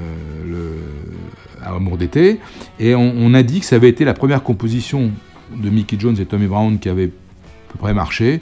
le, 0.50 0.58
à 1.64 1.74
Amour 1.74 1.96
d'été. 1.96 2.38
Et 2.78 2.94
on, 2.94 3.12
on 3.16 3.34
a 3.34 3.42
dit 3.42 3.60
que 3.60 3.66
ça 3.66 3.76
avait 3.76 3.88
été 3.88 4.04
la 4.04 4.14
première 4.14 4.42
composition 4.42 5.10
de 5.56 5.70
Mickey 5.70 5.96
Jones 5.98 6.16
et 6.20 6.24
Tommy 6.26 6.46
Brown 6.46 6.78
qui 6.78 6.88
avait 6.88 7.06
à 7.06 7.72
peu 7.72 7.78
près 7.78 7.94
marché. 7.94 8.40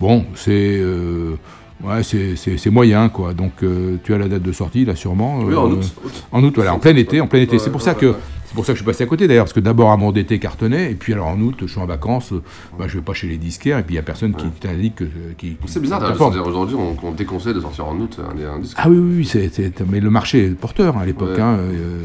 Bon, 0.00 0.24
c'est 0.34 0.76
euh, 0.78 1.34
ouais, 1.82 2.02
c'est- 2.02 2.36
c'est 2.36 2.56
c'est 2.56 2.70
moyen 2.70 3.08
quoi. 3.08 3.34
Donc 3.34 3.52
euh, 3.62 3.96
tu 4.04 4.14
as 4.14 4.18
la 4.18 4.28
date 4.28 4.42
de 4.42 4.52
sortie 4.52 4.84
là 4.84 4.94
sûrement. 4.94 5.38
Oui, 5.40 5.54
euh, 5.54 5.58
en 5.58 5.70
août. 5.70 5.94
En 6.32 6.42
août, 6.44 6.52
voilà, 6.56 6.74
en 6.74 6.78
plein 6.78 6.94
été, 6.96 7.20
en 7.20 7.26
plein 7.26 7.40
été. 7.40 7.58
C'est 7.58 7.70
pour 7.70 7.82
ça 7.82 7.94
que. 7.94 8.14
C'est 8.48 8.54
pour 8.54 8.64
ça 8.66 8.72
que 8.72 8.78
je 8.78 8.82
suis 8.82 8.86
passé 8.90 9.04
à 9.04 9.06
côté 9.06 9.28
d'ailleurs, 9.28 9.44
parce 9.44 9.52
que 9.52 9.60
d'abord 9.60 9.90
Amour 9.92 10.12
d'été 10.12 10.38
cartonnait, 10.38 10.90
et 10.90 10.94
puis 10.94 11.12
alors 11.12 11.26
en 11.28 11.38
août, 11.40 11.56
je 11.60 11.66
suis 11.66 11.78
en 11.80 11.86
vacances, 11.86 12.32
euh, 12.32 12.42
bah, 12.78 12.86
je 12.88 12.94
vais 12.96 13.02
pas 13.04 13.12
chez 13.14 13.28
les 13.28 13.36
disquaires, 13.36 13.78
et 13.78 13.82
puis 13.82 13.94
il 13.94 13.96
y 13.96 14.00
a 14.00 14.02
personne 14.02 14.34
qui 14.34 14.46
t'indique 14.48 14.96
que 14.96 15.04
qui, 15.36 15.50
qui- 15.50 15.56
C'est 15.66 15.80
bizarre 15.80 16.00
d'ailleurs, 16.00 16.46
aujourd'hui 16.46 16.74
on, 16.76 16.96
on 17.06 17.12
déconseille 17.12 17.54
de 17.54 17.60
sortir 17.60 17.86
en 17.86 17.96
août 17.96 18.18
un, 18.18 18.54
un 18.54 18.58
disque. 18.58 18.76
Ah 18.80 18.88
oui, 18.88 18.96
oui, 18.98 19.28
oui, 19.34 19.72
mais 19.90 20.00
le 20.00 20.10
marché 20.10 20.46
est 20.46 20.50
porteur 20.54 20.96
hein, 20.96 21.00
à 21.02 21.06
l'époque. 21.06 21.36
Ouais. 21.36 21.40
hein, 21.40 21.58
euh, 21.58 22.02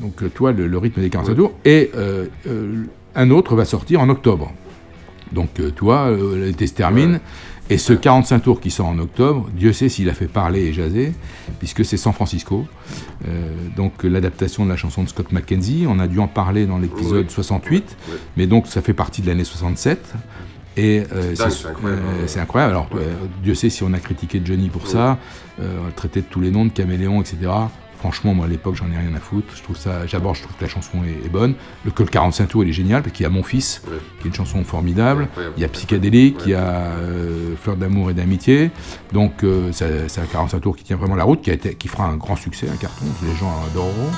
donc 0.00 0.22
euh, 0.22 0.28
toi, 0.28 0.52
le, 0.52 0.66
le 0.66 0.78
rythme 0.78 1.00
des 1.00 1.10
45 1.10 1.34
tours. 1.34 1.52
Et 1.64 1.90
euh, 1.94 2.26
euh, 2.46 2.84
un 3.14 3.30
autre 3.30 3.54
va 3.54 3.64
sortir 3.64 4.00
en 4.00 4.08
octobre. 4.08 4.52
Donc 5.32 5.60
euh, 5.60 5.70
toi, 5.70 6.08
euh, 6.08 6.46
l'été 6.46 6.66
se 6.66 6.74
termine. 6.74 7.20
Et 7.72 7.78
ce 7.78 7.94
45 7.94 8.40
tours 8.40 8.60
qui 8.60 8.70
sort 8.70 8.86
en 8.86 8.98
octobre, 8.98 9.48
Dieu 9.56 9.72
sait 9.72 9.88
s'il 9.88 10.10
a 10.10 10.12
fait 10.12 10.26
parler 10.26 10.60
et 10.66 10.72
jaser, 10.74 11.14
puisque 11.58 11.86
c'est 11.86 11.96
San 11.96 12.12
Francisco. 12.12 12.66
Euh, 13.26 13.54
donc 13.76 14.04
l'adaptation 14.04 14.64
de 14.64 14.68
la 14.68 14.76
chanson 14.76 15.02
de 15.02 15.08
Scott 15.08 15.32
McKenzie, 15.32 15.86
on 15.88 15.98
a 15.98 16.06
dû 16.06 16.18
en 16.18 16.28
parler 16.28 16.66
dans 16.66 16.76
l'épisode 16.76 17.26
Oui. 17.28 17.32
68, 17.32 17.96
Oui. 18.10 18.14
mais 18.36 18.46
donc 18.46 18.66
ça 18.66 18.82
fait 18.82 18.92
partie 18.92 19.22
de 19.22 19.26
l'année 19.28 19.44
67. 19.44 20.12
Et 20.76 21.02
euh, 21.12 21.34
c'est 21.34 21.42
incroyable. 21.68 22.02
euh, 22.04 22.24
c'est 22.26 22.40
incroyable. 22.40 22.72
Alors, 22.72 22.88
Dieu 23.42 23.54
sait 23.54 23.70
si 23.70 23.82
on 23.82 23.92
a 23.94 23.98
critiqué 23.98 24.42
Johnny 24.44 24.68
pour 24.68 24.86
ça, 24.86 25.18
traité 25.96 26.20
de 26.20 26.26
tous 26.26 26.40
les 26.42 26.50
noms 26.50 26.66
de 26.66 26.70
caméléon, 26.72 27.22
etc. 27.22 27.36
Franchement, 28.02 28.34
moi 28.34 28.46
à 28.46 28.48
l'époque, 28.48 28.74
j'en 28.74 28.90
ai 28.90 28.96
rien 28.98 29.14
à 29.14 29.20
foutre. 29.20 29.54
Je 29.54 29.62
trouve 29.62 29.76
ça, 29.76 30.00
d'abord, 30.10 30.34
je 30.34 30.42
trouve 30.42 30.56
que 30.56 30.62
la 30.64 30.68
chanson 30.68 30.98
est, 31.04 31.24
est 31.24 31.28
bonne. 31.28 31.54
Le 31.84 31.92
le 31.96 32.04
45 32.04 32.48
tours, 32.48 32.64
il 32.64 32.70
est 32.70 32.72
génial 32.72 33.00
parce 33.00 33.14
qu'il 33.14 33.22
y 33.22 33.26
a 33.26 33.30
Mon 33.30 33.44
Fils, 33.44 33.80
Ouais. 33.86 33.98
qui 34.20 34.26
est 34.26 34.30
une 34.30 34.34
chanson 34.34 34.64
formidable. 34.64 35.28
Il 35.56 35.62
y 35.62 35.64
a 35.64 35.68
Psychédélique, 35.68 36.38
il 36.46 36.50
y 36.50 36.54
a 36.54 36.66
euh, 36.66 37.54
Fleur 37.62 37.76
d'amour 37.76 38.10
et 38.10 38.14
d'amitié. 38.14 38.72
Donc, 39.12 39.44
euh, 39.44 39.70
ça- 39.70 40.08
c'est 40.08 40.20
un 40.20 40.26
45 40.26 40.58
tours 40.58 40.76
qui 40.76 40.82
tient 40.82 40.96
vraiment 40.96 41.14
la 41.14 41.22
route, 41.22 41.42
qui, 41.42 41.50
a 41.50 41.54
été, 41.54 41.74
qui 41.76 41.86
fera 41.86 42.06
un 42.06 42.16
grand 42.16 42.34
succès, 42.34 42.68
un 42.68 42.76
carton. 42.76 43.04
que 43.20 43.26
Les 43.26 43.36
gens 43.36 43.52
adoreront. 43.70 44.10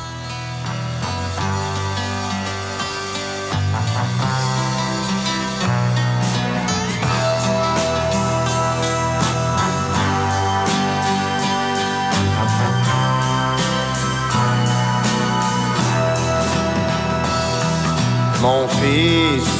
Mon 18.44 18.68
fils, 18.68 19.50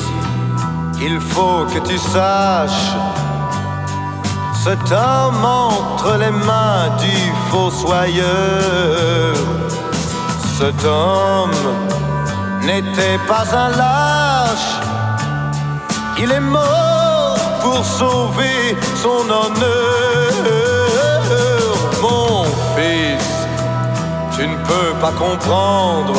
il 1.01 1.19
faut 1.19 1.65
que 1.73 1.79
tu 1.89 1.97
saches, 1.97 2.93
cet 4.63 4.93
homme 4.93 5.43
entre 5.43 6.19
les 6.19 6.31
mains 6.31 6.91
du 6.99 7.17
fossoyeur, 7.51 9.35
cet 10.59 10.85
homme 10.85 11.59
n'était 12.67 13.19
pas 13.27 13.47
un 13.57 13.71
lâche, 13.71 14.73
il 16.19 16.31
est 16.31 16.47
mort 16.59 17.39
pour 17.63 17.83
sauver 17.83 18.77
son 19.03 19.23
honneur. 19.41 20.45
Mon 22.03 22.45
fils, 22.77 23.31
tu 24.37 24.47
ne 24.47 24.57
peux 24.69 24.93
pas 25.01 25.13
comprendre 25.13 26.13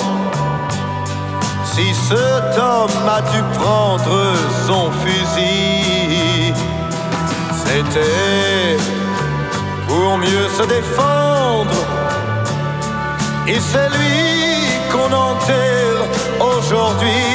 si 1.75 1.93
cet 1.93 2.57
homme 2.57 3.09
a 3.17 3.21
dû 3.31 3.41
prendre 3.59 4.33
son 4.65 4.89
fusil, 5.03 6.53
c'était 7.65 8.77
pour 9.85 10.17
mieux 10.17 10.47
se 10.57 10.63
défendre. 10.63 11.79
Et 13.47 13.59
c'est 13.59 13.89
lui 13.97 14.69
qu'on 14.91 15.11
enterre 15.11 16.01
aujourd'hui. 16.39 17.25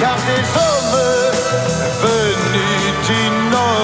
Car 0.00 0.16
des 0.30 0.44
hommes 0.64 0.98
venus 2.02 2.92
du 3.08 3.50
Nord 3.50 3.76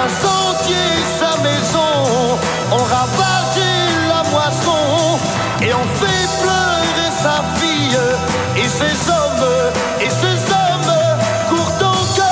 d'un 0.00 0.08
sentier 0.08 0.90
sa 1.18 1.36
maison, 1.42 2.38
on 2.72 2.76
ravagé 2.76 3.70
la 4.08 4.22
moisson 4.30 5.18
et 5.62 5.74
on 5.74 5.86
fait 6.00 6.28
pleurer 6.40 7.10
sa 7.24 7.42
fille 7.58 7.98
et 8.56 8.68
ses 8.68 9.10
hommes 9.10 9.46
et 10.00 10.08
ses 10.08 10.38
hommes 10.52 10.92
courent 11.48 11.88
en 11.88 12.16
cœur. 12.16 12.24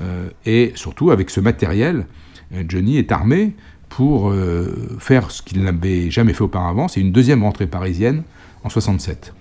Euh, 0.00 0.30
et 0.44 0.72
surtout 0.74 1.10
avec 1.12 1.30
ce 1.30 1.40
matériel, 1.40 2.06
euh, 2.54 2.64
Johnny 2.68 2.98
est 2.98 3.12
armé 3.12 3.54
pour 3.88 4.30
euh, 4.30 4.96
faire 4.98 5.30
ce 5.30 5.42
qu'il 5.42 5.62
n'avait 5.62 6.10
jamais 6.10 6.32
fait 6.32 6.42
auparavant, 6.42 6.88
c'est 6.88 7.00
une 7.00 7.12
deuxième 7.12 7.44
rentrée 7.44 7.68
parisienne 7.68 8.24
en 8.64 8.68
67. 8.68 9.32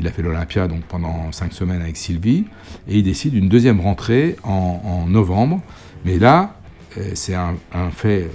Il 0.00 0.06
a 0.06 0.10
fait 0.10 0.22
l'Olympia 0.22 0.66
donc 0.66 0.80
pendant 0.82 1.30
cinq 1.30 1.52
semaines 1.52 1.82
avec 1.82 1.96
Sylvie, 1.96 2.44
et 2.88 2.96
il 2.98 3.02
décide 3.04 3.34
une 3.34 3.48
deuxième 3.48 3.80
rentrée 3.80 4.36
en, 4.42 4.80
en 4.84 5.06
novembre. 5.06 5.60
Mais 6.04 6.18
là, 6.18 6.56
euh, 6.98 7.10
c'est 7.14 7.34
un, 7.34 7.54
un 7.72 7.90
fait 7.90 8.28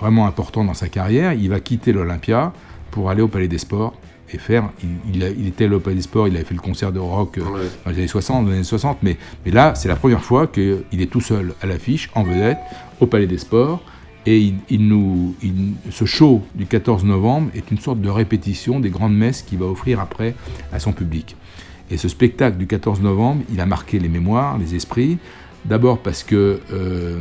vraiment 0.00 0.26
important 0.26 0.64
dans 0.64 0.74
sa 0.74 0.88
carrière. 0.88 1.32
Il 1.34 1.48
va 1.50 1.60
quitter 1.60 1.92
l'Olympia 1.92 2.52
pour 2.90 3.10
aller 3.10 3.22
au 3.22 3.28
Palais 3.28 3.48
des 3.48 3.58
Sports 3.58 3.94
et 4.32 4.38
faire. 4.38 4.70
Il, 4.82 5.14
il 5.14 5.24
a- 5.24 5.30
il 5.30 5.46
était 5.46 5.68
au 5.68 5.78
Palais 5.80 5.96
des 5.96 6.02
Sports, 6.02 6.28
il 6.28 6.34
avait 6.36 6.44
fait 6.44 6.54
le 6.54 6.60
concert 6.60 6.90
de 6.92 6.98
rock 6.98 7.38
euh, 7.38 7.42
dans 7.84 7.90
les 7.90 7.98
années 7.98 8.08
60, 8.08 8.44
dans 8.44 8.50
les 8.50 8.56
années 8.56 8.64
60, 8.64 8.98
mais, 9.02 9.16
mais 9.44 9.52
là, 9.52 9.74
c'est 9.74 9.88
la 9.88 9.96
première 9.96 10.22
fois 10.22 10.46
qu'il 10.46 10.84
est 11.00 11.10
tout 11.10 11.20
seul 11.20 11.54
à 11.62 11.66
l'affiche, 11.66 12.10
en 12.14 12.22
vedette, 12.24 12.58
au 13.00 13.06
Palais 13.06 13.26
des 13.26 13.38
Sports. 13.38 13.82
Et 14.26 14.54
ce 15.90 16.04
show 16.04 16.42
du 16.56 16.66
14 16.66 17.04
novembre 17.04 17.50
est 17.54 17.70
une 17.70 17.78
sorte 17.78 18.00
de 18.00 18.08
répétition 18.08 18.80
des 18.80 18.90
grandes 18.90 19.14
messes 19.14 19.42
qu'il 19.42 19.58
va 19.58 19.66
offrir 19.66 20.00
après 20.00 20.34
à 20.72 20.80
son 20.80 20.92
public. 20.92 21.36
Et 21.90 21.96
ce 21.96 22.08
spectacle 22.08 22.56
du 22.56 22.66
14 22.66 23.00
novembre, 23.00 23.42
il 23.52 23.60
a 23.60 23.66
marqué 23.66 24.00
les 24.00 24.08
mémoires, 24.08 24.58
les 24.58 24.74
esprits. 24.74 25.18
D'abord 25.64 25.98
parce 25.98 26.24
que 26.24 26.60
euh, 26.72 27.20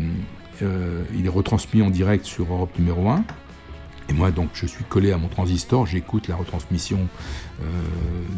euh, 0.64 1.04
il 1.16 1.28
est 1.28 1.30
retransmis 1.30 1.84
en 1.84 1.92
direct 1.92 2.26
sur 2.26 2.52
Europe 2.52 2.72
numéro 2.80 3.08
1. 3.08 3.24
Et 4.10 4.14
moi, 4.14 4.32
donc, 4.32 4.50
je 4.54 4.66
suis 4.66 4.84
collé 4.84 5.12
à 5.12 5.18
mon 5.18 5.28
transistor, 5.28 5.86
j'écoute 5.86 6.28
la 6.28 6.36
retransmission 6.36 7.00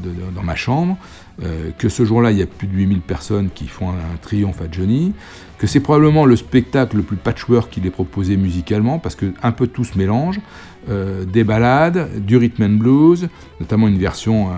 de- 0.03 0.31
dans 0.35 0.43
ma 0.43 0.55
chambre. 0.55 0.97
Euh, 1.43 1.69
que 1.77 1.89
ce 1.89 2.03
jour-là, 2.05 2.31
il 2.31 2.37
y 2.37 2.41
a 2.41 2.45
plus 2.47 2.67
de 2.67 2.73
8000 2.73 3.01
personnes 3.01 3.49
qui 3.53 3.67
font 3.67 3.89
un, 3.89 3.93
un 3.93 4.17
triomphe 4.21 4.61
à 4.61 4.65
Johnny. 4.71 5.13
Que 5.59 5.67
c'est 5.67 5.79
probablement 5.79 6.25
le 6.25 6.35
spectacle 6.35 6.97
le 6.97 7.03
plus 7.03 7.17
patchwork 7.17 7.69
qu'il 7.71 7.85
ait 7.85 7.91
proposé 7.91 8.37
musicalement, 8.37 8.99
parce 8.99 9.15
que 9.15 9.33
un 9.43 9.51
peu 9.51 9.67
tout 9.67 9.83
se 9.83 9.97
mélange. 9.97 10.39
Euh, 10.89 11.25
des 11.25 11.43
ballades, 11.43 12.23
du 12.25 12.37
rhythm 12.37 12.63
and 12.63 12.69
blues, 12.77 13.27
notamment 13.59 13.87
une 13.87 13.97
version 13.97 14.49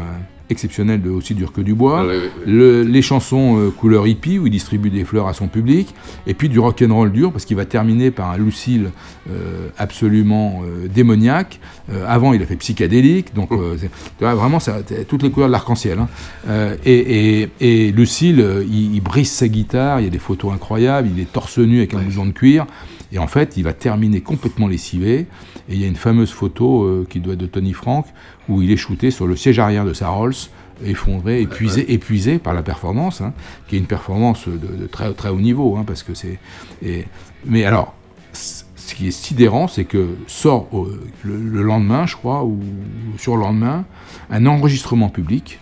exceptionnelle 0.50 1.02
de 1.02 1.10
Aussi 1.10 1.36
dur 1.36 1.52
que 1.52 1.62
du 1.62 1.74
bois. 1.74 2.06
Ah. 2.10 2.14
Le- 2.46 2.84
les 2.84 3.02
chansons 3.02 3.58
euh, 3.60 3.70
couleur 3.70 4.08
hippie 4.08 4.40
où 4.40 4.48
il 4.48 4.52
distribue 4.52 4.90
des 4.90 5.04
fleurs 5.04 5.28
à 5.28 5.34
son 5.34 5.48
public, 5.48 5.94
et 6.28 6.34
puis 6.34 6.50
du 6.50 6.60
rock 6.60 6.84
and 6.88 6.94
roll 6.94 7.12
dur 7.12 7.32
parce 7.32 7.46
qu'il 7.46 7.58
va 7.58 7.66
terminer 7.66 8.12
par 8.12 8.32
un 8.32 8.38
Lucille 8.38 8.92
euh, 9.30 9.70
absolument 9.78 10.62
euh, 10.64 10.88
démoniaque. 10.88 11.60
Avant, 12.08 12.34
il 12.34 12.42
a 12.44 12.46
fait 12.46 12.56
psychédélique, 12.56 13.34
donc 13.34 13.50
tu 13.50 13.88
vois, 14.20 14.36
vraiment 14.36 14.60
ça, 14.60 14.78
toutes 15.08 15.24
les 15.24 15.32
couleurs 15.32 15.50
de 15.50 15.54
l'arc-en-ciel. 15.54 15.98
hein. 16.00 16.76
Et, 16.86 17.42
et, 17.42 17.50
et 17.62 17.92
Lucille, 17.92 18.46
il, 18.70 18.96
il 18.96 19.02
brise 19.02 19.32
sa 19.32 19.48
guitare, 19.48 20.00
il 20.00 20.04
y 20.04 20.08
a 20.08 20.12
des 20.12 20.20
photos 20.20 20.54
incroyables, 20.54 21.10
il 21.16 21.20
est 21.22 21.32
torse 21.32 21.58
nu 21.58 21.78
avec 21.80 21.96
un 21.96 22.00
blouson 22.00 22.28
de 22.28 22.32
cuir. 22.32 22.68
Et 23.12 23.18
en 23.20 23.28
fait, 23.28 23.58
il 23.58 23.64
va 23.64 23.74
terminer 23.74 24.22
complètement 24.22 24.68
lessivé. 24.68 25.20
Et 25.68 25.74
il 25.76 25.82
y 25.82 25.84
a 25.84 25.88
une 25.88 25.96
fameuse 25.96 26.32
photo 26.32 26.84
euh, 26.84 27.08
qui 27.10 27.20
doit 27.20 27.34
être 27.34 27.40
de 27.40 27.46
Tony 27.48 27.74
Frank 27.74 28.06
où 28.48 28.62
il 28.62 28.72
est 28.72 28.78
shooté 28.78 29.10
sur 29.12 29.26
le 29.28 29.36
siège 29.36 29.60
arrière 29.60 29.86
de 29.86 29.94
sa 29.94 30.10
Rolls, 30.10 30.34
effondré, 30.86 31.42
épuisé, 31.42 31.92
épuisé 31.94 32.38
par 32.40 32.54
la 32.54 32.62
performance, 32.62 33.22
hein, 33.22 33.34
qui 33.68 33.76
est 33.76 33.80
une 33.80 33.86
performance 33.88 34.48
de, 34.48 34.56
de 34.58 34.88
très, 34.88 35.12
très 35.14 35.30
haut 35.30 35.40
niveau, 35.42 35.76
hein, 35.78 35.84
parce 35.86 36.04
que 36.04 36.14
c'est. 36.14 36.40
Mais 37.46 37.66
alors, 37.66 37.94
ce 38.34 38.96
qui 38.96 39.08
est 39.08 39.12
sidérant, 39.12 39.68
c'est 39.68 39.86
que 39.86 40.08
sort 40.28 40.68
au- 40.74 40.88
le, 41.24 41.36
le 41.38 41.62
lendemain, 41.64 42.06
je 42.06 42.16
crois, 42.16 42.44
ou 42.44 42.60
sur 43.18 43.36
le 43.36 43.42
lendemain, 43.44 43.86
un 44.30 44.46
enregistrement 44.46 45.10
public, 45.10 45.60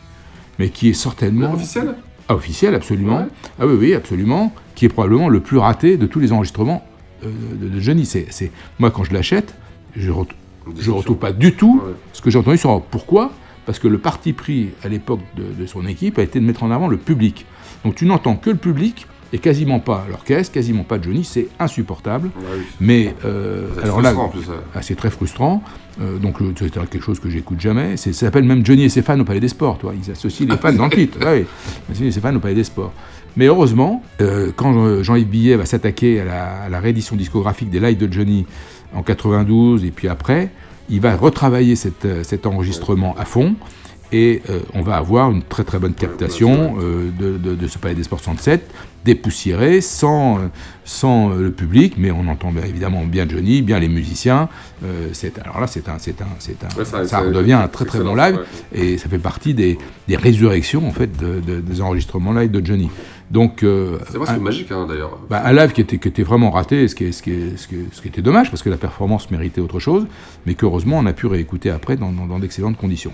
mais 0.60 0.70
qui 0.70 0.90
est 0.90 0.94
certainement 0.94 1.54
Officiel? 1.54 1.96
Ah, 2.30 2.36
officiel, 2.36 2.76
absolument. 2.76 3.18
Ouais. 3.20 3.26
Ah 3.60 3.66
oui, 3.66 3.76
oui, 3.80 3.94
absolument. 3.94 4.52
Qui 4.76 4.86
est 4.86 4.90
probablement 4.90 5.30
le 5.30 5.40
plus 5.40 5.58
raté 5.58 5.98
de 5.98 6.06
tous 6.08 6.20
les 6.20 6.32
enregistrements 6.34 6.84
euh, 6.86 6.97
de, 7.24 7.68
de 7.70 7.80
Johnny. 7.80 8.06
C'est, 8.06 8.28
c'est- 8.30 8.52
Moi, 8.80 8.92
quand 8.92 9.04
je 9.04 9.14
l'achète, 9.14 9.56
je 9.96 10.08
ne 10.10 10.92
retrouve 10.92 11.18
pas 11.18 11.32
du 11.32 11.54
tout 11.54 11.82
Ouais. 11.86 11.94
ce 12.14 12.22
que 12.22 12.30
j'ai 12.30 12.38
entendu 12.38 12.58
sur 12.58 12.82
Pourquoi? 12.82 13.32
Parce 13.66 13.80
que 13.80 13.88
le 13.88 13.98
parti 13.98 14.32
pris 14.34 14.70
à 14.84 14.88
l'époque 14.88 15.20
de, 15.36 15.44
de 15.62 15.66
son 15.68 15.86
équipe 15.88 16.18
a 16.20 16.24
été 16.24 16.40
de 16.40 16.46
mettre 16.46 16.64
en 16.64 16.72
avant 16.72 16.88
le 16.88 16.98
public. 16.98 17.46
Donc 17.84 17.96
tu 17.96 18.06
n'entends 18.06 18.36
que 18.36 18.50
le 18.50 18.56
public 18.56 19.08
et 19.34 19.40
quasiment 19.40 19.80
pas 19.82 20.06
l'orchestre, 20.10 20.54
quasiment 20.54 20.84
pas 20.84 21.02
Johnny, 21.02 21.26
c'est 21.26 21.50
insupportable. 21.60 22.30
Ouais, 22.38 22.44
oui. 22.60 22.62
Mais 22.80 23.16
euh, 23.26 23.68
C'est 23.76 23.84
alors 23.84 24.02
là, 24.02 24.14
ah, 24.74 24.82
c'est 24.82 24.96
très 24.96 25.10
frustrant. 25.10 25.62
Euh, 26.00 26.18
donc 26.18 26.42
euh, 26.42 26.54
c'est 26.58 26.72
quelque 26.72 27.02
chose 27.02 27.20
que 27.20 27.30
j'écoute 27.30 27.60
jamais. 27.60 27.98
C'est, 27.98 28.14
ça 28.14 28.28
s'appelle 28.28 28.46
même 28.46 28.66
Johnny 28.66 28.84
et 28.86 28.90
ses 28.90 29.02
fans 29.02 29.20
au 29.20 29.26
Palais 29.26 29.42
des 29.42 29.50
Sports. 29.50 29.80
Toi. 29.80 29.94
Ils 30.02 30.10
associent 30.12 30.48
les 30.50 30.56
fans 30.58 30.72
dans 30.72 30.86
le 30.86 30.92
titre. 30.92 31.18
Ouais, 31.26 31.46
Johnny 31.94 32.08
et 32.08 32.12
ses 32.12 32.22
fans 32.22 32.34
au 32.36 32.40
Palais 32.40 32.56
des 32.56 32.64
Sports. 32.64 32.94
Mais 33.38 33.46
heureusement, 33.46 34.04
euh, 34.20 34.52
quand 34.56 35.02
Jean-Yves 35.04 35.28
Billet 35.30 35.56
va 35.56 35.66
s'attaquer 35.66 36.20
à 36.20 36.26
la, 36.26 36.46
à 36.64 36.70
la 36.70 36.80
réédition 36.82 37.16
discographique 37.16 37.70
des 37.70 37.80
lives 37.80 37.98
de 37.98 38.12
Johnny 38.12 38.46
en 38.94 39.04
92 39.04 39.86
et 39.86 39.92
puis 39.92 40.08
après, 40.10 40.50
il 40.90 41.00
va 41.02 41.16
retravailler 41.16 41.76
cette, 41.76 42.06
euh, 42.06 42.24
cet 42.24 42.46
enregistrement 42.46 43.16
à 43.18 43.26
fond. 43.26 43.56
Et 44.14 44.42
euh, 44.50 44.60
on 44.74 44.82
va 44.84 44.96
avoir 44.96 45.32
une 45.32 45.44
très 45.44 45.66
très 45.66 45.80
bonne 45.80 45.94
captation 45.94 46.78
euh, 46.82 47.10
de, 47.20 47.38
de- 47.38 47.56
de 47.56 47.68
ce 47.68 47.78
Palais 47.78 47.94
des 47.94 48.04
Sports 48.04 48.22
67, 48.22 48.62
dépoussiéré, 49.04 49.82
sans, 49.82 50.40
sans 50.86 51.30
le 51.30 51.52
public, 51.52 51.96
mais 51.98 52.10
on 52.12 52.26
entend 52.30 52.52
bien 52.54 52.64
évidemment 52.64 53.04
bien 53.06 53.28
Johnny, 53.28 53.62
bien 53.62 53.80
les 53.80 53.90
musiciens. 53.90 54.48
Euh, 54.86 55.12
alors 55.44 55.60
là, 55.60 55.68
c'est 55.68 55.90
un, 55.90 55.98
c'est 56.00 56.22
un, 56.22 56.28
c'est 56.40 56.56
un, 56.64 56.68
Ouais, 56.80 56.86
ça- 56.86 57.20
redevient 57.20 57.54
un 57.54 57.68
très 57.68 57.84
très 57.84 58.00
bon 58.00 58.16
live, 58.16 58.40
et 58.74 58.98
ça 58.98 59.10
fait 59.10 59.20
partie 59.20 59.54
des, 59.54 59.78
des 60.08 60.16
résurrections 60.16 60.88
en 60.88 60.92
fait 60.94 61.12
de- 61.20 61.42
de- 61.46 61.60
des 61.60 61.82
enregistrements 61.82 62.32
live 62.32 62.52
de 62.52 62.66
Johnny. 62.66 62.90
Donc, 63.30 63.62
euh, 63.64 63.98
C'est 64.10 64.18
presque 64.18 64.34
un- 64.34 64.38
magique, 64.38 64.72
hein, 64.72 64.86
d'ailleurs. 64.88 65.18
bah, 65.30 65.42
un 65.44 65.52
live 65.52 65.74
qui 65.74 65.82
était, 65.82 65.98
qui 65.98 66.08
était 66.08 66.24
vraiment 66.24 66.50
raté, 66.50 66.88
ce 66.88 66.96
qui, 66.96 67.04
est, 67.06 67.12
ce, 67.12 67.22
qui 67.22 67.32
est- 67.32 67.58
ce, 67.58 67.68
qui 67.68 67.76
est- 67.76 67.86
ce 67.94 68.02
qui 68.02 68.08
était 68.08 68.22
dommage, 68.22 68.50
parce 68.50 68.64
que 68.64 68.70
la 68.70 68.78
performance 68.78 69.30
méritait 69.32 69.60
autre 69.60 69.80
chose, 69.80 70.08
mais 70.46 70.54
qu'heureusement 70.54 70.98
on 71.00 71.06
a 71.06 71.12
pu 71.14 71.26
réécouter 71.28 71.70
après 71.70 71.98
dans, 71.98 72.12
dans- 72.14 72.26
dans 72.26 72.40
d'excellentes 72.40 72.78
conditions. 72.78 73.12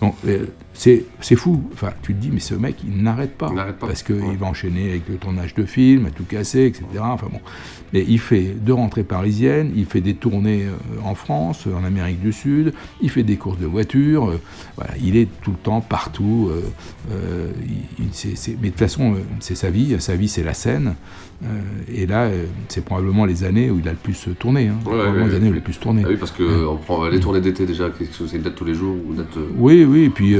Donc 0.00 0.14
euh, 0.26 0.46
c'est 0.72 1.04
fou, 1.36 1.62
enfin 1.74 1.92
tu 2.02 2.14
te 2.14 2.20
dis, 2.20 2.30
mais 2.32 2.40
ce 2.40 2.54
mec 2.54 2.76
il 2.86 3.02
n'arrête 3.02 3.36
pas, 3.36 3.50
pas. 3.78 3.86
parce 3.88 4.02
qu'il 4.02 4.36
va 4.38 4.46
enchaîner 4.46 4.90
avec 4.90 5.08
le 5.08 5.16
tournage 5.16 5.54
de 5.54 5.64
films, 5.64 6.06
à 6.06 6.10
tout 6.10 6.24
casser, 6.24 6.64
etc. 6.66 6.84
Enfin 7.00 7.26
bon, 7.30 7.40
mais 7.92 8.04
il 8.08 8.18
fait 8.18 8.54
deux 8.58 8.72
rentrées 8.72 9.02
parisiennes, 9.02 9.72
il 9.76 9.84
fait 9.84 10.00
des 10.00 10.14
tournées 10.14 10.64
euh, 10.64 10.72
en 11.04 11.14
France, 11.14 11.66
en 11.66 11.84
Amérique 11.84 12.20
du 12.20 12.32
Sud, 12.32 12.72
il 13.02 13.10
fait 13.10 13.24
des 13.24 13.36
courses 13.36 13.58
de 13.58 13.66
voitures, 13.66 14.30
euh, 14.30 14.40
voilà, 14.76 14.92
il 15.02 15.16
est 15.16 15.28
tout 15.42 15.50
le 15.50 15.56
temps 15.58 15.80
partout. 15.80 16.48
euh, 16.50 16.62
euh, 17.12 17.50
il- 17.98 18.04
il- 18.04 18.56
mais 18.62 18.68
de 18.68 18.70
toute 18.70 18.78
façon, 18.78 19.16
c'est 19.40 19.56
sa 19.56 19.70
vie, 19.70 19.96
sa 19.98 20.14
vie 20.16 20.28
c'est 20.28 20.44
la 20.44 20.54
scène. 20.54 20.94
Euh, 21.42 21.46
et 21.88 22.06
là, 22.06 22.24
euh, 22.24 22.44
c'est 22.68 22.84
probablement 22.84 23.24
les 23.24 23.44
années 23.44 23.70
où 23.70 23.78
il 23.78 23.88
a 23.88 23.92
le 23.92 23.96
plus 23.96 24.28
tourné. 24.38 24.68
Hein, 24.68 24.74
Ouais, 24.84 24.92
probablement 24.92 25.24
ouais, 25.24 25.30
les 25.30 25.36
années 25.36 25.46
où 25.48 25.50
il 25.50 25.54
a 25.54 25.56
le 25.56 25.62
plus 25.62 25.78
tourné. 25.78 26.02
Ah 26.04 26.08
oui, 26.10 26.16
parce 26.18 26.32
que 26.32 26.66
on 26.66 26.76
prend 26.76 27.08
les 27.08 27.18
tournées 27.20 27.40
d'été 27.40 27.64
déjà, 27.66 27.90
c'est 28.12 28.36
une 28.36 28.42
date 28.42 28.54
tous 28.54 28.64
les 28.64 28.74
jours 28.74 28.96
ou 29.06 29.10
une 29.12 29.16
date. 29.18 29.36
euh, 29.36 29.46
Oui, 29.56 29.84
oui, 29.84 30.04
et 30.04 30.10
puis 30.10 30.36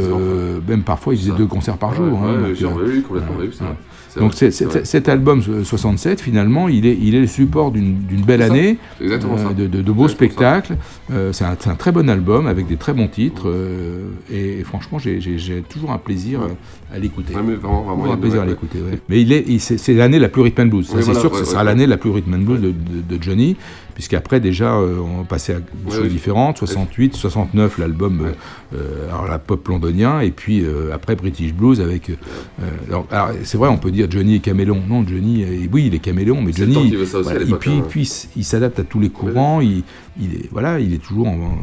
même 0.68 0.82
parfois 0.82 1.14
il 1.14 1.20
faisait 1.20 1.32
deux 1.36 1.46
concerts 1.46 1.78
par 1.78 1.94
jour. 1.94 2.18
Hein, 2.22 2.48
donc, 2.60 2.78
oui, 2.84 3.02
complètement, 3.02 3.34
c'est 3.52 3.64
vrai. 3.64 3.74
Donc 4.18 4.34
vrai, 4.34 4.50
cet 4.84 5.08
album 5.08 5.40
euh, 5.48 5.62
67, 5.62 6.20
finalement, 6.20 6.68
il 6.68 6.84
est, 6.86 6.98
il 7.00 7.14
est 7.14 7.20
le 7.20 7.26
support 7.26 7.70
d'une 7.70 7.94
d'une 7.98 8.22
belle 8.22 8.42
année, 8.42 8.78
ça. 8.98 9.52
de, 9.56 9.66
de- 9.66 9.82
de 9.82 9.92
beaux 9.92 10.08
spectacles. 10.08 10.76
Euh, 11.12 11.32
c'est 11.32 11.44
un, 11.44 11.54
très 11.76 11.92
bon 11.92 12.08
album 12.10 12.46
avec 12.48 12.66
des 12.66 12.76
très 12.76 12.92
bons 12.92 13.06
titres. 13.08 13.48
euh, 13.48 14.08
et, 14.32 14.58
et 14.60 14.64
franchement, 14.64 14.98
j'ai- 14.98 15.20
toujours 15.68 15.92
un 15.92 15.98
plaisir 15.98 16.40
euh, 16.42 16.48
à 16.94 16.98
l'écouter. 16.98 17.34
Ouais, 17.34 17.42
mais 17.46 17.54
vraiment, 17.54 17.82
vraiment, 17.82 17.98
Toujours 17.98 18.14
un 18.14 18.16
plaisir 18.18 18.42
à 18.42 18.46
l'écouter. 18.46 18.78
ouais. 18.78 18.98
Mais 19.08 19.20
il 19.22 19.32
est, 19.32 19.58
c'est 19.58 19.94
l'année 19.94 20.18
la 20.18 20.28
plus 20.28 20.42
rhythm 20.42 20.62
and 20.62 20.66
blues. 20.66 20.86
C'est 20.90 21.00
voilà, 21.00 21.20
sûr 21.20 21.30
que 21.30 21.36
ce 21.38 21.44
sera 21.44 21.62
l'année 21.62 21.86
la 21.86 21.96
plus 21.96 22.10
rhythm 22.10 22.34
and 22.34 22.38
blues 22.38 22.60
de 22.60 23.22
Johnny, 23.22 23.56
puisqu'après 23.94 24.40
déjà 24.40 24.74
euh, 24.74 24.98
on 24.98 25.24
passait 25.24 25.54
à 25.54 25.58
des 25.58 25.64
Ouais, 25.86 25.96
choses 25.96 26.04
oui. 26.04 26.08
différentes. 26.10 26.58
68, 26.58 27.14
69 27.16 27.78
l'album, 27.78 28.20
Ouais. 28.20 28.26
euh, 28.74 28.76
euh, 28.76 29.08
alors 29.08 29.26
la 29.28 29.38
pop 29.38 29.66
londonien, 29.68 30.20
et 30.20 30.30
puis 30.30 30.64
après 30.92 31.16
British 31.16 31.52
blues 31.54 31.80
avec. 31.80 32.10
alors, 32.88 33.06
alors, 33.10 33.30
c'est 33.44 33.58
vrai, 33.58 33.68
on 33.68 33.78
peut 33.78 33.90
dire 33.90 34.06
Johnny 34.10 34.36
est 34.36 34.40
caméléon. 34.40 34.82
Non, 34.88 35.06
Johnny, 35.06 35.42
est- 35.42 35.68
oui, 35.72 35.84
il 35.86 35.94
est 35.94 35.98
caméléon, 35.98 36.40
mais 36.42 36.52
Johnny, 36.52 36.94
à 36.94 37.20
voilà, 37.20 37.40
et 37.42 37.44
puis, 37.54 37.70
hein. 37.72 37.84
puis 37.88 38.10
il 38.36 38.44
s'adapte 38.44 38.78
à 38.78 38.84
tous 38.84 39.00
les 39.00 39.10
courants. 39.10 39.60
Il, 39.60 39.82
il 40.20 40.34
est 40.34 40.48
voilà, 40.50 40.80
il 40.80 40.92
est 40.94 40.98
toujours 41.02 41.28
en- 41.28 41.58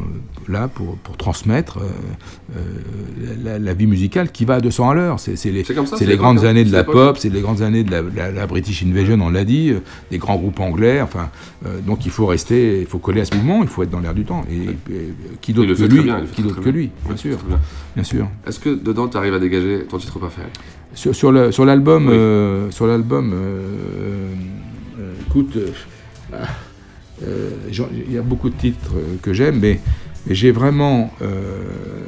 là 0.48 0.68
pour, 0.68 0.96
pour 0.98 1.16
transmettre 1.16 1.78
euh, 1.78 2.62
la, 3.44 3.58
la 3.58 3.74
vie 3.74 3.86
musicale 3.86 4.30
qui 4.32 4.44
va 4.44 4.54
à 4.54 4.60
200 4.60 4.90
à 4.90 4.94
l'heure. 4.94 5.20
C'est 5.20 5.32
les, 5.50 5.64
les 6.06 6.16
grandes 6.16 6.38
hein. 6.44 6.48
années 6.48 6.64
de 6.64 6.72
la 6.72 6.84
pop, 6.84 7.18
c'est 7.18 7.28
les 7.32 7.40
grandes 7.40 7.62
années 7.62 7.84
de 7.84 7.90
la, 8.16 8.46
British 8.46 8.82
Invasion, 8.82 9.18
on 9.20 9.30
l'a 9.30 9.44
dit, 9.44 9.70
euh, 9.70 9.80
des 10.10 10.18
grands 10.18 10.36
groupes 10.36 10.60
anglais. 10.60 11.00
Enfin, 11.02 11.30
euh, 11.66 11.80
donc 11.80 12.06
il 12.06 12.10
faut 12.10 12.27
rester, 12.28 12.80
il 12.80 12.86
faut 12.86 12.98
coller 12.98 13.20
à 13.22 13.24
ce 13.24 13.34
mouvement, 13.34 13.62
il 13.62 13.68
faut 13.68 13.82
être 13.82 13.90
dans 13.90 14.00
l'air 14.00 14.14
du 14.14 14.24
temps. 14.24 14.44
Et, 14.50 14.70
et 14.92 15.12
qui 15.40 15.52
d'autre 15.52 15.74
que 15.74 15.82
lui 15.84 16.02
bien, 16.02 16.22
Qui 16.32 16.42
d'autre 16.42 16.60
que 16.60 16.68
lui 16.70 16.90
bien. 17.06 17.16
Sûr, 17.16 17.36
bien. 17.46 17.58
bien 17.94 18.04
sûr. 18.04 18.28
Est-ce 18.46 18.58
que 18.60 18.70
dedans, 18.70 19.08
tu 19.08 19.16
arrives 19.16 19.34
à 19.34 19.38
dégager 19.38 19.84
ton 19.88 19.98
titre 19.98 20.18
préféré? 20.18 20.46
Sur, 20.94 21.14
sur 21.14 21.64
l'album, 21.64 22.06
Oui. 22.08 22.14
euh, 22.14 22.70
sur 22.70 22.86
l'album, 22.86 23.32
euh, 23.34 24.32
euh, 24.98 25.12
écoute, 25.26 25.56
il 27.20 28.12
y 28.12 28.18
a 28.18 28.22
beaucoup 28.22 28.48
de 28.50 28.54
titres 28.56 28.92
euh, 28.96 29.16
que 29.22 29.32
j'aime, 29.32 29.58
mais, 29.60 29.80
j'ai 30.34 30.50
vraiment, 30.50 31.12
euh, 31.22 31.62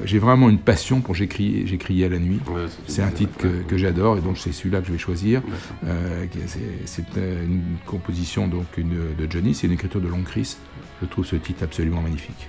j'ai 0.04 0.18
vraiment 0.18 0.48
une 0.48 0.58
passion 0.58 1.00
pour 1.00 1.14
J'ai 1.14 1.26
crié, 1.26 1.64
j'ai 1.66 1.78
crié 1.78 2.04
à 2.06 2.08
la 2.08 2.18
nuit. 2.18 2.40
Ouais, 2.48 2.66
c'est 2.86 3.02
un 3.02 3.10
titre 3.10 3.36
que, 3.38 3.48
que 3.66 3.76
j'adore 3.76 4.18
et 4.18 4.20
donc 4.20 4.38
c'est 4.38 4.52
celui-là 4.52 4.80
que 4.80 4.86
je 4.88 4.92
vais 4.92 4.98
choisir. 4.98 5.42
Euh, 5.86 6.26
c'est- 6.86 7.04
euh, 7.18 7.44
une 7.44 7.62
composition 7.86 8.46
donc 8.48 8.66
une, 8.76 8.90
de 9.18 9.30
Johnny, 9.30 9.54
c'est 9.54 9.66
une 9.66 9.72
écriture 9.74 10.00
de 10.00 10.08
Long 10.08 10.22
Chris. 10.24 10.56
Je 11.02 11.06
trouve 11.06 11.24
ce 11.24 11.36
titre 11.36 11.62
absolument 11.64 12.02
magnifique. 12.02 12.48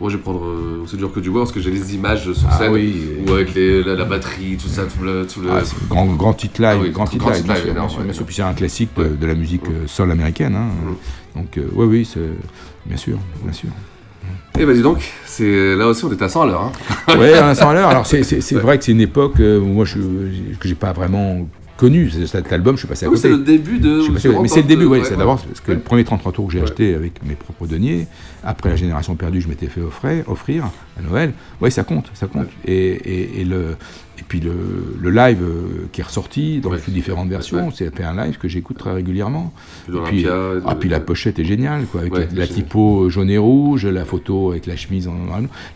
Moi, 0.00 0.10
je 0.10 0.16
vais 0.16 0.22
prendre 0.22 0.44
euh, 0.44 0.84
C'est 0.86 0.96
dur 0.96 1.12
que 1.12 1.18
du 1.18 1.28
bois 1.28 1.40
parce 1.42 1.50
que 1.50 1.58
j'ai 1.60 1.72
les 1.72 1.94
images 1.96 2.32
sur 2.32 2.48
Ah 2.48 2.56
scène 2.58 2.72
oui. 2.72 2.94
où 3.26 3.32
avec 3.32 3.52
les- 3.54 3.82
la, 3.82 3.94
la 3.96 4.04
batterie, 4.04 4.56
tout 4.56 4.68
ça, 4.68 4.84
tout 4.84 5.02
le. 5.02 5.26
Tout 5.26 5.40
le... 5.40 5.50
Ah, 5.50 5.62
grand, 5.88 6.06
grand 6.14 6.32
titre 6.34 6.62
live, 6.62 6.76
Ah 6.78 6.82
oui, 6.82 6.90
grand 6.90 7.04
titre 7.06 7.24
grand 7.24 7.34
live, 7.34 7.42
bien 7.44 7.54
sûr, 7.56 7.64
énorme, 7.70 7.76
bien 7.78 7.88
sûr, 7.88 7.98
ouais, 7.98 8.04
bien 8.04 8.12
sûr. 8.12 8.24
Puis 8.26 8.34
c'est 8.36 8.42
un 8.42 8.54
classique 8.54 8.90
de, 8.96 9.08
de 9.16 9.26
la 9.26 9.34
musique 9.34 9.62
soul 9.86 10.10
américaine. 10.12 10.54
hein. 10.54 10.68
Donc 11.34 11.58
euh, 11.58 11.66
oui, 11.74 11.86
oui, 11.86 12.08
bien 12.86 12.96
sûr, 12.96 13.18
bien 13.42 13.52
sûr. 13.52 13.70
Et 14.58 14.66
bah 14.66 14.72
dis 14.72 14.82
donc, 14.82 15.12
c'est 15.24 15.76
là 15.76 15.86
aussi 15.86 16.04
on 16.04 16.10
est 16.10 16.20
à 16.20 16.28
100 16.28 16.42
à 16.42 16.46
l'heure. 16.46 16.62
Hein. 16.62 17.18
Ouais, 17.18 17.32
à 17.34 17.54
100 17.54 17.70
à 17.70 17.74
l'heure. 17.74 17.88
Alors 17.90 18.06
c'est 18.06 18.52
vrai 18.54 18.78
que 18.78 18.84
c'est 18.84 18.92
une 18.92 19.00
époque 19.00 19.38
euh, 19.38 19.60
où 19.60 19.66
moi 19.66 19.84
je 19.84 19.98
que 20.58 20.66
j'ai 20.66 20.74
pas 20.74 20.92
vraiment 20.92 21.46
connu 21.78 22.10
C'est- 22.10 22.26
cet 22.26 22.52
album. 22.52 22.74
Je 22.76 22.80
suis 22.80 22.88
passé 22.88 23.06
à 23.06 23.08
Ah 23.08 23.10
côté. 23.10 23.22
c'est 23.22 23.28
le 23.30 23.38
début 23.38 23.78
de- 23.78 24.02
Je 24.02 24.12
passé- 24.12 24.28
mais 24.42 24.48
c'est 24.48 24.60
le 24.62 24.68
début, 24.68 24.84
oui. 24.84 24.98
ouais, 24.98 25.04
c'est 25.04 25.16
d'abord 25.16 25.42
parce 25.42 25.60
que 25.60 25.72
le 25.72 25.78
premier 25.78 26.04
33 26.04 26.32
tours 26.32 26.46
que 26.48 26.52
j'ai 26.52 26.60
acheté 26.62 26.94
avec 26.94 27.24
mes 27.24 27.34
propres 27.34 27.66
deniers. 27.66 28.06
Après 28.44 28.68
la 28.68 28.76
génération 28.76 29.14
perdue, 29.14 29.40
je 29.40 29.48
m'étais 29.48 29.66
fait 29.68 29.80
offrir, 29.80 30.28
offrir 30.28 30.64
à 30.98 31.02
Noël. 31.02 31.32
Oui, 31.62 31.70
ça 31.70 31.84
compte, 31.84 32.10
ça 32.14 32.26
compte. 32.26 32.48
Et, 32.66 32.74
et, 32.74 33.40
et 33.40 33.44
le 33.44 33.76
et 34.20 34.24
puis 34.26 34.40
le, 34.40 34.50
le 35.00 35.10
live 35.10 35.38
euh, 35.42 35.86
qui 35.92 36.00
est 36.00 36.04
ressorti 36.04 36.58
dans 36.58 36.72
les 36.72 36.80
différentes 36.88 37.28
versions, 37.28 37.70
c'est 37.70 38.00
un 38.00 38.24
live 38.24 38.36
que 38.36 38.48
j'écoute 38.48 38.76
très 38.76 38.92
régulièrement. 38.92 39.52
Et 39.88 39.92
puis, 40.06 40.26
ah, 40.26 40.74
puis 40.74 40.88
la 40.88 40.98
pochette 40.98 41.38
est 41.38 41.44
géniale, 41.44 41.84
quoi, 41.86 42.00
avec 42.00 42.12
la, 42.14 42.24
la 42.34 42.46
typo 42.48 43.08
jaune 43.10 43.30
et 43.30 43.38
rouge, 43.38 43.86
la 43.86 44.04
photo 44.04 44.50
avec 44.50 44.66
la 44.66 44.74
chemise 44.74 45.06
en 45.06 45.14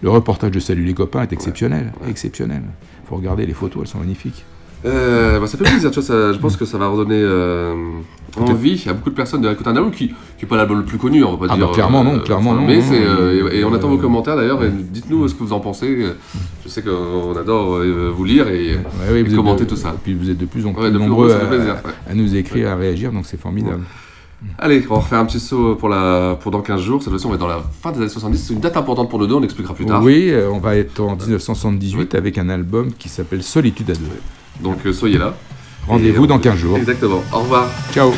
Le 0.03 0.11
reportage 0.11 0.51
de 0.51 0.59
Salut 0.59 0.83
les 0.85 0.95
copains 0.95 1.23
est 1.23 1.33
exceptionnel, 1.33 1.93
exceptionnel. 2.09 2.63
Faut 3.09 3.15
regarder 3.15 3.47
les 3.47 3.53
photos, 3.55 3.83
elles 3.83 3.89
sont 3.89 3.99
magnifiques. 3.99 4.45
Euh, 4.85 5.39
bah, 5.39 5.47
ça 5.47 5.57
fait 5.57 5.65
plaisir, 5.65 5.91
tu 5.91 6.01
vois, 6.01 6.03
ça- 6.07 6.33
je 6.33 6.39
pense 6.39 6.57
que 6.57 6.65
ça 6.65 6.77
va 6.77 6.89
redonner 6.89 7.15
euh, 7.21 7.73
envie 8.37 8.83
à 8.89 8.93
beaucoup 8.95 9.11
de 9.11 9.15
personnes 9.15 9.41
d'écouter 9.43 9.69
un 9.71 9.77
album 9.77 9.93
qui 9.93 10.07
n'est 10.43 10.49
pas 10.49 10.57
l'album 10.57 10.79
le 10.79 10.85
plus 10.85 10.99
connu, 10.99 11.23
on 11.23 11.37
va 11.37 11.47
pas 11.47 11.53
Ah 11.55 11.57
dire. 11.57 11.69
bah, 11.69 11.73
clairement, 11.73 12.03
non, 12.03 12.17
euh, 12.17 12.19
clairement, 12.19 12.55
non, 12.55 12.67
Mais 12.67 12.79
non, 12.79 12.85
euh, 12.93 13.51
et, 13.53 13.59
et 13.61 13.65
on 13.65 13.73
attend 13.73 13.89
vos 13.89 13.99
commentaires 13.99 14.35
d'ailleurs, 14.37 14.63
et 14.65 14.71
dites-nous 14.71 15.29
ce 15.29 15.35
que 15.35 15.45
vous 15.45 15.53
en 15.53 15.61
pensez. 15.61 16.07
Je 16.65 16.69
sais 16.69 16.83
qu'on 16.83 17.37
adore 17.37 17.79
vous 18.15 18.25
lire 18.25 18.49
et, 18.49 18.77
Ouais, 19.13 19.25
commenter 19.35 19.65
de- 19.65 19.69
tout 19.71 19.77
ça. 19.77 19.91
Et 19.91 19.99
puis 20.03 20.15
vous 20.15 20.29
êtes 20.31 20.39
de 20.39 20.47
plus 20.47 20.67
en 20.67 20.73
plus 20.73 20.83
Ouais, 20.83 20.91
de 20.91 20.99
nombreux 20.99 21.29
plus, 21.29 21.35
à, 21.37 21.47
plaisir, 21.47 21.75
ouais. 21.85 21.93
à 22.11 22.15
nous 22.15 22.35
écrire, 22.35 22.71
à 22.71 22.75
réagir, 22.77 23.13
donc 23.13 23.27
c'est 23.27 23.41
formidable. 23.41 23.83
Allez, 24.59 24.85
on 24.91 24.95
va 24.95 25.01
refaire 25.03 25.21
un 25.21 25.25
petit 25.27 25.39
saut 25.39 25.77
pour, 25.77 25.89
la, 25.89 26.37
pour 26.41 26.51
dans 26.51 26.63
15 26.63 26.81
jours. 26.81 27.01
Cette 27.01 27.11
fois-ci, 27.11 27.27
on 27.27 27.29
va 27.29 27.37
être 27.37 27.41
dans 27.43 27.47
la 27.47 27.63
fin 27.81 27.93
des 27.93 27.99
années 27.99 28.09
70. 28.09 28.39
C'est 28.49 28.55
une 28.55 28.59
date 28.59 28.77
importante 28.77 29.09
pour 29.09 29.21
nous 29.21 29.29
deux, 29.29 29.35
on 29.37 29.43
expliquera 29.45 29.73
plus 29.73 29.87
tard. 29.87 30.03
Oui, 30.03 30.33
on 30.53 30.59
va 30.59 30.75
être 30.75 30.99
en 30.99 31.15
1978 31.15 32.17
avec 32.17 32.39
un 32.39 32.49
album 32.49 32.91
qui 32.99 33.09
s'appelle 33.09 33.45
Solitude 33.45 33.89
à 33.91 33.95
deux. 33.95 34.01
Donc 34.61 34.79
euh, 34.87 34.93
soyez 34.93 35.19
là. 35.19 35.35
Rendez-vous 35.87 36.27
dans 36.27 36.39
15 36.39 36.57
jours. 36.57 36.77
Exactement. 36.77 37.23
Au 37.33 37.41
revoir. 37.41 37.69
Ciao. 37.93 38.13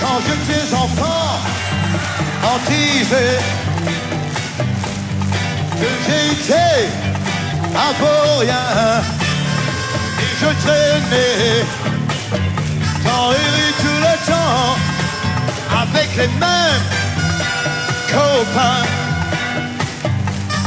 Quand 0.00 0.18
j'étais 0.26 0.74
enfant, 0.74 1.22
que 5.80 5.88
j'étais 6.06 6.88
un 7.74 7.92
vaurien, 8.00 9.02
et 10.20 10.32
je 10.40 10.46
traînais 10.64 11.64
dans 13.04 13.30
les 13.30 13.36
rues 13.36 13.74
tout 13.78 13.98
le 14.00 14.14
temps, 14.30 14.76
avec 15.82 16.08
les 16.16 16.28
mêmes 16.38 16.86
copains. 18.08 19.01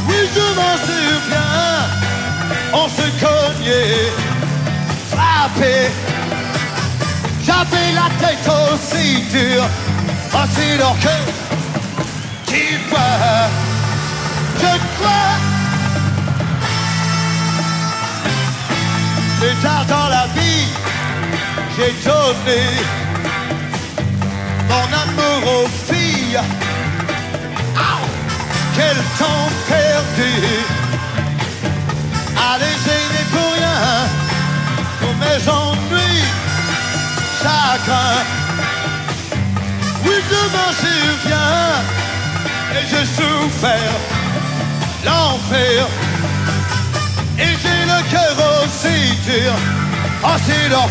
Oui, 0.08 0.28
je 0.34 0.46
m'en 0.58 0.76
souviens, 0.86 1.76
on 2.72 2.88
se 2.88 3.06
cognait, 3.20 4.12
frappait. 5.10 5.90
J'avais 7.44 7.92
la 7.92 8.08
tête 8.20 8.48
aussi 8.48 9.22
dure, 9.32 9.68
aussi 10.34 10.76
dure 10.76 10.96
que 11.00 11.16
tu 12.50 12.78
vois. 12.88 13.48
Je 14.60 14.72
crois. 14.96 15.36
Plus 19.40 19.54
tard 19.62 19.84
dans 19.86 20.08
la 20.08 20.26
vie, 20.34 20.66
j'ai 21.76 21.92
donné 22.04 22.62
mon 24.68 24.86
amour 25.04 25.64
aux 25.64 25.68
filles. 25.92 26.40
Au! 27.76 28.06
Quel 28.74 28.96
temps 29.18 29.48
les 32.58 32.82
aimer 32.96 33.26
pour 33.32 33.52
rien, 33.52 33.80
pour 35.00 35.14
mes 35.22 35.40
ennuis 35.48 36.24
chagrin. 37.42 38.18
Oui, 40.04 40.16
je 40.30 40.40
m'en 40.54 40.70
souviens, 40.82 41.62
et 42.72 42.84
j'ai 42.90 43.06
souffert 43.06 43.96
l'enfer. 45.04 45.86
Et 47.38 47.52
j'ai 47.62 47.80
le 47.84 48.00
cœur 48.10 48.36
aussi 48.62 48.98
dur, 49.26 49.52
aussi 50.24 50.58
dur. 50.68 50.88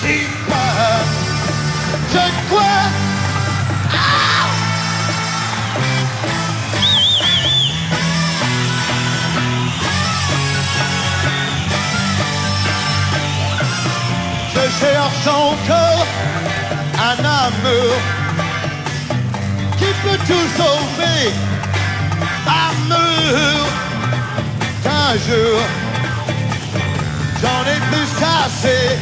Dis-moi, 0.00 0.68
je 2.12 2.24
crois. 2.48 2.84
Ah 3.94 4.37
Je 14.60 14.70
cherche 14.80 15.26
encore 15.28 16.06
un 16.98 17.24
amour 17.24 17.94
qui 19.78 19.84
peut 20.02 20.18
tout 20.26 20.48
sauver. 20.56 21.32
Amour 22.44 23.66
qu'un 24.82 25.12
jour 25.26 25.60
j'en 27.40 27.62
ai 27.70 27.78
plus 27.90 28.08
cassé. 28.18 28.98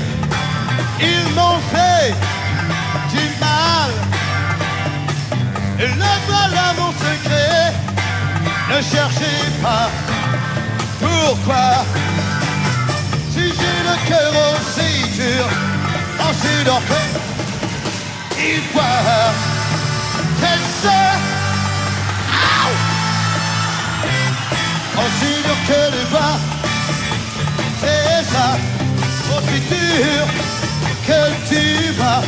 Ils 1.01 1.29
m'ont 1.35 1.61
fait 1.73 2.15
du 3.11 3.25
mal. 3.41 3.91
Et 5.79 5.99
là 5.99 6.13
voilà 6.29 6.75
mon 6.79 6.93
secret. 6.93 7.73
Ne 8.69 8.83
cherchez 8.83 9.41
pas 9.63 9.89
pourquoi. 11.01 11.85
Si 13.33 13.45
j'ai 13.59 13.79
le 13.89 14.09
cœur 14.09 14.33
aussi 14.53 14.96
sur 15.17 15.49
en 16.27 16.33
sudorphée. 16.43 17.11
Il 18.39 18.61
voit 18.73 19.33
qu'elle 20.41 20.65
se. 20.83 20.99
En 25.03 25.09
sudor 25.19 25.59
que 25.69 25.81
les 25.95 26.07
bras, 26.13 26.39
c'est 27.81 28.25
ça. 28.33 28.49
Aussi 29.35 29.59
dur 29.71 30.27
que 31.09 31.21
tu 31.49 31.93
vas. 31.99 32.23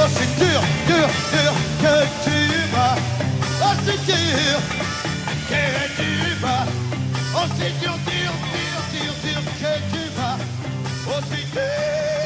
Aussi 0.00 0.26
dur, 0.40 0.60
dur, 0.88 1.08
dur 1.32 1.54
que 1.82 1.96
tu 2.24 2.38
vas. 2.74 2.96
Aussi 3.66 3.96
dur 4.06 4.58
que 5.50 5.64
tu 5.98 6.10
vas. 6.42 6.64
Aussi 7.40 7.68
dur, 7.80 7.96
dur. 8.06 8.17
Hey! 11.58 12.17